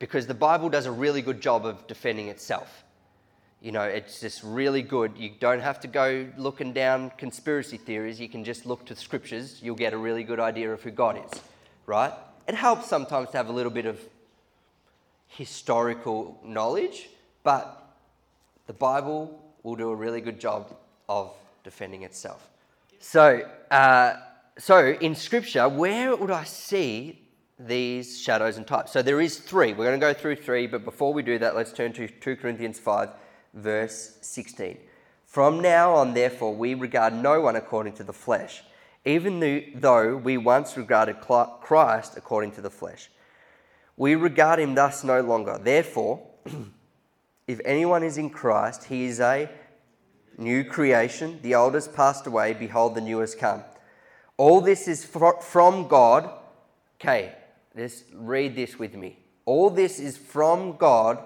Because 0.00 0.26
the 0.26 0.34
Bible 0.34 0.68
does 0.68 0.86
a 0.86 0.90
really 0.90 1.22
good 1.22 1.40
job 1.40 1.64
of 1.64 1.86
defending 1.86 2.26
itself. 2.26 2.82
You 3.60 3.70
know, 3.70 3.82
it's 3.82 4.20
just 4.20 4.42
really 4.42 4.80
good. 4.80 5.12
You 5.16 5.30
don't 5.38 5.60
have 5.60 5.78
to 5.80 5.86
go 5.86 6.26
looking 6.36 6.72
down 6.72 7.12
conspiracy 7.18 7.76
theories. 7.76 8.18
You 8.18 8.28
can 8.28 8.42
just 8.42 8.64
look 8.66 8.86
to 8.86 8.94
the 8.94 9.00
scriptures. 9.00 9.60
You'll 9.62 9.76
get 9.76 9.92
a 9.92 9.98
really 9.98 10.24
good 10.24 10.40
idea 10.40 10.72
of 10.72 10.82
who 10.82 10.90
God 10.90 11.20
is, 11.24 11.40
right? 11.86 12.12
It 12.48 12.54
helps 12.54 12.88
sometimes 12.88 13.30
to 13.30 13.36
have 13.36 13.48
a 13.48 13.52
little 13.52 13.70
bit 13.70 13.86
of 13.86 14.00
historical 15.28 16.40
knowledge, 16.44 17.10
but 17.42 17.94
the 18.66 18.72
Bible 18.72 19.38
will 19.62 19.76
do 19.76 19.90
a 19.90 19.94
really 19.94 20.22
good 20.22 20.40
job 20.40 20.74
of 21.08 21.32
defending 21.62 22.02
itself. 22.02 22.48
So, 22.98 23.46
uh, 23.70 24.14
so 24.58 24.88
in 24.88 25.14
Scripture, 25.14 25.68
where 25.68 26.16
would 26.16 26.30
I 26.30 26.44
see 26.44 27.20
these 27.66 28.20
shadows 28.20 28.56
and 28.56 28.66
types? 28.66 28.92
So 28.92 29.02
there 29.02 29.20
is 29.20 29.38
three. 29.38 29.72
We're 29.72 29.86
going 29.86 30.00
to 30.00 30.06
go 30.06 30.14
through 30.14 30.36
three, 30.36 30.66
but 30.66 30.84
before 30.84 31.12
we 31.12 31.22
do 31.22 31.38
that, 31.38 31.54
let's 31.54 31.72
turn 31.72 31.92
to 31.94 32.08
2 32.08 32.36
Corinthians 32.36 32.78
5, 32.78 33.10
verse 33.54 34.18
16. 34.22 34.78
From 35.26 35.60
now 35.60 35.94
on, 35.94 36.14
therefore, 36.14 36.54
we 36.54 36.74
regard 36.74 37.14
no 37.14 37.40
one 37.40 37.56
according 37.56 37.92
to 37.94 38.02
the 38.02 38.12
flesh, 38.12 38.62
even 39.04 39.38
though 39.76 40.16
we 40.16 40.36
once 40.36 40.76
regarded 40.76 41.20
Christ 41.20 42.16
according 42.16 42.52
to 42.52 42.60
the 42.60 42.70
flesh. 42.70 43.10
We 43.96 44.14
regard 44.14 44.58
him 44.58 44.74
thus 44.74 45.04
no 45.04 45.20
longer. 45.20 45.60
Therefore, 45.62 46.26
if 47.46 47.60
anyone 47.64 48.02
is 48.02 48.18
in 48.18 48.30
Christ, 48.30 48.84
he 48.84 49.04
is 49.04 49.20
a 49.20 49.48
new 50.38 50.64
creation. 50.64 51.38
The 51.42 51.54
old 51.54 51.74
has 51.74 51.86
passed 51.86 52.26
away. 52.26 52.54
Behold, 52.54 52.94
the 52.94 53.00
new 53.00 53.18
has 53.18 53.34
come. 53.34 53.62
All 54.36 54.60
this 54.60 54.88
is 54.88 55.04
from 55.04 55.86
God. 55.86 56.30
Okay, 56.98 57.34
let's 57.74 58.04
read 58.12 58.54
this 58.54 58.78
with 58.78 58.94
me. 58.94 59.18
All 59.44 59.70
this 59.70 59.98
is 59.98 60.16
from 60.16 60.76
God, 60.76 61.18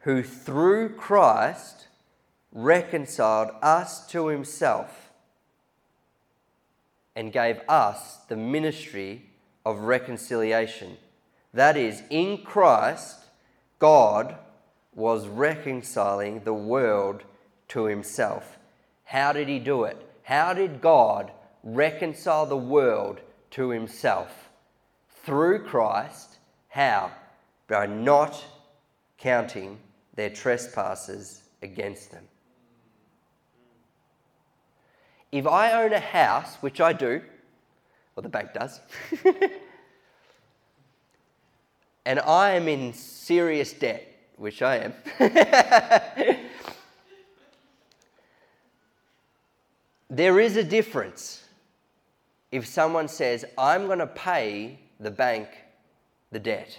who 0.00 0.22
through 0.22 0.90
Christ 0.96 1.88
reconciled 2.52 3.50
us 3.62 4.06
to 4.08 4.28
himself 4.28 5.10
and 7.14 7.32
gave 7.32 7.60
us 7.68 8.18
the 8.28 8.36
ministry 8.36 9.26
of 9.64 9.80
reconciliation. 9.80 10.96
That 11.52 11.76
is, 11.76 12.02
in 12.10 12.38
Christ, 12.38 13.18
God 13.78 14.36
was 14.94 15.28
reconciling 15.28 16.40
the 16.40 16.54
world 16.54 17.22
to 17.68 17.84
himself. 17.84 18.58
How 19.04 19.32
did 19.32 19.48
he 19.48 19.58
do 19.58 19.84
it? 19.84 19.96
How 20.22 20.52
did 20.54 20.80
God 20.80 21.32
reconcile 21.62 22.46
the 22.46 22.56
world 22.56 23.20
to 23.52 23.70
himself? 23.70 24.49
Through 25.24 25.64
Christ. 25.64 26.38
How? 26.68 27.10
By 27.68 27.86
not 27.86 28.44
counting 29.18 29.78
their 30.14 30.30
trespasses 30.30 31.42
against 31.62 32.10
them. 32.10 32.24
If 35.32 35.46
I 35.46 35.82
own 35.82 35.92
a 35.92 36.00
house, 36.00 36.56
which 36.56 36.80
I 36.80 36.92
do, 36.92 37.22
or 38.16 38.22
the 38.22 38.28
bank 38.28 38.52
does, 38.52 38.80
and 42.04 42.18
I 42.20 42.50
am 42.50 42.66
in 42.66 42.92
serious 42.92 43.72
debt, 43.72 44.06
which 44.36 44.62
I 44.62 44.76
am, 44.76 44.94
there 50.10 50.40
is 50.40 50.56
a 50.56 50.64
difference 50.64 51.44
if 52.50 52.66
someone 52.66 53.06
says, 53.06 53.44
I'm 53.56 53.86
going 53.86 54.00
to 54.00 54.08
pay 54.08 54.80
the 55.00 55.10
bank 55.10 55.48
the 56.30 56.38
debt 56.38 56.78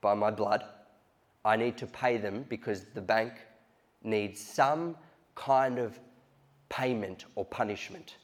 by 0.00 0.14
my 0.14 0.30
blood, 0.30 0.62
I 1.44 1.56
need 1.56 1.76
to 1.78 1.86
pay 1.86 2.18
them 2.18 2.44
because 2.48 2.84
the 2.94 3.00
bank 3.00 3.32
needs 4.02 4.40
some 4.40 4.96
kind 5.34 5.78
of 5.78 5.98
payment 6.68 7.24
or 7.34 7.44
punishment. 7.44 8.16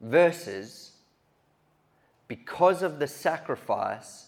Versus, 0.00 0.92
because 2.28 2.82
of 2.82 2.98
the 2.98 3.06
sacrifice 3.06 4.26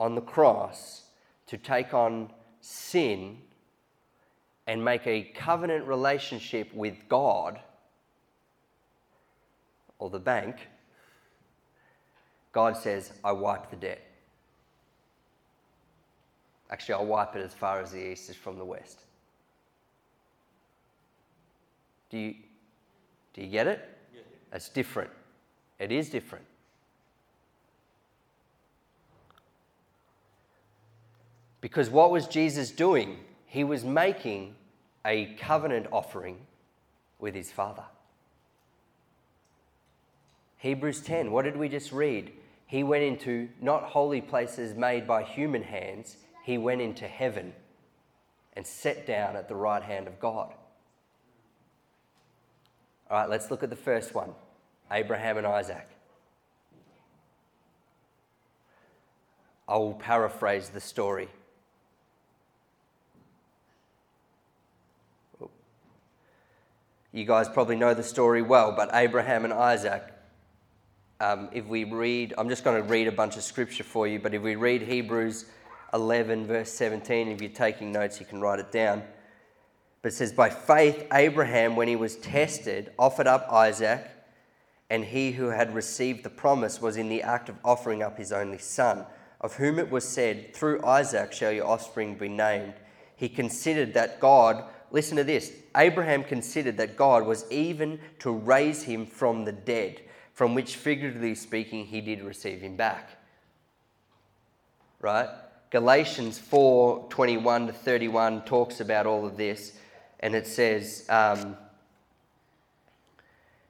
on 0.00 0.14
the 0.14 0.20
cross 0.22 1.02
to 1.46 1.58
take 1.58 1.92
on 1.92 2.32
sin 2.60 3.38
and 4.66 4.84
make 4.84 5.06
a 5.06 5.22
covenant 5.34 5.86
relationship 5.86 6.72
with 6.74 7.08
God 7.08 7.60
or 10.00 10.10
the 10.10 10.18
bank, 10.18 10.68
God 12.50 12.76
says, 12.76 13.12
I 13.22 13.30
wipe 13.30 13.70
the 13.70 13.76
debt. 13.76 14.04
Actually, 16.70 16.94
I'll 16.94 17.06
wipe 17.06 17.36
it 17.36 17.44
as 17.44 17.54
far 17.54 17.80
as 17.80 17.92
the 17.92 18.12
east 18.12 18.28
is 18.30 18.36
from 18.36 18.58
the 18.58 18.64
west. 18.64 19.00
Do 22.10 22.18
you, 22.18 22.34
do 23.34 23.42
you 23.42 23.48
get 23.48 23.68
it? 23.68 23.88
Yeah. 24.12 24.20
It's 24.52 24.68
different. 24.68 25.10
It 25.78 25.92
is 25.92 26.08
different. 26.10 26.44
Because 31.60 31.90
what 31.90 32.10
was 32.10 32.26
Jesus 32.26 32.70
doing? 32.70 33.18
He 33.46 33.64
was 33.64 33.84
making 33.84 34.54
a 35.04 35.34
covenant 35.38 35.86
offering 35.92 36.38
with 37.18 37.34
his 37.34 37.52
Father. 37.52 37.84
Hebrews 40.60 41.00
10, 41.00 41.30
what 41.30 41.46
did 41.46 41.56
we 41.56 41.70
just 41.70 41.90
read? 41.90 42.32
He 42.66 42.82
went 42.82 43.02
into 43.02 43.48
not 43.62 43.82
holy 43.82 44.20
places 44.20 44.74
made 44.74 45.06
by 45.06 45.22
human 45.22 45.62
hands, 45.62 46.18
he 46.44 46.58
went 46.58 46.82
into 46.82 47.08
heaven 47.08 47.54
and 48.52 48.66
sat 48.66 49.06
down 49.06 49.36
at 49.36 49.48
the 49.48 49.54
right 49.54 49.82
hand 49.82 50.06
of 50.06 50.20
God. 50.20 50.52
All 53.10 53.18
right, 53.18 53.28
let's 53.28 53.50
look 53.50 53.62
at 53.62 53.70
the 53.70 53.76
first 53.76 54.14
one 54.14 54.34
Abraham 54.92 55.38
and 55.38 55.46
Isaac. 55.46 55.88
I 59.66 59.78
will 59.78 59.94
paraphrase 59.94 60.68
the 60.68 60.80
story. 60.80 61.28
You 67.12 67.24
guys 67.24 67.48
probably 67.48 67.76
know 67.76 67.94
the 67.94 68.02
story 68.02 68.42
well, 68.42 68.72
but 68.72 68.90
Abraham 68.92 69.44
and 69.44 69.52
Isaac, 69.52 70.02
um, 71.20 71.48
if 71.52 71.66
we 71.66 71.84
read, 71.84 72.34
I'm 72.38 72.48
just 72.48 72.64
going 72.64 72.82
to 72.82 72.88
read 72.88 73.06
a 73.06 73.12
bunch 73.12 73.36
of 73.36 73.42
scripture 73.42 73.84
for 73.84 74.08
you, 74.08 74.18
but 74.18 74.34
if 74.34 74.42
we 74.42 74.56
read 74.56 74.82
Hebrews 74.82 75.44
11, 75.92 76.46
verse 76.46 76.72
17, 76.72 77.28
if 77.28 77.40
you're 77.40 77.50
taking 77.50 77.92
notes, 77.92 78.20
you 78.20 78.26
can 78.26 78.40
write 78.40 78.58
it 78.58 78.72
down. 78.72 79.02
But 80.02 80.12
it 80.12 80.16
says, 80.16 80.32
By 80.32 80.50
faith, 80.50 81.06
Abraham, 81.12 81.76
when 81.76 81.88
he 81.88 81.96
was 81.96 82.16
tested, 82.16 82.92
offered 82.98 83.26
up 83.26 83.46
Isaac, 83.52 84.06
and 84.88 85.04
he 85.04 85.32
who 85.32 85.48
had 85.48 85.74
received 85.74 86.24
the 86.24 86.30
promise 86.30 86.80
was 86.80 86.96
in 86.96 87.08
the 87.08 87.22
act 87.22 87.48
of 87.48 87.56
offering 87.64 88.02
up 88.02 88.16
his 88.16 88.32
only 88.32 88.58
son, 88.58 89.04
of 89.40 89.54
whom 89.54 89.78
it 89.78 89.90
was 89.90 90.08
said, 90.08 90.54
Through 90.54 90.84
Isaac 90.84 91.32
shall 91.32 91.52
your 91.52 91.66
offspring 91.66 92.16
be 92.16 92.28
named. 92.28 92.74
He 93.14 93.28
considered 93.28 93.94
that 93.94 94.20
God, 94.20 94.64
listen 94.90 95.16
to 95.18 95.24
this, 95.24 95.52
Abraham 95.76 96.24
considered 96.24 96.78
that 96.78 96.96
God 96.96 97.26
was 97.26 97.44
even 97.50 98.00
to 98.20 98.30
raise 98.30 98.82
him 98.82 99.06
from 99.06 99.44
the 99.44 99.52
dead, 99.52 100.00
from 100.40 100.54
which, 100.54 100.76
figuratively 100.76 101.34
speaking, 101.34 101.84
he 101.84 102.00
did 102.00 102.22
receive 102.22 102.62
him 102.62 102.74
back. 102.74 103.10
Right? 104.98 105.28
Galatians 105.68 106.38
4 106.38 107.08
21 107.10 107.66
to 107.66 107.74
31 107.74 108.46
talks 108.46 108.80
about 108.80 109.04
all 109.04 109.26
of 109.26 109.36
this 109.36 109.74
and 110.20 110.34
it 110.34 110.46
says, 110.46 111.04
um, 111.10 111.58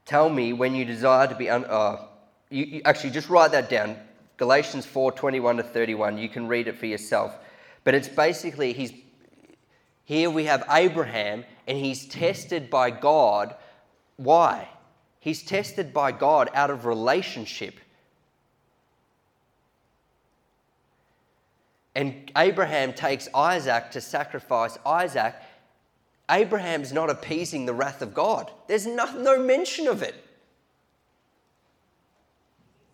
Tell 0.04 0.28
me 0.28 0.52
when 0.52 0.76
you 0.76 0.85
desire 0.85 1.26
to 1.26 1.35
be. 1.35 1.50
Un- 1.50 1.64
uh, 1.64 2.06
you, 2.50 2.64
you, 2.66 2.83
actually, 2.85 3.11
just 3.11 3.28
write 3.28 3.50
that 3.50 3.68
down. 3.68 3.96
Galatians 4.37 4.87
4 4.87 5.11
21 5.11 5.56
to 5.56 5.64
31. 5.64 6.18
You 6.18 6.28
can 6.28 6.46
read 6.46 6.68
it 6.68 6.78
for 6.78 6.87
yourself. 6.87 7.37
But 7.83 7.96
it's 7.96 8.09
basically, 8.09 8.74
he's, 8.74 8.92
here 10.04 10.30
we 10.30 10.44
have 10.44 10.62
Abraham, 10.70 11.44
and 11.66 11.76
he's 11.76 12.06
tested 12.06 12.70
by 12.70 12.92
God. 12.92 13.56
Why? 14.18 14.68
He's 15.20 15.42
tested 15.42 15.92
by 15.92 16.12
God 16.12 16.48
out 16.54 16.70
of 16.70 16.87
relationship. 16.87 17.74
And 21.94 22.33
Abraham 22.37 22.94
takes 22.94 23.28
Isaac 23.35 23.90
to 23.92 24.00
sacrifice 24.00 24.78
Isaac, 24.87 25.35
Abraham's 26.30 26.92
not 26.92 27.11
appeasing 27.11 27.66
the 27.66 27.74
wrath 27.74 28.02
of 28.02 28.14
God. 28.14 28.50
There's 28.68 28.87
no, 28.87 29.04
no 29.18 29.42
mention 29.42 29.88
of 29.88 30.02
it. 30.02 30.14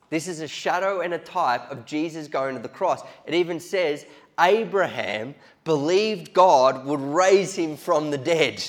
This 0.08 0.26
is 0.26 0.40
a 0.40 0.48
shadow 0.48 1.00
and 1.00 1.12
a 1.12 1.18
type 1.18 1.70
of 1.70 1.84
Jesus 1.84 2.28
going 2.28 2.56
to 2.56 2.62
the 2.62 2.68
cross. 2.68 3.02
It 3.26 3.34
even 3.34 3.60
says 3.60 4.06
Abraham 4.40 5.34
believed 5.64 6.32
God 6.32 6.86
would 6.86 7.00
raise 7.00 7.54
him 7.54 7.76
from 7.76 8.10
the 8.10 8.18
dead. 8.18 8.64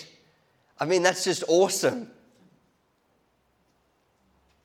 I 0.80 0.86
mean, 0.86 1.04
that's 1.04 1.24
just 1.24 1.44
awesome. 1.48 2.12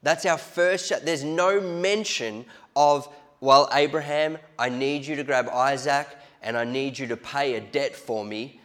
That's 0.03 0.27
our 0.27 0.39
first 0.39 0.89
shot. 0.89 1.05
There's 1.05 1.25
no 1.25 1.61
mention 1.61 2.45
of, 2.75 3.09
well, 3.41 3.69
Abraham, 3.73 4.39
I 4.59 4.69
need 4.69 5.07
you 5.07 5.17
to 5.17 5.25
grab 5.25 5.49
Isaac 5.49 6.09
and 6.43 6.57
I 6.57 6.65
need 6.65 6.99
you 6.99 7.07
to 7.09 7.17
pay 7.17 7.55
a 7.55 7.61
debt 7.61 7.95
for 7.95 8.25
me 8.25 8.61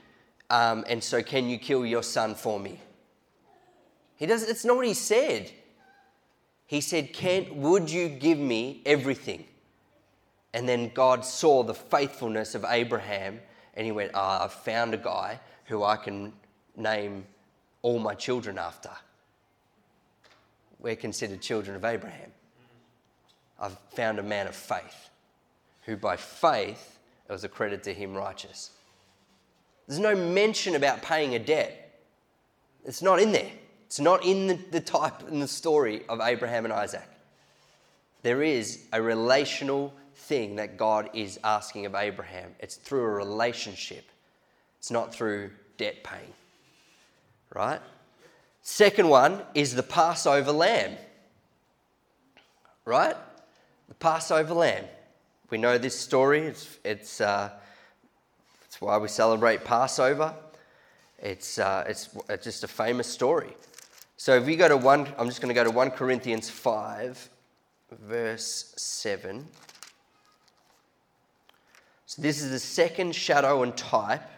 um, 0.50 0.86
and 0.88 1.04
so 1.04 1.21
can 1.21 1.50
you 1.50 1.58
kill 1.58 1.86
your 1.86 2.04
son 2.04 2.36
for 2.36 2.60
me? 2.60 2.80
He 4.15 4.26
does 4.26 4.43
it's 4.43 4.65
not 4.65 4.78
what 4.78 4.88
he 4.88 4.93
said. 4.93 5.52
He 6.65 6.82
said, 6.82 7.13
can, 7.13 7.62
Would 7.62 7.89
you 7.89 8.10
give 8.10 8.38
me 8.39 8.82
everything? 8.86 9.45
And 10.54 10.67
then 10.67 10.91
God 10.93 11.23
saw 11.23 11.63
the 11.63 11.73
faithfulness 11.73 12.56
of 12.56 12.65
Abraham 12.67 13.39
and 13.76 13.86
he 13.86 13.91
went, 13.91 14.12
oh, 14.15 14.39
I've 14.41 14.54
found 14.54 14.93
a 14.93 14.97
guy 14.97 15.39
who 15.65 15.84
I 15.84 15.97
can 15.97 16.34
name 16.76 17.26
all 17.84 18.00
my 18.00 18.15
children 18.15 18.58
after. 18.58 18.89
We're 20.80 20.96
considered 20.96 21.42
children 21.42 21.76
of 21.76 21.84
Abraham. 21.84 22.32
I've 23.60 23.78
found 23.96 24.20
a 24.20 24.24
man 24.24 24.48
of 24.48 24.56
faith 24.56 25.10
who, 25.86 25.98
by 25.98 26.18
faith, 26.18 27.00
it 27.28 27.32
was 27.32 27.44
accredited 27.44 27.84
to 27.84 27.94
him 27.94 28.13
righteous. 28.13 28.72
There's 29.88 30.00
no 30.00 30.16
mention 30.16 30.76
about 30.76 31.02
paying 31.02 31.36
a 31.36 31.40
debt. 31.40 32.02
It's 32.86 33.02
not 33.02 33.20
in 33.20 33.32
there. 33.32 33.50
It's 33.86 34.00
not 34.00 34.26
in 34.26 34.48
the, 34.48 34.60
the 34.72 34.82
type 34.82 35.28
and 35.28 35.42
the 35.42 35.48
story 35.48 36.04
of 36.10 36.20
Abraham 36.20 36.66
and 36.66 36.74
Isaac. 36.74 37.08
There 38.22 38.44
is 38.44 38.84
a 38.92 39.02
relational 39.02 39.94
thing 40.13 40.58
that 40.58 40.78
God 40.78 41.10
is 41.13 41.40
asking 41.44 41.86
of 41.86 41.96
Abraham. 41.96 42.54
It's 42.60 42.76
through 42.76 43.04
a 43.04 43.10
relationship, 43.10 44.06
it's 44.78 44.92
not 44.92 45.13
through 45.13 45.52
debt 45.78 46.04
paying. 46.04 46.34
Right? 47.54 47.80
Second 48.70 49.08
one 49.08 49.42
is 49.54 49.76
the 49.76 49.82
Passover 49.82 50.52
lamb. 50.52 50.98
Right? 52.84 53.16
The 53.88 53.96
Passover 53.96 54.54
lamb. 54.54 54.84
We 55.50 55.58
know 55.58 55.78
this 55.78 55.98
story. 55.98 56.42
It's, 56.42 56.78
it's, 56.84 57.22
uh, 57.22 57.52
it's 58.66 58.82
why 58.82 58.98
we 58.98 59.08
celebrate 59.08 59.64
Passover. 59.64 60.36
It's, 61.18 61.58
uh, 61.58 61.86
it's, 61.88 62.10
it's 62.28 62.44
just 62.44 62.66
a 62.66 62.68
famous 62.68 63.08
story. 63.08 63.56
So 64.18 64.36
if 64.36 64.46
we 64.46 64.58
go 64.58 64.68
to 64.68 64.76
1, 64.76 65.14
I'm 65.18 65.28
just 65.28 65.40
going 65.40 65.56
to 65.56 65.56
go 65.56 65.64
to 65.64 65.72
1 65.72 65.92
Corinthians 65.92 66.50
5, 66.50 67.30
verse 68.02 68.74
7. 68.76 69.48
So 72.06 72.22
this 72.22 72.42
is 72.42 72.52
the 72.52 72.60
second 72.60 73.16
shadow 73.16 73.64
and 73.64 73.78
type 73.78 74.30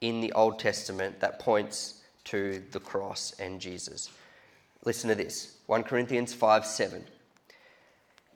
in 0.00 0.20
the 0.20 0.32
Old 0.32 0.58
Testament 0.58 1.20
that 1.20 1.38
points 1.38 1.97
to 2.28 2.62
the 2.72 2.80
cross 2.80 3.34
and 3.38 3.60
Jesus. 3.60 4.10
Listen 4.84 5.08
to 5.08 5.14
this 5.14 5.56
1 5.66 5.82
Corinthians 5.84 6.32
5 6.34 6.64
7. 6.64 7.04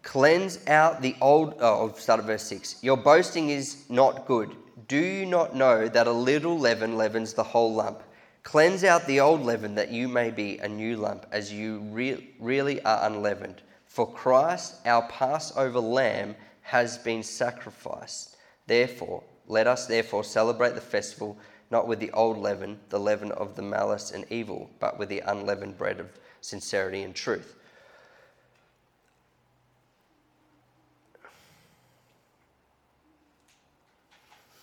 Cleanse 0.03 0.67
out 0.67 1.01
the 1.01 1.15
old. 1.21 1.55
Oh, 1.61 1.87
I'll 1.87 1.95
start 1.95 2.21
at 2.21 2.27
verse 2.27 2.43
6. 2.45 2.83
Your 2.83 2.97
boasting 2.97 3.51
is 3.51 3.85
not 3.89 4.27
good. 4.27 4.57
Do 4.89 4.99
you 4.99 5.27
not 5.27 5.55
know 5.55 5.89
that 5.89 6.07
a 6.07 6.13
little 6.13 6.59
leaven 6.59 6.97
leavens 6.97 7.35
the 7.35 7.45
whole 7.45 7.73
lump? 7.73 8.03
Cleanse 8.43 8.83
out 8.83 9.07
the 9.07 9.21
old 9.21 9.43
leaven 9.43 9.77
that 9.77 9.93
you 9.93 10.09
may 10.09 10.31
be 10.31 10.59
a 10.59 10.69
new 10.69 10.97
lump, 10.97 11.27
as 11.31 11.53
you 11.53 11.79
re- 11.91 12.35
really 12.41 12.83
are 12.83 13.07
unleavened. 13.07 13.63
For 13.87 14.11
Christ, 14.11 14.75
our 14.85 15.03
Passover 15.09 15.79
lamb, 15.79 16.35
has 16.63 16.99
been 16.99 17.23
sacrificed. 17.23 18.37
Therefore, 18.67 19.23
let 19.47 19.67
us 19.67 19.87
therefore 19.87 20.25
celebrate 20.25 20.75
the 20.75 20.81
festival 20.81 21.37
not 21.73 21.89
with 21.89 21.99
the 22.01 22.11
old 22.13 22.37
leaven, 22.37 22.79
the 22.91 23.01
leaven 23.01 23.33
of 23.33 23.57
the 23.57 23.63
malice 23.63 24.11
and 24.11 24.27
evil, 24.31 24.71
but 24.79 24.99
with 24.99 25.09
the 25.09 25.21
unleavened 25.21 25.79
bread 25.79 25.99
of 25.99 26.07
sincerity 26.43 27.03
and 27.03 27.15
truth. 27.15 27.57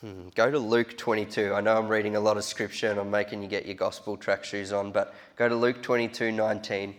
Hmm. 0.01 0.29
Go 0.35 0.51
to 0.51 0.59
Luke 0.59 0.97
22. 0.97 1.53
I 1.53 1.61
know 1.61 1.75
I'm 1.75 1.89
reading 1.89 2.15
a 2.15 2.19
lot 2.19 2.37
of 2.37 2.43
scripture 2.43 2.91
and 2.91 2.99
I'm 2.99 3.09
making 3.09 3.41
you 3.41 3.49
get 3.49 3.65
your 3.65 3.75
gospel 3.75 4.15
track 4.15 4.45
shoes 4.45 4.71
on, 4.71 4.91
but 4.91 5.13
go 5.35 5.49
to 5.49 5.55
Luke 5.55 5.81
22 5.81 6.31
19. 6.31 6.95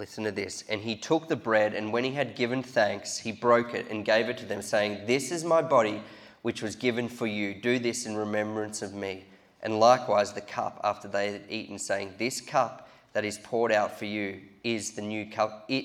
Listen 0.00 0.24
to 0.24 0.32
this. 0.32 0.64
And 0.70 0.80
he 0.80 0.96
took 0.96 1.28
the 1.28 1.36
bread, 1.36 1.74
and 1.74 1.92
when 1.92 2.04
he 2.04 2.12
had 2.12 2.34
given 2.34 2.62
thanks, 2.62 3.18
he 3.18 3.32
broke 3.32 3.74
it 3.74 3.90
and 3.90 4.02
gave 4.02 4.30
it 4.30 4.38
to 4.38 4.46
them, 4.46 4.62
saying, 4.62 5.00
This 5.04 5.30
is 5.30 5.44
my 5.44 5.60
body, 5.60 6.02
which 6.40 6.62
was 6.62 6.74
given 6.74 7.06
for 7.06 7.26
you. 7.26 7.52
Do 7.52 7.78
this 7.78 8.06
in 8.06 8.16
remembrance 8.16 8.80
of 8.80 8.94
me. 8.94 9.26
And 9.62 9.78
likewise 9.78 10.32
the 10.32 10.40
cup 10.40 10.80
after 10.82 11.06
they 11.06 11.32
had 11.32 11.42
eaten, 11.50 11.78
saying, 11.78 12.14
This 12.16 12.40
cup 12.40 12.88
that 13.12 13.26
is 13.26 13.36
poured 13.42 13.72
out 13.72 13.98
for 13.98 14.06
you 14.06 14.40
is 14.64 14.92
the 14.92 15.02
new 15.02 15.26
cup. 15.30 15.66
It 15.68 15.84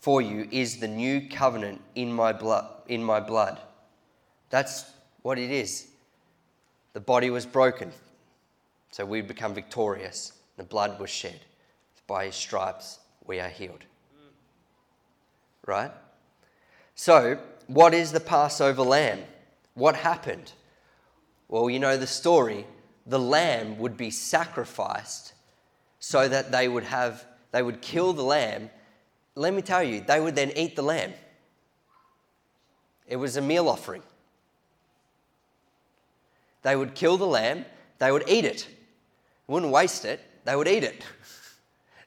for 0.00 0.20
you 0.20 0.48
is 0.50 0.78
the 0.78 0.88
new 0.88 1.28
covenant 1.28 1.80
in 1.94 2.12
my 2.12 2.32
blood. 2.32 2.68
In 2.88 3.04
my 3.04 3.20
blood. 3.20 3.60
That's 4.50 4.90
what 5.22 5.38
it 5.38 5.52
is. 5.52 5.86
The 6.94 7.00
body 7.00 7.30
was 7.30 7.46
broken, 7.46 7.92
so 8.90 9.06
we 9.06 9.20
become 9.20 9.54
victorious. 9.54 10.32
The 10.56 10.64
blood 10.64 10.98
was 10.98 11.10
shed. 11.10 11.38
By 12.08 12.26
his 12.26 12.34
stripes 12.34 12.98
we 13.26 13.40
are 13.40 13.48
healed. 13.48 13.84
Right? 15.66 15.90
So, 16.94 17.38
what 17.66 17.92
is 17.94 18.12
the 18.12 18.20
Passover 18.20 18.82
lamb? 18.82 19.20
What 19.74 19.96
happened? 19.96 20.52
Well, 21.48 21.68
you 21.68 21.78
know 21.78 21.96
the 21.96 22.06
story. 22.06 22.66
The 23.06 23.18
lamb 23.18 23.78
would 23.78 23.96
be 23.96 24.10
sacrificed 24.10 25.32
so 26.00 26.28
that 26.28 26.50
they 26.52 26.68
would 26.68 26.84
have 26.84 27.24
they 27.52 27.62
would 27.62 27.80
kill 27.80 28.12
the 28.12 28.22
lamb. 28.22 28.70
Let 29.34 29.54
me 29.54 29.62
tell 29.62 29.82
you, 29.82 30.00
they 30.00 30.20
would 30.20 30.34
then 30.34 30.52
eat 30.56 30.76
the 30.76 30.82
lamb. 30.82 31.12
It 33.06 33.16
was 33.16 33.36
a 33.36 33.40
meal 33.42 33.68
offering. 33.68 34.02
They 36.62 36.74
would 36.74 36.94
kill 36.94 37.16
the 37.16 37.26
lamb, 37.26 37.64
they 37.98 38.10
would 38.10 38.24
eat 38.28 38.44
it. 38.44 38.66
Wouldn't 39.46 39.70
waste 39.70 40.04
it, 40.04 40.20
they 40.44 40.56
would 40.56 40.68
eat 40.68 40.84
it. 40.84 41.02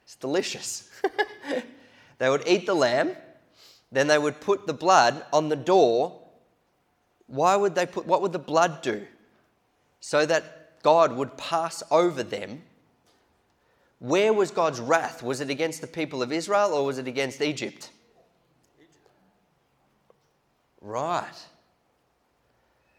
It's 0.04 0.16
delicious. 0.16 0.89
they 2.18 2.28
would 2.28 2.42
eat 2.46 2.66
the 2.66 2.74
lamb, 2.74 3.16
then 3.92 4.06
they 4.06 4.18
would 4.18 4.40
put 4.40 4.66
the 4.66 4.72
blood 4.72 5.24
on 5.32 5.48
the 5.48 5.56
door. 5.56 6.20
Why 7.26 7.56
would 7.56 7.74
they 7.74 7.86
put, 7.86 8.06
what 8.06 8.22
would 8.22 8.32
the 8.32 8.38
blood 8.38 8.82
do? 8.82 9.06
So 10.00 10.26
that 10.26 10.82
God 10.82 11.16
would 11.16 11.36
pass 11.36 11.82
over 11.90 12.22
them. 12.22 12.62
Where 13.98 14.32
was 14.32 14.50
God's 14.50 14.80
wrath? 14.80 15.22
Was 15.22 15.40
it 15.40 15.50
against 15.50 15.80
the 15.80 15.86
people 15.86 16.22
of 16.22 16.32
Israel 16.32 16.72
or 16.72 16.86
was 16.86 16.98
it 16.98 17.06
against 17.06 17.42
Egypt? 17.42 17.90
Right. 20.80 21.46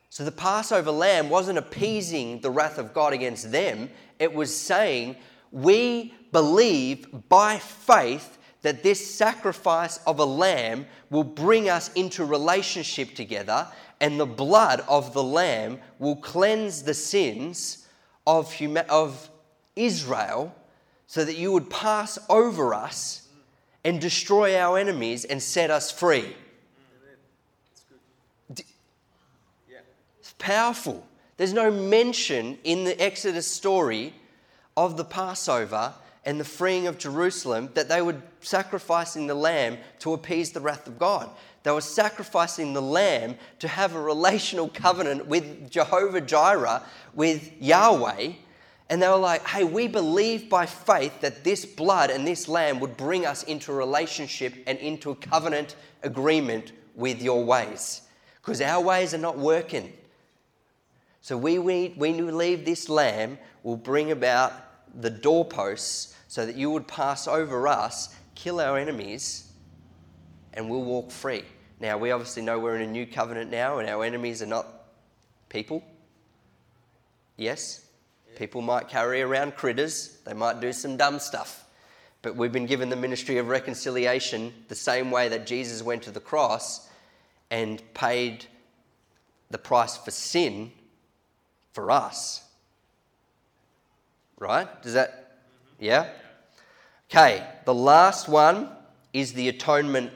So 0.10 0.24
the 0.24 0.32
Passover 0.32 0.92
lamb 0.92 1.30
wasn't 1.30 1.58
appeasing 1.58 2.42
the 2.42 2.52
wrath 2.52 2.78
of 2.78 2.94
God 2.94 3.14
against 3.14 3.52
them, 3.52 3.90
it 4.20 4.34
was 4.34 4.56
saying, 4.56 5.16
We 5.52 6.14
believe 6.32 7.08
by 7.30 7.58
faith 7.58 8.38
that 8.62 8.84
this 8.84 9.16
sacrifice 9.16 9.98
of 10.06 10.20
a 10.20 10.26
lamb 10.26 10.86
will 11.10 11.24
bring 11.24 11.70
us 11.70 11.92
into 11.94 12.24
relationship 12.24 13.16
together, 13.16 13.68
and 14.00 14.20
the 14.20 14.26
blood 14.26 14.84
of 14.88 15.14
the 15.14 15.24
lamb 15.24 15.80
will 16.00 16.16
cleanse 16.16 16.84
the 16.84 16.94
sins 16.94 17.88
of, 18.26 18.52
huma- 18.54 18.88
of 18.88 19.30
Israel 19.76 20.56
so 21.08 21.26
that 21.26 21.36
you 21.36 21.52
would 21.52 21.70
pass 21.70 22.18
over 22.30 22.74
us 22.74 23.28
and 23.84 24.00
destroy 24.00 24.58
our 24.58 24.78
enemies 24.78 25.26
and 25.26 25.42
set 25.42 25.72
us 25.72 25.92
free. 25.92 26.36
It's 30.20 30.34
powerful. 30.38 31.06
There's 31.38 31.54
no 31.54 31.72
mention 31.72 32.60
in 32.64 32.84
the 32.84 33.00
Exodus 33.02 33.48
story 33.48 34.14
of 34.76 34.98
the 34.98 35.06
Passover 35.06 35.94
and 36.24 36.40
the 36.40 36.46
freeing 36.46 36.88
of 36.88 36.98
Jerusalem 36.98 37.70
that 37.74 37.90
they 37.90 38.02
were 38.02 38.22
sacrificing 38.42 39.28
the 39.28 39.36
lamb 39.36 39.78
to 40.00 40.14
appease 40.14 40.52
the 40.52 40.60
wrath 40.60 40.88
of 40.88 41.00
God. 41.00 41.30
They 41.64 41.72
were 41.72 41.82
sacrificing 41.82 42.74
the 42.74 42.82
lamb 42.82 43.36
to 43.60 43.68
have 43.68 43.96
a 43.96 44.02
relational 44.02 44.70
covenant 44.70 45.28
with 45.28 45.70
Jehovah 45.70 46.22
Jireh, 46.22 46.84
with 47.14 47.52
Yahweh. 47.60 48.34
And 48.90 49.02
they 49.02 49.08
were 49.08 49.16
like, 49.16 49.46
hey, 49.48 49.64
we 49.64 49.88
believe 49.88 50.50
by 50.50 50.66
faith 50.66 51.22
that 51.22 51.44
this 51.44 51.66
blood 51.66 52.10
and 52.10 52.28
this 52.28 52.48
lamb 52.48 52.80
would 52.80 52.98
bring 52.98 53.26
us 53.26 53.44
into 53.44 53.72
a 53.72 53.76
relationship 53.76 54.54
and 54.68 54.78
into 54.80 55.12
a 55.12 55.16
covenant 55.16 55.76
agreement 56.04 56.72
with 56.96 57.22
your 57.22 57.44
ways. 57.44 58.02
Because 58.42 58.60
our 58.60 58.82
ways 58.82 59.14
are 59.14 59.20
not 59.20 59.38
working. 59.38 59.94
So 61.22 61.38
we, 61.38 61.60
we, 61.60 61.94
we 61.96 62.14
believe 62.14 62.66
this 62.66 62.90
lamb 62.90 63.38
will 63.64 63.78
bring 63.78 64.12
about 64.12 64.54
the 65.02 65.10
doorposts 65.10 66.16
so 66.28 66.46
that 66.46 66.56
you 66.56 66.72
would 66.72 66.88
pass 66.88 67.28
over 67.28 67.68
us, 67.68 68.16
kill 68.36 68.60
our 68.60 68.78
enemies, 68.78 69.52
and 70.54 70.70
we'll 70.70 70.84
walk 70.84 71.12
free. 71.12 71.44
Now, 71.80 71.98
we 71.98 72.12
obviously 72.12 72.42
know 72.42 72.60
we're 72.60 72.76
in 72.76 72.88
a 72.88 72.92
new 72.92 73.06
covenant 73.06 73.50
now, 73.52 73.80
and 73.80 73.90
our 73.90 74.04
enemies 74.04 74.42
are 74.42 74.48
not 74.48 74.68
people. 75.50 75.84
Yes? 77.38 77.86
People 78.36 78.62
might 78.62 78.88
carry 78.88 79.22
around 79.22 79.56
critters, 79.56 80.20
they 80.26 80.34
might 80.34 80.62
do 80.62 80.72
some 80.74 80.98
dumb 80.98 81.20
stuff. 81.20 81.66
But 82.22 82.36
we've 82.36 82.52
been 82.52 82.68
given 82.68 82.90
the 82.90 82.96
ministry 82.96 83.38
of 83.38 83.48
reconciliation 83.48 84.54
the 84.68 84.76
same 84.76 85.10
way 85.10 85.28
that 85.30 85.48
Jesus 85.48 85.82
went 85.82 86.04
to 86.04 86.12
the 86.12 86.20
cross 86.20 86.88
and 87.50 87.82
paid 87.94 88.46
the 89.50 89.58
price 89.58 89.98
for 89.98 90.12
sin 90.12 90.72
for 91.74 91.92
us. 91.92 92.44
Right? 94.42 94.82
Does 94.82 94.94
that, 94.94 95.38
yeah? 95.80 96.10
Okay, 97.12 97.48
the 97.66 97.76
last 97.76 98.28
one 98.28 98.70
is 99.14 99.34
the 99.34 99.50
atonement 99.50 100.12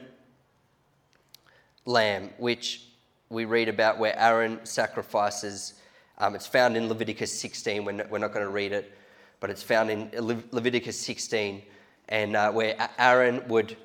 lamb, 1.84 2.30
which 2.36 2.82
we 3.30 3.44
read 3.44 3.68
about 3.68 4.00
where 4.00 4.18
Aaron 4.18 4.58
sacrifices. 4.64 5.74
Um, 6.18 6.34
it's 6.34 6.48
found 6.48 6.76
in 6.76 6.88
Leviticus 6.88 7.38
16. 7.40 7.84
We're 7.84 7.92
not, 7.92 8.10
we're 8.10 8.18
not 8.18 8.32
going 8.32 8.44
to 8.44 8.50
read 8.50 8.72
it, 8.72 8.98
but 9.38 9.48
it's 9.48 9.62
found 9.62 9.90
in 9.90 10.10
Le- 10.18 10.42
Leviticus 10.50 10.98
16, 10.98 11.62
and 12.08 12.34
uh, 12.34 12.50
where 12.50 12.74
Aaron 12.98 13.46
would 13.46 13.76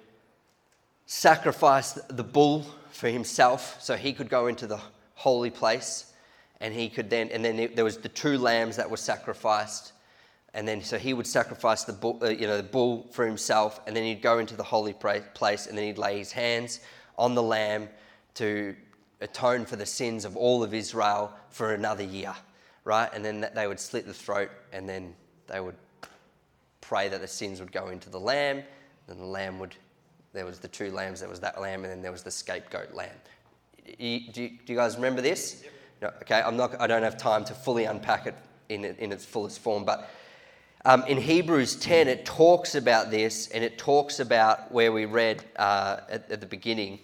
sacrifice 1.05 1.93
the 2.07 2.23
bull 2.23 2.65
for 2.89 3.09
himself 3.09 3.77
so 3.79 3.95
he 3.95 4.11
could 4.11 4.27
go 4.27 4.47
into 4.47 4.65
the 4.65 4.81
holy 5.13 5.51
place 5.51 6.13
and 6.59 6.73
he 6.73 6.89
could 6.89 7.11
then 7.11 7.29
and 7.29 7.45
then 7.45 7.69
there 7.75 7.85
was 7.85 7.97
the 7.97 8.09
two 8.09 8.39
lambs 8.39 8.75
that 8.77 8.89
were 8.89 8.97
sacrificed 8.97 9.93
and 10.53 10.67
then 10.67 10.81
so 10.81 10.97
he 10.97 11.13
would 11.13 11.27
sacrifice 11.27 11.83
the 11.83 11.93
bull, 11.93 12.19
uh, 12.21 12.29
you 12.29 12.47
know 12.47 12.57
the 12.57 12.63
bull 12.63 13.07
for 13.11 13.25
himself 13.25 13.79
and 13.87 13.95
then 13.95 14.03
he'd 14.03 14.21
go 14.21 14.39
into 14.39 14.55
the 14.55 14.63
holy 14.63 14.93
place 14.93 15.67
and 15.67 15.77
then 15.77 15.85
he'd 15.85 15.97
lay 15.97 16.17
his 16.17 16.31
hands 16.31 16.81
on 17.17 17.35
the 17.35 17.43
lamb 17.43 17.87
to 18.33 18.75
atone 19.21 19.65
for 19.65 19.75
the 19.75 19.85
sins 19.85 20.25
of 20.25 20.35
all 20.35 20.63
of 20.63 20.73
Israel 20.73 21.33
for 21.49 21.73
another 21.73 22.03
year 22.03 22.33
right 22.83 23.09
and 23.13 23.23
then 23.23 23.47
they 23.55 23.67
would 23.67 23.79
slit 23.79 24.05
the 24.05 24.13
throat 24.13 24.49
and 24.73 24.87
then 24.87 25.13
they 25.47 25.59
would 25.59 25.75
pray 26.81 27.07
that 27.07 27.21
the 27.21 27.27
sins 27.27 27.59
would 27.59 27.71
go 27.71 27.89
into 27.89 28.09
the 28.09 28.19
lamb 28.19 28.63
and 29.07 29.19
the 29.19 29.25
lamb 29.25 29.59
would 29.59 29.75
there 30.33 30.45
was 30.45 30.59
the 30.59 30.67
two 30.67 30.91
lambs, 30.91 31.19
there 31.19 31.29
was 31.29 31.41
that 31.41 31.59
lamb, 31.59 31.83
and 31.83 31.91
then 31.91 32.01
there 32.01 32.11
was 32.11 32.23
the 32.23 32.31
scapegoat 32.31 32.93
lamb. 32.93 33.09
Do 33.85 33.93
you, 34.05 34.31
do 34.31 34.41
you 34.65 34.75
guys 34.75 34.95
remember 34.95 35.21
this? 35.21 35.65
No, 36.01 36.07
okay, 36.21 36.41
I'm 36.41 36.55
not, 36.55 36.79
I 36.79 36.87
don't 36.87 37.03
have 37.03 37.17
time 37.17 37.43
to 37.45 37.53
fully 37.53 37.85
unpack 37.85 38.27
it 38.27 38.35
in, 38.69 38.85
in 38.85 39.11
its 39.11 39.25
fullest 39.25 39.59
form, 39.59 39.83
but 39.83 40.09
um, 40.83 41.03
in 41.05 41.17
Hebrews 41.17 41.75
10, 41.75 42.07
it 42.07 42.25
talks 42.25 42.75
about 42.75 43.11
this, 43.11 43.47
and 43.49 43.63
it 43.63 43.77
talks 43.77 44.19
about 44.19 44.71
where 44.71 44.91
we 44.91 45.05
read 45.05 45.43
uh, 45.55 45.97
at, 46.09 46.31
at 46.31 46.39
the 46.41 46.47
beginning. 46.47 46.99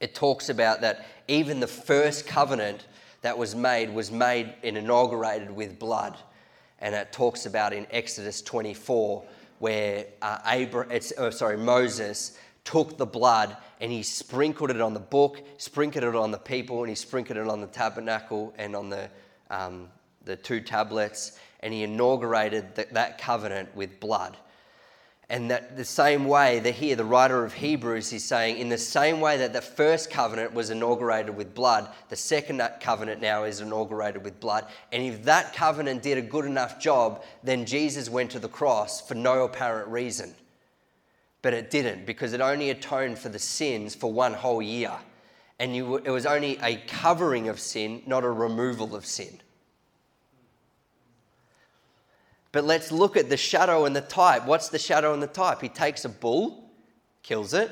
It 0.00 0.14
talks 0.14 0.48
about 0.48 0.80
that 0.80 1.06
even 1.28 1.60
the 1.60 1.66
first 1.66 2.26
covenant 2.26 2.86
that 3.22 3.38
was 3.38 3.54
made 3.54 3.88
was 3.94 4.10
made 4.10 4.52
and 4.62 4.76
inaugurated 4.76 5.50
with 5.50 5.78
blood. 5.78 6.16
And 6.80 6.94
it 6.94 7.12
talks 7.12 7.46
about 7.46 7.72
in 7.72 7.86
Exodus 7.90 8.42
24 8.42 9.24
where 9.60 10.04
uh, 10.20 10.38
Abra- 10.44 10.88
oh, 11.16 11.30
sorry, 11.30 11.56
Moses 11.56 12.38
took 12.64 12.98
the 12.98 13.06
blood 13.06 13.56
and 13.80 13.90
he 13.90 14.02
sprinkled 14.02 14.70
it 14.70 14.80
on 14.80 14.92
the 14.92 15.00
book, 15.00 15.40
sprinkled 15.58 16.04
it 16.04 16.14
on 16.14 16.32
the 16.32 16.38
people, 16.38 16.80
and 16.80 16.88
he 16.88 16.94
sprinkled 16.94 17.38
it 17.38 17.48
on 17.48 17.60
the 17.60 17.66
tabernacle 17.66 18.52
and 18.58 18.76
on 18.76 18.90
the, 18.90 19.08
um, 19.48 19.88
the 20.24 20.36
two 20.36 20.60
tablets, 20.60 21.38
and 21.64 21.72
he 21.72 21.82
inaugurated 21.82 22.74
the, 22.74 22.86
that 22.92 23.18
covenant 23.18 23.74
with 23.74 23.98
blood. 23.98 24.36
And 25.30 25.50
that 25.50 25.78
the 25.78 25.84
same 25.84 26.26
way 26.26 26.58
that 26.58 26.74
here, 26.74 26.94
the 26.94 27.04
writer 27.06 27.42
of 27.42 27.54
Hebrews 27.54 28.12
is 28.12 28.22
saying, 28.22 28.58
in 28.58 28.68
the 28.68 28.76
same 28.76 29.18
way 29.20 29.38
that 29.38 29.54
the 29.54 29.62
first 29.62 30.10
covenant 30.10 30.52
was 30.52 30.68
inaugurated 30.68 31.34
with 31.34 31.54
blood, 31.54 31.88
the 32.10 32.16
second 32.16 32.62
covenant 32.80 33.22
now 33.22 33.44
is 33.44 33.62
inaugurated 33.62 34.22
with 34.22 34.38
blood. 34.38 34.66
And 34.92 35.02
if 35.02 35.24
that 35.24 35.54
covenant 35.54 36.02
did 36.02 36.18
a 36.18 36.22
good 36.22 36.44
enough 36.44 36.78
job, 36.78 37.24
then 37.42 37.64
Jesus 37.64 38.10
went 38.10 38.30
to 38.32 38.38
the 38.38 38.48
cross 38.48 39.00
for 39.00 39.14
no 39.14 39.44
apparent 39.44 39.88
reason. 39.88 40.34
But 41.40 41.54
it 41.54 41.70
didn't, 41.70 42.04
because 42.04 42.34
it 42.34 42.42
only 42.42 42.68
atoned 42.68 43.18
for 43.18 43.30
the 43.30 43.38
sins 43.38 43.94
for 43.94 44.12
one 44.12 44.34
whole 44.34 44.60
year. 44.60 44.92
And 45.58 45.74
you, 45.74 45.96
it 45.96 46.10
was 46.10 46.26
only 46.26 46.58
a 46.62 46.76
covering 46.86 47.48
of 47.48 47.58
sin, 47.58 48.02
not 48.06 48.24
a 48.24 48.30
removal 48.30 48.94
of 48.94 49.06
sin. 49.06 49.40
But 52.54 52.62
let's 52.62 52.92
look 52.92 53.16
at 53.16 53.28
the 53.28 53.36
shadow 53.36 53.84
and 53.84 53.96
the 53.96 54.00
type. 54.00 54.46
What's 54.46 54.68
the 54.68 54.78
shadow 54.78 55.12
and 55.12 55.20
the 55.20 55.26
type? 55.26 55.60
He 55.60 55.68
takes 55.68 56.04
a 56.04 56.08
bull, 56.08 56.70
kills 57.24 57.52
it. 57.52 57.68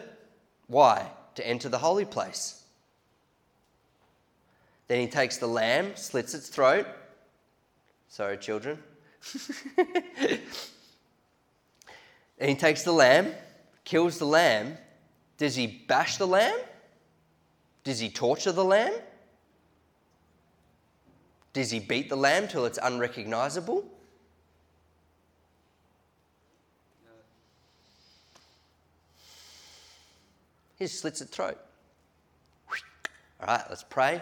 Why? 0.66 1.08
To 1.36 1.46
enter 1.46 1.68
the 1.68 1.78
holy 1.78 2.04
place. 2.04 2.64
Then 4.88 4.98
he 4.98 5.06
takes 5.06 5.36
the 5.36 5.46
lamb, 5.46 5.92
slits 5.94 6.34
its 6.34 6.48
throat. 6.48 6.88
Sorry, 8.08 8.36
children. 8.36 8.82
and 9.78 10.40
he 12.40 12.56
takes 12.56 12.82
the 12.82 12.90
lamb, 12.90 13.32
kills 13.84 14.18
the 14.18 14.26
lamb. 14.26 14.76
Does 15.38 15.54
he 15.54 15.68
bash 15.68 16.16
the 16.16 16.26
lamb? 16.26 16.58
Does 17.84 18.00
he 18.00 18.10
torture 18.10 18.50
the 18.50 18.64
lamb? 18.64 18.94
Does 21.52 21.70
he 21.70 21.78
beat 21.78 22.08
the 22.08 22.16
lamb 22.16 22.48
till 22.48 22.66
it's 22.66 22.80
unrecognizable? 22.82 23.91
He 30.82 30.88
slits 30.88 31.20
its 31.20 31.30
throat. 31.30 31.58
All 33.40 33.46
right, 33.46 33.62
let's 33.68 33.84
pray. 33.84 34.20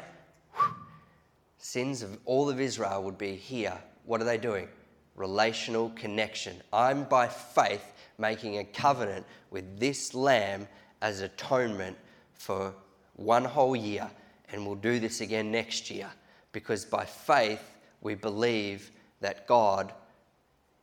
Sins 1.56 2.02
of 2.02 2.18
all 2.26 2.50
of 2.50 2.60
Israel 2.60 3.02
would 3.02 3.16
be 3.16 3.34
here. 3.34 3.78
What 4.04 4.20
are 4.20 4.24
they 4.24 4.36
doing? 4.36 4.68
Relational 5.16 5.88
connection. 5.96 6.60
I'm 6.70 7.04
by 7.04 7.28
faith 7.28 7.94
making 8.18 8.58
a 8.58 8.64
covenant 8.64 9.24
with 9.50 9.80
this 9.80 10.12
lamb 10.12 10.68
as 11.00 11.22
atonement 11.22 11.96
for 12.34 12.74
one 13.16 13.46
whole 13.46 13.74
year, 13.74 14.10
and 14.52 14.66
we'll 14.66 14.74
do 14.74 14.98
this 15.00 15.22
again 15.22 15.50
next 15.50 15.90
year 15.90 16.10
because 16.52 16.84
by 16.84 17.06
faith 17.06 17.78
we 18.02 18.14
believe 18.14 18.90
that 19.22 19.46
God 19.46 19.94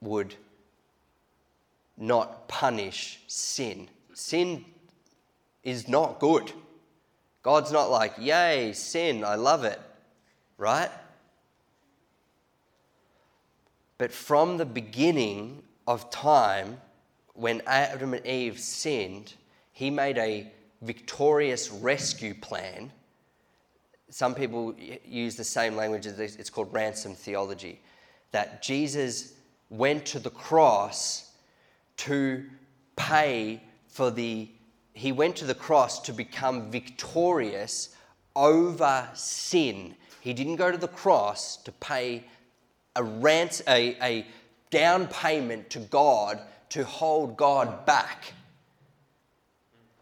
would 0.02 0.34
not 1.98 2.48
punish 2.48 3.20
sin. 3.28 3.88
Sin 4.16 4.66
is 5.68 5.90
not 5.90 6.18
good. 6.20 6.50
God's 7.44 7.74
not 7.74 7.92
like, 7.92 8.14
yay, 8.18 8.72
sin, 8.72 9.26
I 9.26 9.36
love 9.36 9.66
it, 9.66 9.82
right? 10.58 10.90
But 13.98 14.14
from 14.14 14.56
the 14.56 14.66
beginning 14.66 15.62
of 15.86 16.10
time, 16.10 16.78
when 17.34 17.62
Adam 17.68 18.14
and 18.14 18.26
Eve 18.26 18.58
sinned, 18.58 19.34
he 19.74 19.90
made 19.90 20.18
a 20.18 20.50
victorious 20.82 21.70
rescue 21.70 22.34
plan. 22.34 22.90
Some 24.10 24.36
people 24.36 24.74
use 25.06 25.36
the 25.36 25.44
same 25.44 25.76
language 25.76 26.06
it's 26.06 26.50
called 26.50 26.74
ransom 26.74 27.14
theology. 27.14 27.82
That 28.32 28.64
Jesus 28.64 29.34
went 29.70 30.06
to 30.06 30.20
the 30.20 30.30
cross 30.30 31.30
to 31.98 32.46
pay 32.96 33.62
for 33.90 34.10
the 34.12 34.48
he 34.98 35.12
went 35.12 35.36
to 35.38 35.46
the 35.46 35.54
cross 35.54 36.00
to 36.02 36.12
become 36.12 36.72
victorious 36.72 37.96
over 38.36 39.08
sin. 39.14 39.96
He 40.22 40.34
didn't 40.34 40.56
go 40.56 40.72
to 40.72 40.78
the 40.78 40.88
cross 40.88 41.58
to 41.58 41.72
pay 41.72 42.24
a, 42.96 43.04
rant, 43.04 43.62
a, 43.68 43.96
a 44.02 44.26
down 44.72 45.08
payment 45.08 45.70
to 45.70 45.80
God 45.80 46.42
to 46.70 46.84
hold 46.84 47.38
God 47.38 47.86
back. 47.86 48.34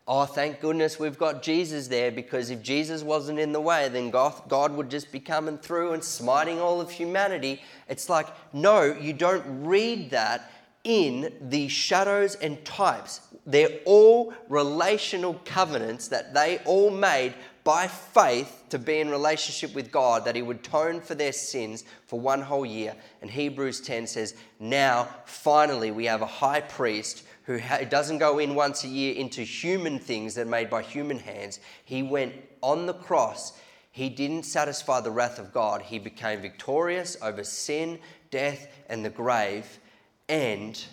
Oh, 0.08 0.26
thank 0.26 0.62
goodness 0.62 1.00
we've 1.00 1.18
got 1.18 1.42
Jesus 1.42 1.88
there 1.88 2.12
because 2.12 2.50
if 2.50 2.62
Jesus 2.62 3.04
wasn't 3.04 3.40
in 3.40 3.52
the 3.52 3.60
way, 3.60 3.90
then 3.90 4.12
God, 4.12 4.34
God 4.48 4.72
would 4.76 4.90
just 4.90 5.12
be 5.12 5.20
coming 5.20 5.58
through 5.58 5.94
and 5.94 6.04
smiting 6.04 6.62
all 6.62 6.80
of 6.80 6.92
humanity. 6.92 7.62
It's 7.90 8.08
like, 8.08 8.28
no, 8.54 8.84
you 8.84 9.14
don't 9.14 9.66
read 9.66 10.12
that 10.12 10.52
in 10.86 11.34
the 11.42 11.68
shadows 11.68 12.36
and 12.36 12.64
types. 12.64 13.20
They're 13.46 13.80
all 13.86 14.34
relational 14.48 15.34
covenants 15.44 16.08
that 16.08 16.34
they 16.34 16.60
all 16.60 16.90
made 16.90 17.34
by 17.66 17.88
faith 17.88 18.64
to 18.70 18.78
be 18.78 19.00
in 19.00 19.10
relationship 19.10 19.74
with 19.74 19.92
God, 19.92 20.24
that 20.26 20.36
He 20.36 20.44
would 20.44 20.58
atone 20.58 21.02
for 21.02 21.16
their 21.16 21.32
sins 21.32 21.84
for 22.06 22.20
one 22.20 22.42
whole 22.42 22.66
year. 22.66 22.96
And 23.22 23.30
Hebrews 23.30 23.82
10 23.82 24.08
says, 24.08 24.36
Now, 24.60 25.10
finally, 25.26 25.90
we 25.90 26.06
have 26.06 26.22
a 26.22 26.28
high 26.28 26.62
priest 26.62 27.24
who 27.44 27.60
doesn't 27.90 28.20
go 28.20 28.40
in 28.40 28.56
once 28.56 28.84
a 28.84 28.88
year 28.88 29.16
into 29.16 29.42
human 29.42 29.98
things 30.00 30.36
that 30.36 30.48
are 30.48 30.50
made 30.50 30.70
by 30.70 30.84
human 30.84 31.20
hands. 31.20 31.60
He 31.84 32.04
went 32.04 32.34
on 32.62 32.86
the 32.86 32.94
cross. 32.94 33.60
He 33.92 34.10
didn't 34.10 34.44
satisfy 34.44 35.02
the 35.02 35.12
wrath 35.12 35.40
of 35.40 35.52
God. 35.52 35.82
He 35.82 35.98
became 35.98 36.42
victorious 36.42 37.18
over 37.22 37.44
sin, 37.44 38.00
death, 38.30 38.68
and 38.90 39.04
the 39.04 39.10
grave 39.10 39.80
and 40.28 40.84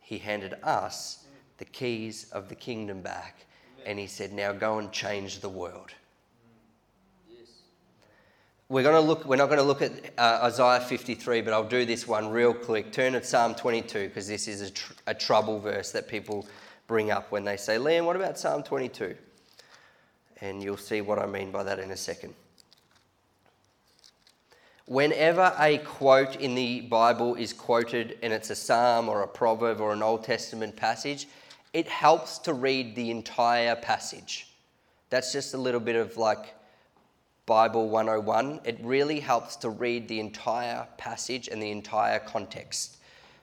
he 0.00 0.18
handed 0.18 0.54
us 0.62 1.24
the 1.58 1.64
keys 1.64 2.30
of 2.32 2.48
the 2.48 2.54
kingdom 2.54 3.00
back. 3.00 3.46
And 3.86 3.98
he 3.98 4.06
said, 4.06 4.32
Now 4.32 4.52
go 4.52 4.78
and 4.78 4.90
change 4.92 5.40
the 5.40 5.48
world. 5.48 5.90
We're, 8.68 8.82
going 8.82 8.94
to 8.94 9.00
look, 9.00 9.24
we're 9.24 9.36
not 9.36 9.46
going 9.46 9.58
to 9.58 9.64
look 9.64 9.82
at 9.82 9.92
uh, 10.16 10.40
Isaiah 10.44 10.80
53, 10.80 11.40
but 11.40 11.52
I'll 11.52 11.64
do 11.64 11.84
this 11.84 12.06
one 12.06 12.28
real 12.28 12.54
quick. 12.54 12.92
Turn 12.92 13.14
to 13.14 13.24
Psalm 13.24 13.54
22, 13.54 14.08
because 14.08 14.28
this 14.28 14.46
is 14.46 14.60
a, 14.60 14.70
tr- 14.70 14.92
a 15.08 15.14
trouble 15.14 15.58
verse 15.58 15.90
that 15.90 16.06
people 16.06 16.46
bring 16.86 17.10
up 17.10 17.32
when 17.32 17.44
they 17.44 17.56
say, 17.56 17.78
Liam, 17.78 18.04
what 18.04 18.14
about 18.14 18.38
Psalm 18.38 18.62
22? 18.62 19.16
And 20.40 20.62
you'll 20.62 20.76
see 20.76 21.00
what 21.00 21.18
I 21.18 21.26
mean 21.26 21.50
by 21.50 21.64
that 21.64 21.80
in 21.80 21.90
a 21.90 21.96
second 21.96 22.34
whenever 24.90 25.54
a 25.60 25.78
quote 25.78 26.34
in 26.34 26.56
the 26.56 26.80
Bible 26.80 27.36
is 27.36 27.52
quoted 27.52 28.18
and 28.24 28.32
it's 28.32 28.50
a 28.50 28.56
psalm 28.56 29.08
or 29.08 29.22
a 29.22 29.28
proverb 29.28 29.80
or 29.80 29.92
an 29.92 30.02
Old 30.02 30.24
Testament 30.24 30.74
passage, 30.74 31.28
it 31.72 31.86
helps 31.86 32.38
to 32.38 32.52
read 32.52 32.96
the 32.96 33.12
entire 33.12 33.76
passage 33.76 34.48
That's 35.08 35.32
just 35.32 35.54
a 35.54 35.58
little 35.58 35.78
bit 35.78 35.94
of 35.94 36.16
like 36.16 36.56
Bible 37.46 37.88
101. 37.88 38.62
It 38.64 38.80
really 38.82 39.20
helps 39.20 39.54
to 39.56 39.70
read 39.70 40.08
the 40.08 40.18
entire 40.18 40.88
passage 40.98 41.46
and 41.46 41.62
the 41.62 41.70
entire 41.70 42.18
context. 42.18 42.96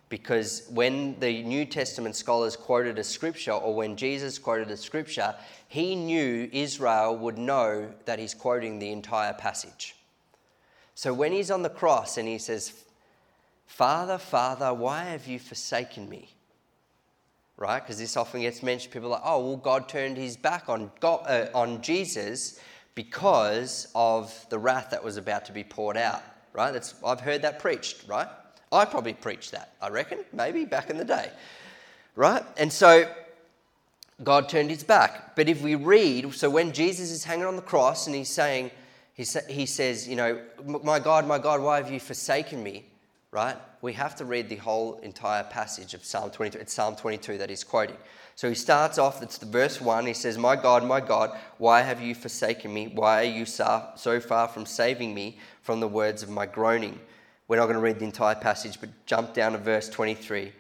Because 0.10 0.68
when 0.70 1.18
the 1.22 1.44
New 1.44 1.64
Testament 1.64 2.18
scholars 2.18 2.58
quoted 2.58 3.00
a 3.00 3.06
scripture, 3.06 3.54
or 3.54 3.74
when 3.74 3.96
Jesus 3.96 4.38
quoted 4.38 4.70
a 4.70 4.76
scripture, 4.76 5.34
he 5.70 5.96
knew 5.96 6.50
Israel 6.52 7.18
would 7.18 7.38
know 7.38 7.90
that 8.04 8.20
he's 8.20 8.34
quoting 8.34 8.80
the 8.80 8.92
entire 8.92 9.34
passage. 9.34 9.97
So 10.98 11.14
when 11.14 11.32
he's 11.32 11.52
on 11.52 11.62
the 11.62 11.70
cross 11.70 12.18
and 12.18 12.28
he 12.28 12.40
says, 12.40 12.74
Father, 13.68 14.18
Father, 14.18 14.74
why 14.74 15.04
have 15.04 15.28
you 15.28 15.38
forsaken 15.38 16.10
me? 16.10 16.34
Right? 17.56 17.80
Because 17.84 18.00
this 18.00 18.18
often 18.18 18.42
gets 18.42 18.64
mentioned. 18.64 18.94
People 18.94 19.10
are 19.10 19.20
like, 19.20 19.22
oh, 19.24 19.46
well, 19.46 19.58
God 19.58 19.88
turned 19.88 20.18
his 20.18 20.36
back 20.36 20.70
on, 20.70 20.90
God, 21.00 21.24
uh, 21.28 21.50
on 21.54 21.84
Jesus 21.84 22.60
because 22.96 23.90
of 23.94 24.34
the 24.50 24.58
wrath 24.58 24.90
that 24.90 25.04
was 25.04 25.18
about 25.18 25.46
to 25.46 25.52
be 25.52 25.64
poured 25.64 25.98
out. 25.98 26.24
Right? 26.52 26.72
That's, 26.72 26.96
I've 27.06 27.22
heard 27.22 27.44
that 27.44 27.60
preached, 27.60 28.08
right? 28.08 28.28
I 28.72 28.84
probably 28.86 29.14
preached 29.14 29.52
that, 29.52 29.74
I 29.80 29.90
reckon, 29.90 30.26
maybe 30.34 30.66
back 30.66 30.90
in 30.90 30.98
the 30.98 31.06
day. 31.06 31.30
Right? 32.16 32.42
And 32.58 32.74
so 32.74 33.08
God 34.24 34.50
turned 34.50 34.72
his 34.72 34.84
back. 34.84 35.36
But 35.36 35.48
if 35.48 35.62
we 35.62 35.76
read, 35.76 36.34
so 36.34 36.50
when 36.50 36.72
Jesus 36.72 37.12
is 37.12 37.24
hanging 37.24 37.46
on 37.46 37.56
the 37.56 37.62
cross 37.62 38.08
and 38.08 38.16
he's 38.16 38.30
saying, 38.30 38.72
he, 39.18 39.24
sa- 39.24 39.48
he 39.50 39.66
says, 39.66 40.08
you 40.08 40.16
know, 40.16 40.40
my 40.64 41.00
God, 41.00 41.28
my 41.28 41.40
God, 41.40 41.60
why 41.60 41.78
have 41.78 41.92
you 41.92 42.00
forsaken 42.00 42.62
me? 42.62 42.86
Right? 43.32 43.58
We 43.82 43.94
have 43.94 44.16
to 44.18 44.26
read 44.26 44.48
the 44.48 44.56
whole 44.58 45.00
entire 45.00 45.44
passage 45.44 45.96
of 45.96 46.06
Psalm 46.06 46.30
22. 46.30 46.60
It's 46.60 46.74
Psalm 46.74 46.96
22 46.96 47.40
that 47.40 47.50
he's 47.50 47.64
quoting. 47.64 47.98
So 48.36 48.48
he 48.48 48.54
starts 48.54 49.00
off, 49.00 49.24
it's 49.24 49.40
the 49.40 49.48
verse 49.48 49.82
1. 49.82 50.06
He 50.06 50.14
says, 50.14 50.38
My 50.38 50.56
God, 50.56 50.84
my 50.86 51.02
God, 51.02 51.36
why 51.58 51.82
have 51.82 52.00
you 52.00 52.14
forsaken 52.14 52.72
me? 52.72 52.92
Why 52.94 53.22
are 53.22 53.24
you 53.24 53.46
so 53.46 54.20
far 54.20 54.48
from 54.48 54.68
saving 54.68 55.16
me 55.16 55.40
from 55.64 55.80
the 55.80 55.88
words 55.88 56.22
of 56.22 56.30
my 56.30 56.46
groaning? 56.46 57.00
We're 57.48 57.58
not 57.58 57.66
going 57.66 57.76
to 57.76 57.82
read 57.82 57.98
the 57.98 58.06
entire 58.06 58.36
passage, 58.36 58.80
but 58.80 58.90
jump 59.08 59.34
down 59.34 59.54
to 59.54 59.58
verse 59.58 59.90
23. 59.90 60.52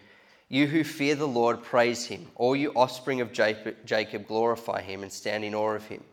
You 0.49 0.65
who 0.65 0.83
fear 0.83 1.13
the 1.13 1.27
Lord, 1.27 1.61
praise 1.61 2.05
him. 2.05 2.25
All 2.35 2.55
you 2.55 2.71
offspring 2.71 3.21
of 3.21 3.31
Jacob, 3.33 4.27
glorify 4.27 4.81
him 4.81 5.03
and 5.03 5.11
stand 5.11 5.43
in 5.43 5.53
awe 5.53 5.75
of 5.75 5.85
him. 5.85 6.03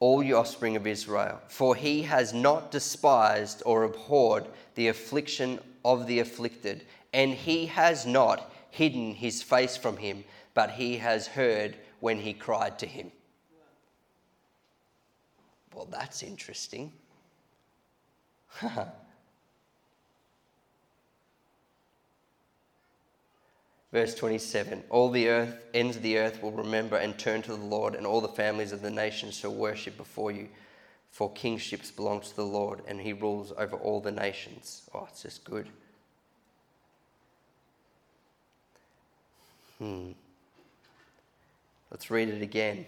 All 0.00 0.22
you 0.22 0.36
offspring 0.36 0.76
of 0.76 0.86
Israel, 0.86 1.40
for 1.48 1.74
he 1.74 2.02
has 2.02 2.34
not 2.34 2.70
despised 2.70 3.62
or 3.64 3.84
abhorred 3.84 4.46
the 4.74 4.88
affliction 4.88 5.60
of 5.84 6.06
the 6.06 6.18
afflicted, 6.20 6.84
and 7.12 7.32
he 7.32 7.66
has 7.66 8.04
not 8.04 8.52
hidden 8.70 9.14
his 9.14 9.42
face 9.42 9.76
from 9.76 9.96
him, 9.96 10.24
but 10.52 10.72
he 10.72 10.98
has 10.98 11.26
heard 11.28 11.76
when 12.00 12.18
he 12.18 12.32
cried 12.34 12.78
to 12.80 12.86
him. 12.86 13.12
Well, 15.74 15.86
that's 15.90 16.22
interesting. 16.22 16.92
Verse 23.94 24.12
27 24.16 24.82
All 24.90 25.08
the 25.08 25.28
earth, 25.28 25.56
ends 25.72 25.96
of 25.96 26.02
the 26.02 26.18
earth 26.18 26.42
will 26.42 26.50
remember 26.50 26.96
and 26.96 27.16
turn 27.16 27.42
to 27.42 27.52
the 27.52 27.64
Lord, 27.64 27.94
and 27.94 28.04
all 28.04 28.20
the 28.20 28.26
families 28.26 28.72
of 28.72 28.82
the 28.82 28.90
nations 28.90 29.36
shall 29.36 29.54
worship 29.54 29.96
before 29.96 30.32
you. 30.32 30.48
For 31.12 31.30
kingships 31.30 31.92
belong 31.92 32.20
to 32.22 32.34
the 32.34 32.44
Lord, 32.44 32.80
and 32.88 33.00
he 33.00 33.12
rules 33.12 33.52
over 33.56 33.76
all 33.76 34.00
the 34.00 34.10
nations. 34.10 34.82
Oh, 34.92 35.06
it's 35.08 35.22
just 35.22 35.44
good. 35.44 35.68
Hmm. 39.78 40.10
Let's 41.88 42.10
read 42.10 42.30
it 42.30 42.42
again. 42.42 42.86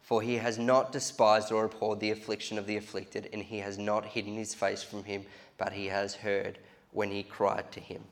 For 0.00 0.22
he 0.22 0.36
has 0.36 0.58
not 0.58 0.92
despised 0.92 1.52
or 1.52 1.66
abhorred 1.66 2.00
the 2.00 2.10
affliction 2.10 2.56
of 2.56 2.66
the 2.66 2.78
afflicted, 2.78 3.28
and 3.34 3.42
he 3.42 3.58
has 3.58 3.76
not 3.76 4.06
hidden 4.06 4.36
his 4.36 4.54
face 4.54 4.82
from 4.82 5.04
him, 5.04 5.26
but 5.58 5.74
he 5.74 5.88
has 5.88 6.14
heard 6.14 6.58
when 6.92 7.10
he 7.10 7.22
cried 7.22 7.70
to 7.72 7.80
him. 7.80 8.02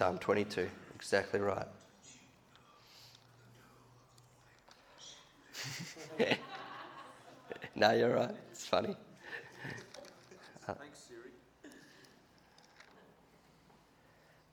Psalm 0.00 0.16
22, 0.16 0.66
exactly 0.94 1.40
right. 1.40 1.66
no, 7.74 7.90
you're 7.92 8.14
right. 8.14 8.34
It's 8.50 8.64
funny. 8.64 8.96
Thanks, 10.64 11.00
Siri. 11.06 11.32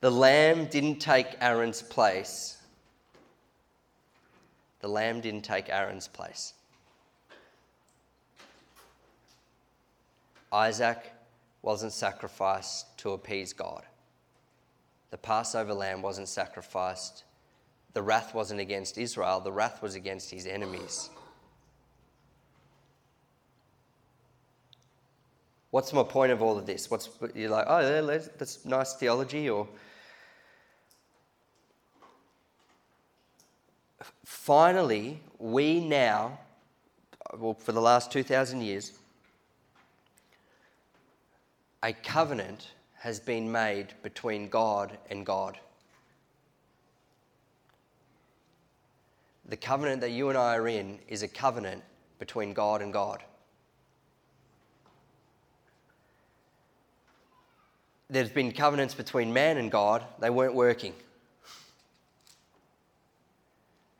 The 0.02 0.10
lamb 0.10 0.66
didn't 0.66 0.98
take 0.98 1.28
Aaron's 1.40 1.80
place 1.80 2.58
the 4.80 4.88
lamb 4.88 5.22
didn't 5.22 5.44
take 5.44 5.70
Aaron's 5.70 6.08
place. 6.08 6.52
Isaac 10.52 11.10
wasn't 11.62 11.94
sacrificed 11.94 12.98
to 12.98 13.12
appease 13.12 13.54
God. 13.54 13.84
The 15.10 15.18
Passover 15.18 15.74
lamb 15.74 16.02
wasn't 16.02 16.28
sacrificed. 16.28 17.24
The 17.94 18.02
wrath 18.02 18.34
wasn't 18.34 18.60
against 18.60 18.98
Israel, 18.98 19.40
the 19.40 19.50
wrath 19.50 19.82
was 19.82 19.94
against 19.94 20.30
his 20.30 20.46
enemies. 20.46 21.10
What's 25.70 25.92
my 25.92 26.02
point 26.02 26.32
of 26.32 26.42
all 26.42 26.56
of 26.56 26.64
this? 26.64 26.90
What's 26.90 27.08
you're 27.34 27.50
like, 27.50 27.66
oh, 27.68 28.06
that's 28.38 28.64
nice 28.64 28.94
theology, 28.94 29.50
or 29.50 29.68
finally, 34.24 35.20
we 35.38 35.80
now, 35.80 36.38
well, 37.36 37.54
for 37.54 37.72
the 37.72 37.80
last 37.80 38.10
2,000 38.12 38.60
years, 38.60 38.92
a 41.82 41.92
covenant 41.92 42.68
has 42.98 43.20
been 43.20 43.50
made 43.50 43.94
between 44.02 44.48
God 44.48 44.98
and 45.08 45.24
God. 45.24 45.58
The 49.48 49.56
covenant 49.56 50.00
that 50.02 50.10
you 50.10 50.28
and 50.28 50.36
I 50.36 50.56
are 50.56 50.68
in 50.68 50.98
is 51.08 51.22
a 51.22 51.28
covenant 51.28 51.82
between 52.18 52.52
God 52.52 52.82
and 52.82 52.92
God. 52.92 53.22
There's 58.10 58.30
been 58.30 58.52
covenants 58.52 58.94
between 58.94 59.32
man 59.32 59.58
and 59.58 59.70
God, 59.70 60.04
they 60.18 60.30
weren't 60.30 60.54
working. 60.54 60.94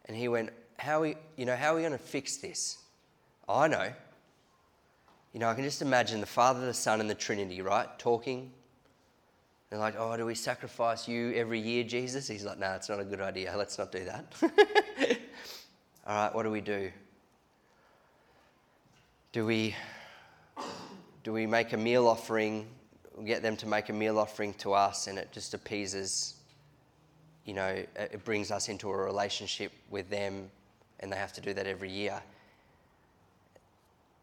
And 0.06 0.16
he 0.16 0.28
went, 0.28 0.50
How 0.78 0.98
are 0.98 1.02
we, 1.02 1.16
you 1.36 1.44
know, 1.44 1.54
how 1.54 1.72
are 1.72 1.76
we 1.76 1.82
going 1.82 1.92
to 1.92 1.98
fix 1.98 2.38
this? 2.38 2.78
I 3.48 3.68
know. 3.68 3.92
You 5.32 5.40
know, 5.40 5.48
I 5.48 5.54
can 5.54 5.64
just 5.64 5.82
imagine 5.82 6.20
the 6.20 6.26
Father, 6.26 6.64
the 6.64 6.74
Son, 6.74 7.00
and 7.00 7.08
the 7.08 7.14
Trinity, 7.14 7.60
right? 7.60 7.86
Talking. 7.98 8.50
They're 9.70 9.78
like, 9.78 9.94
Oh, 9.98 10.16
do 10.16 10.26
we 10.26 10.34
sacrifice 10.34 11.06
you 11.08 11.32
every 11.34 11.60
year, 11.60 11.84
Jesus? 11.84 12.28
He's 12.28 12.44
like, 12.44 12.58
No, 12.58 12.68
nah, 12.68 12.76
it's 12.76 12.88
not 12.88 13.00
a 13.00 13.04
good 13.04 13.20
idea. 13.20 13.54
Let's 13.56 13.78
not 13.78 13.92
do 13.92 14.04
that. 14.04 14.32
All 16.06 16.14
right, 16.14 16.34
what 16.34 16.44
do 16.44 16.50
we 16.50 16.60
do? 16.60 16.90
Do 19.32 19.44
we 19.44 19.74
do 21.22 21.32
we 21.32 21.46
make 21.46 21.72
a 21.72 21.76
meal 21.76 22.08
offering, 22.08 22.66
get 23.26 23.42
them 23.42 23.56
to 23.58 23.66
make 23.66 23.90
a 23.90 23.92
meal 23.92 24.18
offering 24.18 24.54
to 24.54 24.72
us, 24.72 25.06
and 25.06 25.18
it 25.18 25.30
just 25.32 25.52
appeases 25.52 26.38
you 27.48 27.54
know, 27.54 27.82
it 27.96 28.22
brings 28.26 28.50
us 28.50 28.68
into 28.68 28.90
a 28.90 28.94
relationship 28.94 29.72
with 29.88 30.10
them 30.10 30.50
and 31.00 31.10
they 31.10 31.16
have 31.16 31.32
to 31.32 31.40
do 31.40 31.54
that 31.54 31.66
every 31.66 31.90
year. 31.90 32.20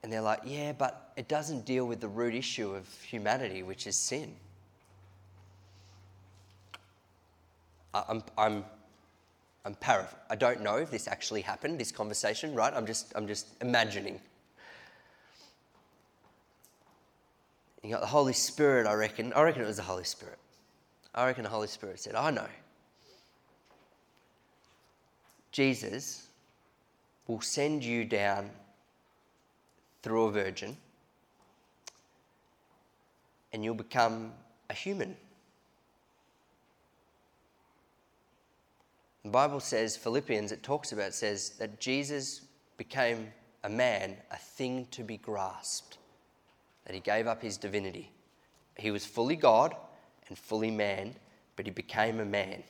And 0.03 0.13
they're 0.13 0.21
like, 0.21 0.41
yeah, 0.45 0.73
but 0.73 1.11
it 1.17 1.27
doesn't 1.27 1.65
deal 1.65 1.87
with 1.87 1.99
the 1.99 2.07
root 2.07 2.35
issue 2.35 2.75
of 2.75 2.87
humanity, 3.01 3.63
which 3.63 3.87
is 3.87 3.97
sin. 3.97 4.35
I'm, 8.07 8.23
I'm, 8.37 8.65
I'm 9.63 9.75
I 10.29 10.35
don't 10.35 10.61
know 10.61 10.77
if 10.77 10.91
this 10.91 11.07
actually 11.07 11.41
happened, 11.41 11.79
this 11.79 11.91
conversation, 11.91 12.53
right? 12.53 12.73
I'm 12.73 12.85
just, 12.85 13.13
I'm 13.15 13.27
just 13.27 13.47
imagining. 13.61 14.19
You 17.83 17.91
got 17.91 18.01
the 18.01 18.07
Holy 18.07 18.33
Spirit, 18.33 18.87
I 18.87 18.93
reckon. 18.93 19.31
I 19.33 19.43
reckon 19.43 19.61
it 19.61 19.67
was 19.67 19.77
the 19.77 19.83
Holy 19.83 20.03
Spirit. 20.03 20.39
I 21.13 21.25
reckon 21.25 21.43
the 21.43 21.49
Holy 21.49 21.67
Spirit 21.67 21.99
said, 21.99 22.15
I 22.15 22.31
know. 22.31 22.47
Jesus 25.51 26.27
will 27.27 27.41
send 27.41 27.83
you 27.83 28.03
down 28.03 28.49
through 30.03 30.25
a 30.25 30.31
virgin 30.31 30.75
and 33.53 33.63
you'll 33.63 33.73
become 33.73 34.33
a 34.69 34.73
human. 34.73 35.15
The 39.25 39.31
Bible 39.31 39.59
says, 39.59 39.97
Philippians, 39.97 40.53
it 40.53 40.63
talks 40.63 40.93
about, 40.93 41.13
says 41.13 41.49
that 41.59 41.81
Jesus 41.81 42.41
became 42.77 43.33
a 43.65 43.69
man, 43.69 44.15
a 44.31 44.37
thing 44.37 44.87
to 44.91 45.03
be 45.03 45.17
grasped, 45.17 45.97
that 46.85 46.93
he 46.93 47.01
gave 47.01 47.27
up 47.27 47.41
his 47.41 47.57
divinity. 47.57 48.13
He 48.77 48.91
was 48.91 49.05
fully 49.05 49.35
God 49.35 49.75
and 50.29 50.37
fully 50.37 50.71
man, 50.71 51.15
but 51.57 51.65
he 51.65 51.71
became 51.71 52.21
a 52.21 52.25
man 52.25 52.63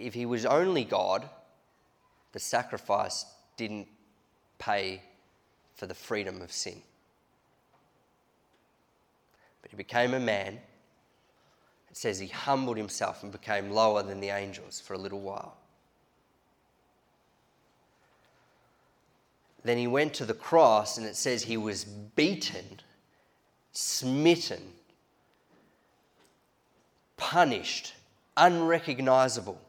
if 0.00 0.14
he 0.14 0.26
was 0.26 0.46
only 0.46 0.84
God, 0.84 1.28
the 2.32 2.38
sacrifice 2.38 3.26
didn't 3.56 3.88
pay 4.58 5.02
for 5.74 5.86
the 5.86 5.94
freedom 5.94 6.40
of 6.42 6.52
sin. 6.52 6.82
But 9.62 9.70
he 9.70 9.76
became 9.76 10.14
a 10.14 10.20
man. 10.20 10.58
It 11.90 11.96
says 11.96 12.18
he 12.18 12.28
humbled 12.28 12.76
himself 12.76 13.22
and 13.22 13.32
became 13.32 13.70
lower 13.70 14.02
than 14.02 14.20
the 14.20 14.28
angels 14.28 14.80
for 14.80 14.94
a 14.94 14.98
little 14.98 15.20
while. 15.20 15.56
Then 19.62 19.76
he 19.76 19.86
went 19.86 20.14
to 20.14 20.24
the 20.24 20.34
cross, 20.34 20.96
and 20.96 21.06
it 21.06 21.16
says 21.16 21.42
he 21.42 21.56
was 21.56 21.84
beaten, 21.84 22.80
smitten, 23.72 24.72
punished, 27.16 27.94
unrecognizable 28.36 29.60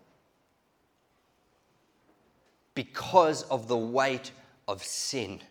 because 2.74 3.44
of 3.44 3.68
the 3.68 3.78
weight 3.78 4.32
of 4.68 4.84
sin. 4.84 5.42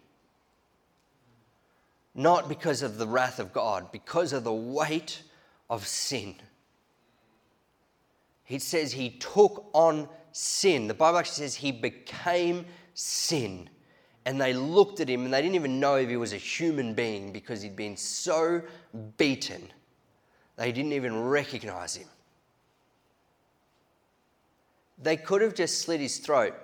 Not 2.15 2.49
because 2.49 2.83
of 2.83 2.97
the 2.97 3.07
wrath 3.07 3.39
of 3.39 3.53
God, 3.53 3.93
because 3.93 4.33
of 4.33 4.45
the 4.45 4.53
weight 4.53 5.23
of 5.69 5.87
sin. 5.87 6.37
He 8.51 8.59
says 8.59 8.91
he 8.91 9.11
took 9.11 9.71
on 9.73 10.09
sin. 10.33 10.89
The 10.89 10.95
Bible 10.95 11.19
actually 11.19 11.37
says 11.37 11.55
he 11.55 11.71
became 11.71 12.67
sin 12.95 13.71
and 14.27 14.41
they 14.41 14.53
looked 14.53 14.99
at 14.99 15.09
him 15.09 15.25
and 15.25 15.33
they 15.33 15.41
didn't 15.41 15.55
even 15.55 15.79
know 15.79 15.95
if 15.95 16.09
he 16.09 16.17
was 16.17 16.33
a 16.33 16.37
human 16.37 16.93
being 16.93 17.33
because 17.33 17.63
he'd 17.63 17.77
been 17.77 17.97
so 17.97 18.61
beaten. 19.17 19.71
They 20.57 20.73
didn't 20.73 20.95
even 20.95 21.17
recognize 21.23 21.95
him. 21.95 22.09
They 25.01 25.17
could 25.17 25.43
have 25.43 25.55
just 25.55 25.83
slit 25.83 26.01
his 26.01 26.19
throat. 26.19 26.55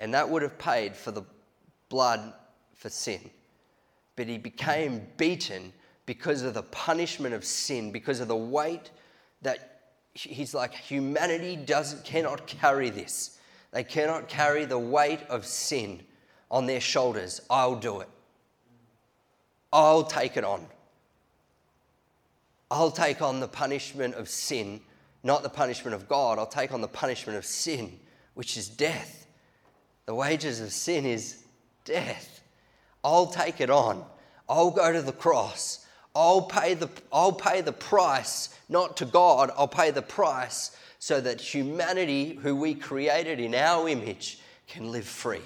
And 0.00 0.12
that 0.12 0.28
would 0.28 0.42
have 0.42 0.58
paid 0.58 0.96
for 0.96 1.12
the 1.12 1.22
blood 1.88 2.32
for 2.74 2.90
sin. 2.90 3.30
But 4.16 4.26
he 4.26 4.38
became 4.38 5.06
beaten 5.16 5.72
because 6.06 6.42
of 6.42 6.54
the 6.54 6.62
punishment 6.62 7.34
of 7.34 7.44
sin, 7.44 7.90
because 7.92 8.20
of 8.20 8.28
the 8.28 8.36
weight 8.36 8.90
that 9.42 9.80
he's 10.14 10.54
like, 10.54 10.74
humanity 10.74 11.56
doesn't, 11.56 12.04
cannot 12.04 12.46
carry 12.46 12.90
this. 12.90 13.38
They 13.72 13.84
cannot 13.84 14.28
carry 14.28 14.64
the 14.64 14.78
weight 14.78 15.20
of 15.28 15.44
sin 15.44 16.02
on 16.50 16.66
their 16.66 16.80
shoulders. 16.80 17.40
I'll 17.50 17.76
do 17.76 18.00
it. 18.00 18.08
I'll 19.72 20.04
take 20.04 20.36
it 20.36 20.44
on. 20.44 20.66
I'll 22.70 22.92
take 22.92 23.20
on 23.20 23.40
the 23.40 23.48
punishment 23.48 24.14
of 24.14 24.28
sin, 24.28 24.80
not 25.22 25.42
the 25.42 25.48
punishment 25.48 25.94
of 25.94 26.08
God. 26.08 26.38
I'll 26.38 26.46
take 26.46 26.72
on 26.72 26.80
the 26.80 26.88
punishment 26.88 27.36
of 27.36 27.44
sin, 27.44 27.98
which 28.34 28.56
is 28.56 28.68
death. 28.68 29.26
The 30.06 30.14
wages 30.14 30.60
of 30.60 30.72
sin 30.72 31.04
is 31.06 31.44
death. 31.84 32.42
I'll 33.02 33.26
take 33.26 33.60
it 33.60 33.70
on. 33.70 34.04
I'll 34.48 34.70
go 34.70 34.92
to 34.92 35.02
the 35.02 35.12
cross. 35.12 35.83
I'll 36.14 36.42
pay 36.42 36.74
the, 36.74 36.88
I'll 37.12 37.32
pay 37.32 37.60
the 37.60 37.72
price, 37.72 38.56
not 38.68 38.96
to 38.98 39.04
God, 39.04 39.50
I'll 39.56 39.68
pay 39.68 39.90
the 39.90 40.02
price 40.02 40.76
so 40.98 41.20
that 41.20 41.40
humanity, 41.40 42.38
who 42.42 42.54
we 42.56 42.74
created 42.74 43.40
in 43.40 43.54
our 43.54 43.88
image, 43.88 44.38
can 44.66 44.90
live 44.90 45.04
free. 45.04 45.42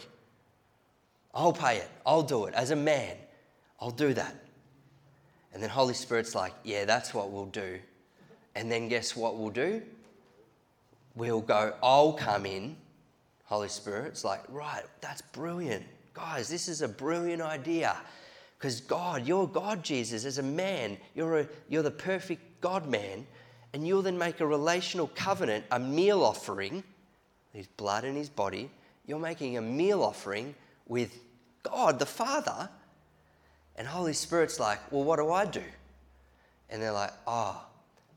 I'll 1.35 1.53
pay 1.53 1.79
it. 1.79 1.89
I'll 2.07 2.23
do 2.23 2.45
it. 2.45 2.55
As 2.55 2.71
a 2.71 2.77
man, 2.77 3.17
I'll 3.81 3.91
do 3.91 4.15
that. 4.15 4.35
And 5.53 5.63
then 5.63 5.71
Holy 5.71 5.95
Spirit's 5.95 6.35
like, 6.35 6.53
yeah, 6.65 6.85
that's 6.85 7.15
what 7.15 7.31
we'll 7.31 7.47
do. 7.47 7.79
And 8.55 8.71
then 8.71 8.89
guess 8.89 9.17
what 9.17 9.37
we'll 9.37 9.51
do? 9.51 9.83
We'll 11.15 11.41
go, 11.41 11.75
I'll 11.83 12.13
come 12.13 12.47
in. 12.47 12.77
Holy 13.45 13.69
Spirit's 13.69 14.25
like, 14.25 14.43
right, 14.49 14.83
that's 15.01 15.23
brilliant. 15.23 15.85
Guys, 16.13 16.49
this 16.49 16.69
is 16.69 16.83
a 16.83 16.89
brilliant 16.89 17.41
idea. 17.41 17.97
Because 18.59 18.81
God, 18.81 19.27
you're 19.27 19.47
God, 19.47 19.85
Jesus, 19.85 20.25
as 20.25 20.39
a 20.39 20.43
man, 20.43 20.99
you're, 21.15 21.41
a, 21.41 21.49
you're 21.69 21.83
the 21.83 21.91
perfect 21.91 22.61
God 22.61 22.89
man, 22.89 23.27
and 23.73 23.87
you'll 23.87 24.03
then 24.03 24.19
make 24.19 24.41
a 24.41 24.47
relational 24.47 25.09
covenant, 25.15 25.65
a 25.71 25.79
meal 25.79 26.25
offering, 26.25 26.83
his 27.53 27.67
blood 27.67 28.05
and 28.05 28.17
his 28.17 28.29
body. 28.29 28.71
You're 29.07 29.19
making 29.19 29.57
a 29.57 29.63
meal 29.63 30.03
offering 30.03 30.55
with 30.87 31.21
God 31.63 31.99
the 31.99 32.07
Father. 32.07 32.69
And 33.77 33.87
Holy 33.87 34.13
Spirit's 34.13 34.59
like, 34.59 34.81
well, 34.91 35.05
what 35.05 35.17
do 35.17 35.31
I 35.31 35.45
do? 35.45 35.63
And 36.71 36.83
they're 36.83 36.93
like, 36.93 37.13
ah, 37.27 37.65
oh, 37.65 37.69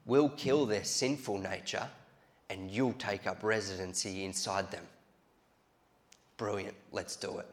we'll 0.06 0.30
kill 0.30 0.66
their 0.66 0.84
sinful 0.84 1.38
nature 1.38 1.88
and 2.50 2.70
you'll 2.70 2.94
take 2.94 3.28
up 3.28 3.44
residency 3.44 4.26
inside 4.26 4.72
them. 4.72 4.84
Brilliant, 6.38 6.76
let's 6.92 7.16
do 7.16 7.38
it. 7.38 7.48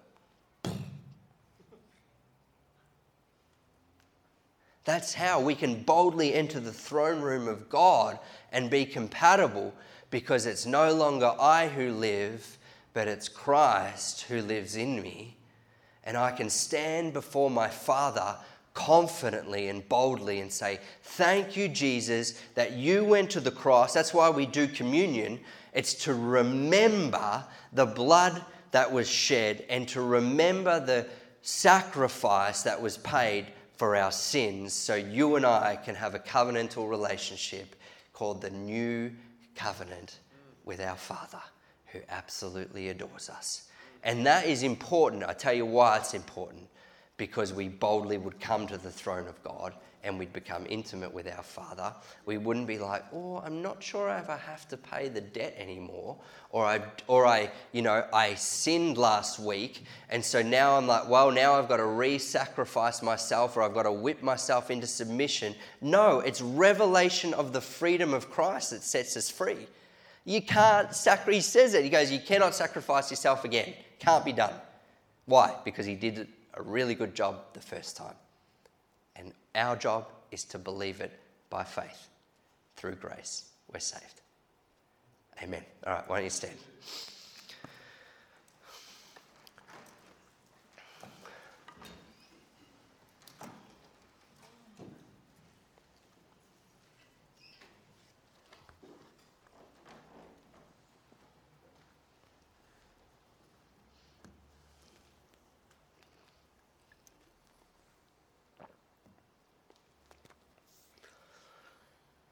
That's 4.88 5.12
how 5.12 5.38
we 5.38 5.54
can 5.54 5.82
boldly 5.82 6.32
enter 6.32 6.60
the 6.60 6.72
throne 6.72 7.20
room 7.20 7.46
of 7.46 7.68
God 7.68 8.18
and 8.50 8.70
be 8.70 8.86
compatible 8.86 9.74
because 10.08 10.46
it's 10.46 10.64
no 10.64 10.94
longer 10.94 11.34
I 11.38 11.68
who 11.68 11.92
live, 11.92 12.56
but 12.94 13.06
it's 13.06 13.28
Christ 13.28 14.22
who 14.22 14.40
lives 14.40 14.76
in 14.76 15.02
me. 15.02 15.36
And 16.04 16.16
I 16.16 16.30
can 16.30 16.48
stand 16.48 17.12
before 17.12 17.50
my 17.50 17.68
Father 17.68 18.36
confidently 18.72 19.68
and 19.68 19.86
boldly 19.90 20.40
and 20.40 20.50
say, 20.50 20.80
Thank 21.02 21.54
you, 21.54 21.68
Jesus, 21.68 22.40
that 22.54 22.72
you 22.72 23.04
went 23.04 23.28
to 23.32 23.40
the 23.40 23.50
cross. 23.50 23.92
That's 23.92 24.14
why 24.14 24.30
we 24.30 24.46
do 24.46 24.66
communion. 24.66 25.38
It's 25.74 25.92
to 26.04 26.14
remember 26.14 27.44
the 27.74 27.84
blood 27.84 28.42
that 28.70 28.90
was 28.90 29.06
shed 29.06 29.66
and 29.68 29.86
to 29.88 30.00
remember 30.00 30.80
the 30.80 31.06
sacrifice 31.42 32.62
that 32.62 32.80
was 32.80 32.96
paid 32.96 33.48
for 33.78 33.94
our 33.94 34.10
sins 34.10 34.72
so 34.72 34.96
you 34.96 35.36
and 35.36 35.46
I 35.46 35.76
can 35.76 35.94
have 35.94 36.16
a 36.16 36.18
covenantal 36.18 36.90
relationship 36.90 37.76
called 38.12 38.42
the 38.42 38.50
new 38.50 39.12
covenant 39.54 40.18
with 40.64 40.80
our 40.80 40.96
Father 40.96 41.40
who 41.92 42.00
absolutely 42.08 42.88
adores 42.88 43.30
us. 43.30 43.68
And 44.02 44.26
that 44.26 44.46
is 44.46 44.64
important. 44.64 45.22
I 45.22 45.32
tell 45.32 45.54
you 45.54 45.64
why 45.64 45.96
it's 45.96 46.12
important 46.12 46.66
because 47.16 47.52
we 47.52 47.68
boldly 47.68 48.18
would 48.18 48.40
come 48.40 48.66
to 48.66 48.78
the 48.78 48.90
throne 48.90 49.28
of 49.28 49.40
God 49.44 49.74
and 50.04 50.18
we'd 50.18 50.32
become 50.32 50.64
intimate 50.68 51.12
with 51.12 51.26
our 51.26 51.42
Father, 51.42 51.92
we 52.24 52.38
wouldn't 52.38 52.66
be 52.66 52.78
like, 52.78 53.04
oh, 53.12 53.42
I'm 53.44 53.62
not 53.62 53.82
sure 53.82 54.08
if 54.10 54.30
I 54.30 54.36
have 54.36 54.68
to 54.68 54.76
pay 54.76 55.08
the 55.08 55.20
debt 55.20 55.54
anymore, 55.58 56.16
or 56.50 56.64
I, 56.64 56.80
or 57.06 57.26
I, 57.26 57.50
you 57.72 57.82
know, 57.82 58.06
I 58.12 58.34
sinned 58.34 58.96
last 58.96 59.38
week, 59.38 59.84
and 60.08 60.24
so 60.24 60.40
now 60.42 60.76
I'm 60.76 60.86
like, 60.86 61.08
well, 61.08 61.30
now 61.30 61.54
I've 61.54 61.68
got 61.68 61.78
to 61.78 61.86
re-sacrifice 61.86 63.02
myself, 63.02 63.56
or 63.56 63.62
I've 63.62 63.74
got 63.74 63.82
to 63.82 63.92
whip 63.92 64.22
myself 64.22 64.70
into 64.70 64.86
submission. 64.86 65.54
No, 65.80 66.20
it's 66.20 66.40
revelation 66.40 67.34
of 67.34 67.52
the 67.52 67.60
freedom 67.60 68.14
of 68.14 68.30
Christ 68.30 68.70
that 68.70 68.82
sets 68.82 69.16
us 69.16 69.30
free. 69.30 69.66
You 70.24 70.42
can't 70.42 70.94
sacrifice. 70.94 71.34
He 71.34 71.40
says 71.40 71.74
it. 71.74 71.84
He 71.84 71.90
goes, 71.90 72.12
you 72.12 72.20
cannot 72.20 72.54
sacrifice 72.54 73.10
yourself 73.10 73.44
again. 73.44 73.72
Can't 73.98 74.24
be 74.24 74.32
done. 74.32 74.52
Why? 75.24 75.56
Because 75.64 75.86
he 75.86 75.94
did 75.94 76.28
a 76.54 76.62
really 76.62 76.94
good 76.94 77.14
job 77.14 77.40
the 77.54 77.60
first 77.60 77.96
time. 77.96 78.14
Our 79.58 79.74
job 79.76 80.06
is 80.30 80.44
to 80.44 80.58
believe 80.58 81.00
it 81.00 81.12
by 81.50 81.64
faith. 81.64 82.08
Through 82.76 82.94
grace, 82.94 83.44
we're 83.72 83.80
saved. 83.80 84.20
Amen. 85.42 85.64
All 85.84 85.94
right, 85.94 86.08
why 86.08 86.16
don't 86.16 86.24
you 86.24 86.30
stand? 86.30 86.54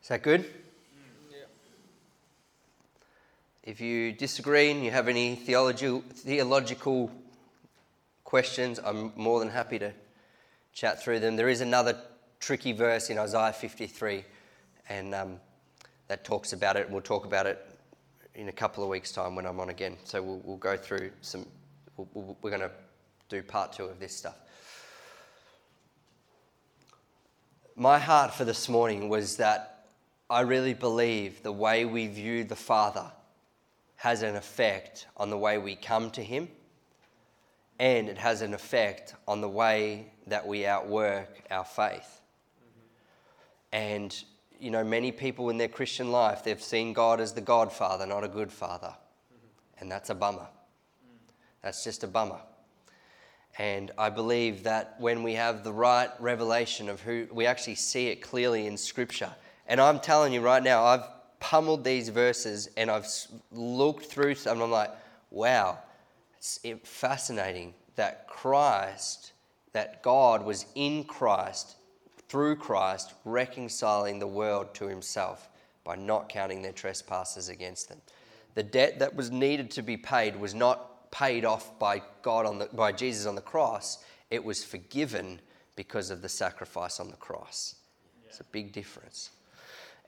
Is 0.07 0.11
that 0.11 0.23
good? 0.23 0.45
Yeah. 1.33 1.39
If 3.65 3.81
you 3.81 4.13
disagree 4.13 4.71
and 4.71 4.85
you 4.85 4.93
have 4.93 5.09
any 5.09 5.35
theological, 5.35 6.05
theological 6.15 7.11
questions, 8.23 8.79
I'm 8.79 9.13
more 9.17 9.41
than 9.41 9.49
happy 9.49 9.81
to 9.81 9.93
chat 10.73 11.03
through 11.03 11.19
them. 11.19 11.35
There 11.35 11.49
is 11.49 11.61
another 11.61 11.99
tricky 12.39 12.71
verse 12.71 13.11
in 13.11 13.19
Isaiah 13.19 13.53
53, 13.53 14.25
and 14.89 15.13
um, 15.13 15.41
that 16.07 16.25
talks 16.25 16.53
about 16.53 16.77
it. 16.77 16.89
We'll 16.89 17.01
talk 17.01 17.27
about 17.27 17.47
it 17.47 17.67
in 18.37 18.49
a 18.49 18.53
couple 18.53 18.85
of 18.85 18.89
weeks' 18.89 19.11
time 19.11 19.35
when 19.35 19.45
I'm 19.45 19.59
on 19.59 19.71
again. 19.71 19.97
So 20.05 20.23
we'll, 20.23 20.41
we'll 20.45 20.57
go 20.57 20.77
through 20.77 21.11
some, 21.21 21.45
we 21.97 22.05
we'll, 22.15 22.37
we're 22.43 22.51
going 22.51 22.63
to 22.63 22.71
do 23.29 23.43
part 23.43 23.73
two 23.73 23.87
of 23.87 23.99
this 23.99 24.17
stuff. 24.17 24.37
My 27.75 27.99
heart 27.99 28.35
for 28.35 28.45
this 28.45 28.69
morning 28.69 29.09
was 29.09 29.39
that 29.39 29.76
I 30.29 30.41
really 30.41 30.75
believe 30.75 31.43
the 31.43 31.53
way 31.53 31.85
we 31.85 32.09
view 32.09 32.43
the 32.43 32.57
Father 32.57 33.13
has 33.97 34.23
an 34.23 34.35
effect 34.37 35.07
on 35.17 35.31
the 35.31 35.39
way 35.39 35.59
we 35.59 35.77
come 35.77 36.11
to 36.11 36.23
Him, 36.23 36.49
and 37.79 38.09
it 38.09 38.19
has 38.19 38.43
an 38.43 38.53
effect 38.53 39.15
on 39.29 39.41
the 39.41 39.49
way 39.49 40.13
that 40.27 40.47
we 40.47 40.67
outwork 40.67 41.43
our 41.51 41.65
faith. 41.65 42.21
And, 43.73 44.17
you 44.59 44.71
know, 44.71 44.83
many 44.83 45.13
people 45.13 45.51
in 45.51 45.59
their 45.59 45.69
Christian 45.69 46.11
life, 46.11 46.43
they've 46.43 46.63
seen 46.63 46.93
God 46.93 47.21
as 47.21 47.33
the 47.33 47.41
Godfather, 47.41 48.07
not 48.07 48.25
a 48.25 48.29
good 48.29 48.51
father. 48.51 48.95
And 49.79 49.91
that's 49.91 50.11
a 50.11 50.15
bummer. 50.15 50.47
That's 51.63 51.85
just 51.85 52.03
a 52.03 52.07
bummer. 52.07 52.41
And 53.59 53.91
I 53.97 54.11
believe 54.11 54.65
that 54.65 54.97
when 54.99 55.23
we 55.23 55.35
have 55.35 55.65
the 55.65 55.73
right 55.73 56.11
revelation 56.19 56.89
of 56.89 57.01
who, 57.01 57.27
we 57.31 57.47
actually 57.47 57.75
see 57.77 58.09
it 58.09 58.23
clearly 58.23 58.67
in 58.67 58.77
Scripture. 58.77 59.35
And 59.67 59.81
I'm 59.81 60.01
telling 60.01 60.33
you 60.33 60.41
right 60.41 60.63
now, 60.63 60.85
I've 60.85 61.05
pummeled 61.41 61.85
these 61.85 62.09
verses 62.09 62.69
and 62.77 62.91
I've 62.91 63.07
looked 63.53 64.07
through 64.07 64.37
some, 64.37 64.59
and 64.59 64.65
I'm 64.65 64.71
like, 64.71 64.91
wow, 65.31 65.79
it's 66.39 66.61
fascinating 66.85 67.75
that 67.97 68.29
Christ, 68.29 69.33
that 69.73 70.03
God 70.03 70.45
was 70.45 70.67
in 70.75 71.05
Christ, 71.05 71.77
through 72.29 72.57
Christ, 72.57 73.15
reconciling 73.25 74.19
the 74.19 74.27
world 74.27 74.75
to 74.75 74.87
himself 74.87 75.49
by 75.85 75.97
not 75.97 76.29
counting 76.29 76.63
their 76.63 76.73
trespasses 76.73 77.49
against 77.49 77.89
them. 77.89 78.01
The 78.55 78.63
debt 78.63 78.99
that 79.01 79.15
was 79.15 79.31
needed 79.31 79.71
to 79.73 79.83
be 79.83 79.97
paid 79.97 80.37
was 80.37 80.55
not 80.55 81.11
paid 81.11 81.45
off 81.45 81.79
by 81.79 82.03
God 82.23 82.47
on 82.47 82.59
the, 82.59 82.67
by 82.67 82.93
Jesus 82.93 83.27
on 83.27 83.35
the 83.35 83.41
cross, 83.41 83.99
it 84.31 84.45
was 84.45 84.65
forgiven 84.65 85.41
because 85.77 86.11
of 86.11 86.23
the 86.23 86.29
sacrifice 86.29 86.99
on 86.99 87.11
the 87.11 87.17
cross. 87.17 87.77
Yeah. 88.23 88.29
It's 88.31 88.41
a 88.41 88.45
big 88.45 88.73
difference. 88.73 89.31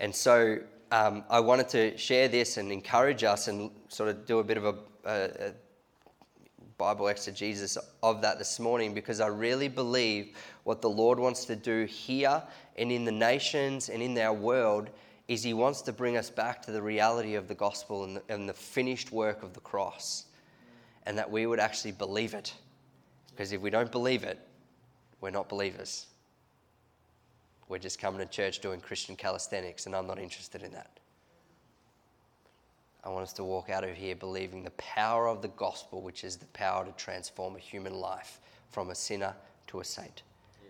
And 0.01 0.15
so 0.15 0.59
um, 0.91 1.25
I 1.29 1.41
wanted 1.41 1.69
to 1.71 1.97
share 1.97 2.29
this 2.29 2.57
and 2.57 2.71
encourage 2.73 3.25
us 3.25 3.49
and 3.49 3.71
sort 3.89 4.11
of 4.11 4.27
do 4.27 4.39
a 4.39 4.45
bit 4.45 4.57
of 4.57 4.65
a, 4.65 4.75
a, 5.05 5.49
a 5.49 5.53
Bible 6.79 7.09
exegesis 7.09 7.77
of 8.03 8.23
that 8.23 8.39
this 8.39 8.61
morning 8.61 8.95
because 8.95 9.21
I 9.21 9.27
really 9.27 9.69
believe 9.69 10.37
what 10.63 10.81
the 10.81 10.89
Lord 10.89 11.19
wants 11.19 11.45
to 11.47 11.57
do 11.57 11.85
here 11.85 12.41
and 12.77 12.93
in 12.93 13.05
the 13.05 13.13
nations 13.13 13.89
and 13.89 14.01
in 14.01 14.17
our 14.19 14.33
world 14.33 14.91
is 15.27 15.43
He 15.43 15.55
wants 15.55 15.83
to 15.83 15.93
bring 15.93 16.17
us 16.17 16.31
back 16.31 16.63
to 16.63 16.71
the 16.71 16.81
reality 16.81 17.35
of 17.35 17.49
the 17.49 17.55
gospel 17.55 18.05
and 18.05 18.17
the, 18.17 18.23
and 18.29 18.49
the 18.49 18.55
finished 18.55 19.11
work 19.11 19.43
of 19.43 19.53
the 19.55 19.61
cross 19.61 20.27
and 21.05 21.19
that 21.19 21.29
we 21.29 21.47
would 21.47 21.59
actually 21.59 21.93
believe 21.93 22.35
it. 22.35 22.55
Because 23.31 23.53
if 23.53 23.61
we 23.61 23.71
don't 23.71 23.91
believe 23.91 24.23
it, 24.23 24.39
we're 25.21 25.31
not 25.31 25.49
believers. 25.49 26.07
We're 27.69 27.79
just 27.79 27.99
coming 27.99 28.21
to 28.21 28.27
church 28.27 28.61
doing 28.61 28.81
Christian 28.81 29.15
calisthenics, 29.15 29.87
and 29.87 29.95
I'm 29.95 30.07
not 30.07 30.19
interested 30.19 30.63
in 30.63 30.73
that. 30.73 30.99
I 33.05 33.11
want 33.11 33.23
us 33.23 33.33
to 33.35 33.45
walk 33.45 33.71
out 33.71 33.85
of 33.85 33.95
here 33.95 34.17
believing 34.17 34.65
the 34.65 34.71
power 34.73 35.29
of 35.29 35.43
the 35.43 35.49
gospel, 35.49 36.03
which 36.03 36.25
is 36.25 36.37
the 36.37 36.47
power 36.47 36.85
to 36.85 36.93
transform 36.93 37.57
a 37.57 37.61
human 37.61 37.95
life 37.95 38.41
from 38.71 38.91
a 38.91 38.95
sinner 38.95 39.35
to 39.69 39.81
a 39.81 39.85
saint. 39.85 40.23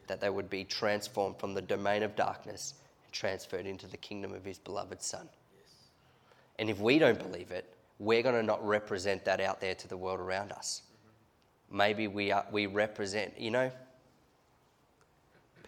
That 0.08 0.20
they 0.20 0.30
would 0.30 0.50
be 0.50 0.64
transformed 0.64 1.38
from 1.38 1.54
the 1.54 1.62
domain 1.62 2.02
of 2.02 2.16
darkness 2.16 2.74
and 3.04 3.12
transferred 3.12 3.66
into 3.66 3.86
the 3.86 3.96
kingdom 3.96 4.32
of 4.34 4.44
his 4.44 4.58
beloved 4.58 5.02
Son. 5.02 5.28
And 6.58 6.68
if 6.68 6.80
we 6.80 6.98
don't 6.98 7.18
believe 7.18 7.50
it, 7.50 7.74
we're 7.98 8.22
going 8.22 8.34
to 8.34 8.42
not 8.42 8.66
represent 8.66 9.24
that 9.24 9.40
out 9.40 9.60
there 9.60 9.74
to 9.74 9.88
the 9.88 9.96
world 9.96 10.20
around 10.20 10.52
us. 10.52 10.82
Maybe 11.70 12.08
we, 12.08 12.30
are, 12.30 12.46
we 12.50 12.66
represent, 12.66 13.38
you 13.38 13.50
know, 13.50 13.70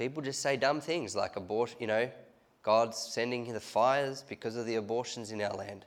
people 0.01 0.23
just 0.23 0.41
say 0.41 0.57
dumb 0.57 0.81
things 0.81 1.15
like 1.15 1.37
abortion, 1.37 1.77
you 1.79 1.87
know, 1.87 2.11
God's 2.63 2.97
sending 2.97 3.53
the 3.53 3.61
fires 3.61 4.25
because 4.27 4.57
of 4.57 4.65
the 4.65 4.77
abortions 4.77 5.31
in 5.31 5.43
our 5.43 5.53
land. 5.53 5.85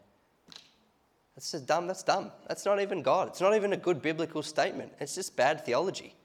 That's 1.36 1.52
just 1.52 1.66
dumb. 1.66 1.88
That's 1.88 2.04
dumb. 2.04 2.32
That's 2.48 2.64
not 2.64 2.80
even 2.80 3.02
God. 3.02 3.30
It's 3.30 3.42
not 3.42 3.56
even 3.56 3.74
a 3.74 3.78
good 3.78 4.04
biblical 4.04 4.44
statement. 4.44 4.92
It's 5.00 5.16
just 5.16 5.36
bad 5.36 5.66
theology. 5.66 6.16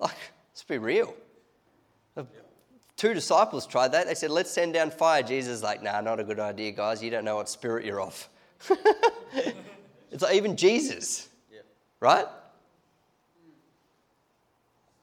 Like, 0.00 0.16
let's 0.52 0.64
be 0.64 0.78
real. 0.78 1.14
The 2.14 2.24
two 2.96 3.12
disciples 3.12 3.66
tried 3.66 3.88
that. 3.88 4.06
They 4.06 4.14
said, 4.14 4.30
let's 4.30 4.50
send 4.50 4.72
down 4.72 4.90
fire. 4.90 5.22
Jesus 5.22 5.56
is 5.56 5.62
like, 5.62 5.82
nah, 5.82 6.00
not 6.00 6.20
a 6.20 6.24
good 6.24 6.40
idea, 6.40 6.72
guys. 6.72 7.02
You 7.02 7.10
don't 7.10 7.24
know 7.24 7.36
what 7.36 7.48
spirit 7.48 7.84
you're 7.84 8.00
of. 8.00 8.28
it's 10.10 10.22
like 10.22 10.34
even 10.34 10.56
Jesus, 10.56 11.28
yeah. 11.52 11.60
right? 12.00 12.26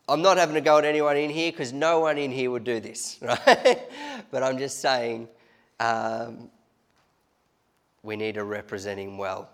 I'm 0.08 0.22
not 0.22 0.38
having 0.38 0.56
to 0.56 0.62
go 0.62 0.78
at 0.78 0.86
anyone 0.86 1.18
in 1.18 1.32
here 1.32 1.52
because 1.52 1.74
no 1.74 2.00
one 2.02 2.18
in 2.18 2.32
here 2.32 2.52
would 2.52 2.64
do 2.64 2.80
this, 2.80 3.18
right? 3.22 3.80
but 4.30 4.44
I'm 4.44 4.58
just 4.58 4.80
saying 4.80 5.28
um, 5.80 6.50
we 8.04 8.16
need 8.16 8.36
to 8.36 8.44
represent 8.44 9.00
him 9.00 9.18
well. 9.18 9.50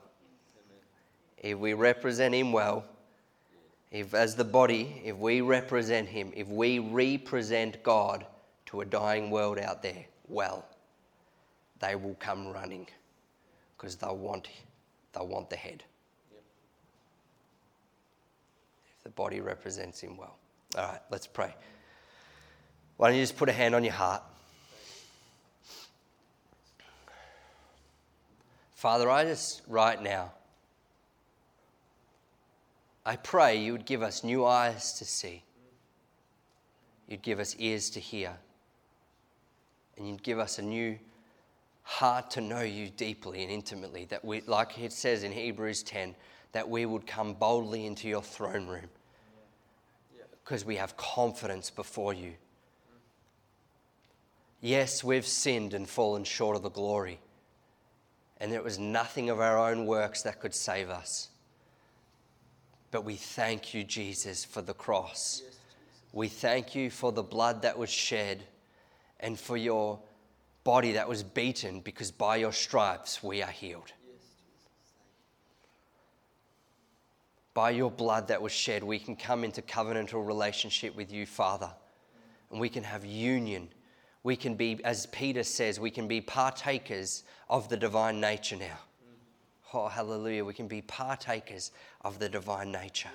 If 1.37 1.57
we 1.57 1.73
represent 1.73 2.35
him 2.35 2.51
well, 2.51 2.83
if 3.91 4.13
as 4.13 4.35
the 4.35 4.43
body, 4.43 5.01
if 5.03 5.17
we 5.17 5.41
represent 5.41 6.07
him, 6.07 6.31
if 6.35 6.47
we 6.47 6.79
represent 6.79 7.81
God 7.83 8.25
to 8.67 8.81
a 8.81 8.85
dying 8.85 9.31
world 9.31 9.57
out 9.57 9.81
there 9.81 10.05
well, 10.27 10.65
they 11.79 11.95
will 11.95 12.15
come 12.19 12.47
running 12.47 12.87
because 13.75 13.95
they'll 13.95 14.15
want, 14.15 14.49
they'll 15.13 15.27
want 15.27 15.49
the 15.49 15.55
head. 15.55 15.83
Yep. 16.31 16.43
If 18.97 19.03
the 19.03 19.09
body 19.09 19.41
represents 19.41 19.99
him 19.99 20.15
well. 20.15 20.37
All 20.77 20.85
right, 20.85 21.01
let's 21.09 21.27
pray. 21.27 21.53
Why 22.95 23.09
don't 23.09 23.17
you 23.17 23.23
just 23.23 23.35
put 23.35 23.49
a 23.49 23.51
hand 23.51 23.75
on 23.75 23.83
your 23.83 23.93
heart? 23.93 24.23
Father, 28.75 29.09
I 29.09 29.25
just, 29.25 29.61
right 29.67 30.01
now, 30.01 30.31
I 33.05 33.15
pray 33.17 33.57
you 33.57 33.73
would 33.73 33.85
give 33.85 34.01
us 34.01 34.23
new 34.23 34.45
eyes 34.45 34.93
to 34.93 35.05
see. 35.05 35.43
You'd 37.07 37.21
give 37.21 37.39
us 37.39 37.55
ears 37.59 37.89
to 37.91 37.99
hear. 37.99 38.37
And 39.97 40.07
you'd 40.07 40.23
give 40.23 40.39
us 40.39 40.57
a 40.57 40.61
new 40.61 40.97
heart 41.83 42.31
to 42.31 42.41
know 42.41 42.61
you 42.61 42.89
deeply 42.89 43.43
and 43.43 43.51
intimately. 43.51 44.05
That 44.05 44.23
we, 44.23 44.41
like 44.41 44.79
it 44.79 44.93
says 44.93 45.23
in 45.23 45.33
Hebrews 45.33 45.83
10, 45.83 46.15
that 46.53 46.69
we 46.69 46.85
would 46.85 47.05
come 47.05 47.33
boldly 47.33 47.85
into 47.85 48.07
your 48.07 48.21
throne 48.21 48.67
room 48.67 48.89
because 50.51 50.65
we 50.65 50.75
have 50.75 50.97
confidence 50.97 51.69
before 51.69 52.13
you. 52.13 52.33
Yes, 54.59 55.01
we've 55.01 55.25
sinned 55.25 55.73
and 55.73 55.87
fallen 55.87 56.25
short 56.25 56.57
of 56.57 56.61
the 56.61 56.69
glory, 56.69 57.21
and 58.37 58.51
there 58.51 58.61
was 58.61 58.77
nothing 58.77 59.29
of 59.29 59.39
our 59.39 59.57
own 59.57 59.85
works 59.85 60.23
that 60.23 60.41
could 60.41 60.53
save 60.53 60.89
us. 60.89 61.29
But 62.91 63.05
we 63.05 63.15
thank 63.15 63.73
you, 63.73 63.85
Jesus, 63.85 64.43
for 64.43 64.61
the 64.61 64.73
cross. 64.73 65.41
we 66.11 66.27
thank 66.27 66.75
you 66.75 66.89
for 66.89 67.13
the 67.13 67.23
blood 67.23 67.61
that 67.61 67.77
was 67.77 67.89
shed 67.89 68.43
and 69.21 69.39
for 69.39 69.55
your 69.55 70.01
body 70.65 70.91
that 70.91 71.07
was 71.07 71.23
beaten 71.23 71.79
because 71.79 72.11
by 72.11 72.35
your 72.35 72.51
stripes 72.51 73.23
we 73.23 73.41
are 73.41 73.51
healed. 73.51 73.93
By 77.53 77.71
your 77.71 77.91
blood 77.91 78.27
that 78.29 78.41
was 78.41 78.51
shed, 78.51 78.83
we 78.83 78.99
can 78.99 79.15
come 79.15 79.43
into 79.43 79.61
covenantal 79.61 80.25
relationship 80.25 80.95
with 80.95 81.11
you, 81.11 81.25
Father, 81.25 81.69
and 82.49 82.59
we 82.59 82.69
can 82.69 82.83
have 82.83 83.05
union. 83.05 83.69
We 84.23 84.35
can 84.35 84.55
be, 84.55 84.79
as 84.83 85.07
Peter 85.07 85.43
says, 85.43 85.79
we 85.79 85.91
can 85.91 86.07
be 86.07 86.21
partakers 86.21 87.23
of 87.49 87.67
the 87.67 87.77
divine 87.77 88.21
nature 88.21 88.55
now. 88.55 88.77
Oh, 89.73 89.87
hallelujah. 89.87 90.45
We 90.45 90.53
can 90.53 90.67
be 90.67 90.81
partakers 90.81 91.71
of 92.01 92.19
the 92.19 92.29
divine 92.29 92.71
nature. 92.71 93.09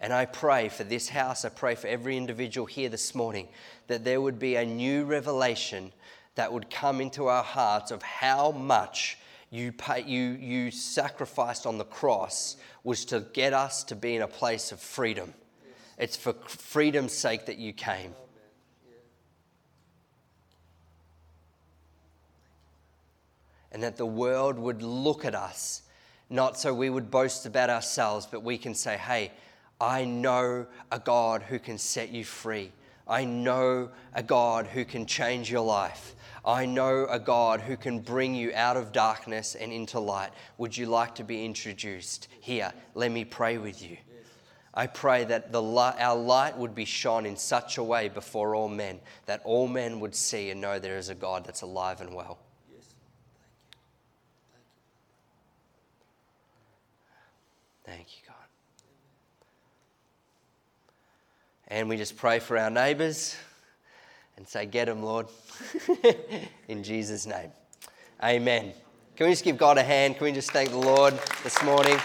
And 0.00 0.12
I 0.12 0.24
pray 0.24 0.70
for 0.70 0.82
this 0.82 1.10
house, 1.10 1.44
I 1.44 1.50
pray 1.50 1.74
for 1.74 1.86
every 1.86 2.16
individual 2.16 2.66
here 2.66 2.88
this 2.88 3.14
morning 3.14 3.48
that 3.86 4.02
there 4.02 4.20
would 4.20 4.38
be 4.38 4.56
a 4.56 4.64
new 4.64 5.04
revelation 5.04 5.92
that 6.36 6.52
would 6.52 6.70
come 6.70 7.02
into 7.02 7.26
our 7.26 7.42
hearts 7.42 7.90
of 7.90 8.02
how 8.02 8.50
much 8.50 9.18
you, 9.50 9.72
pay, 9.72 10.04
you, 10.04 10.30
you 10.30 10.70
sacrificed 10.70 11.66
on 11.66 11.76
the 11.76 11.84
cross 11.84 12.56
was 12.84 13.04
to 13.06 13.20
get 13.32 13.52
us 13.52 13.82
to 13.84 13.96
be 13.96 14.14
in 14.14 14.22
a 14.22 14.28
place 14.28 14.70
of 14.70 14.80
freedom. 14.80 15.34
It's 15.98 16.16
for 16.16 16.32
freedom's 16.32 17.12
sake 17.12 17.46
that 17.46 17.58
you 17.58 17.72
came. 17.72 18.14
And 23.72 23.82
that 23.82 23.96
the 23.96 24.06
world 24.06 24.58
would 24.58 24.82
look 24.82 25.24
at 25.24 25.34
us, 25.34 25.82
not 26.28 26.58
so 26.58 26.72
we 26.72 26.90
would 26.90 27.10
boast 27.10 27.44
about 27.44 27.70
ourselves, 27.70 28.26
but 28.26 28.42
we 28.42 28.56
can 28.56 28.74
say, 28.74 28.96
hey, 28.96 29.32
I 29.80 30.04
know 30.04 30.66
a 30.92 30.98
God 30.98 31.42
who 31.42 31.58
can 31.58 31.78
set 31.78 32.10
you 32.10 32.24
free. 32.24 32.72
I 33.06 33.24
know 33.24 33.90
a 34.14 34.22
God 34.22 34.66
who 34.66 34.84
can 34.84 35.06
change 35.06 35.50
your 35.50 35.64
life. 35.64 36.14
I 36.44 36.66
know 36.66 37.06
a 37.08 37.18
God 37.18 37.60
who 37.60 37.76
can 37.76 38.00
bring 38.00 38.34
you 38.34 38.52
out 38.54 38.76
of 38.76 38.92
darkness 38.92 39.54
and 39.54 39.72
into 39.72 40.00
light. 40.00 40.30
Would 40.58 40.76
you 40.76 40.86
like 40.86 41.14
to 41.16 41.24
be 41.24 41.44
introduced? 41.44 42.28
Here, 42.40 42.72
let 42.94 43.10
me 43.10 43.24
pray 43.24 43.58
with 43.58 43.82
you. 43.82 43.98
I 44.72 44.86
pray 44.86 45.24
that 45.24 45.50
the 45.52 45.60
light, 45.60 45.96
our 45.98 46.16
light 46.16 46.56
would 46.56 46.74
be 46.74 46.84
shone 46.84 47.26
in 47.26 47.36
such 47.36 47.76
a 47.76 47.82
way 47.82 48.08
before 48.08 48.54
all 48.54 48.68
men 48.68 49.00
that 49.26 49.42
all 49.44 49.66
men 49.66 50.00
would 50.00 50.14
see 50.14 50.50
and 50.50 50.60
know 50.60 50.78
there 50.78 50.96
is 50.96 51.08
a 51.08 51.14
God 51.14 51.44
that's 51.44 51.62
alive 51.62 52.00
and 52.00 52.14
well. 52.14 52.38
Yes. 52.72 52.84
Thank 57.84 57.98
you. 57.98 57.98
Thank 57.98 58.08
you, 58.12 58.28
God. 58.28 58.36
And 61.66 61.88
we 61.88 61.96
just 61.96 62.16
pray 62.16 62.38
for 62.38 62.56
our 62.56 62.70
neighbors 62.70 63.36
and 64.36 64.46
say, 64.46 64.66
Get 64.66 64.86
them, 64.86 65.02
Lord. 65.02 65.26
in 66.68 66.82
Jesus' 66.82 67.26
name. 67.26 67.52
Amen. 68.22 68.72
Can 69.16 69.26
we 69.26 69.32
just 69.32 69.44
give 69.44 69.58
God 69.58 69.78
a 69.78 69.82
hand? 69.82 70.16
Can 70.16 70.24
we 70.24 70.32
just 70.32 70.50
thank 70.50 70.70
the 70.70 70.78
Lord 70.78 71.18
this 71.42 71.62
morning? 71.62 71.98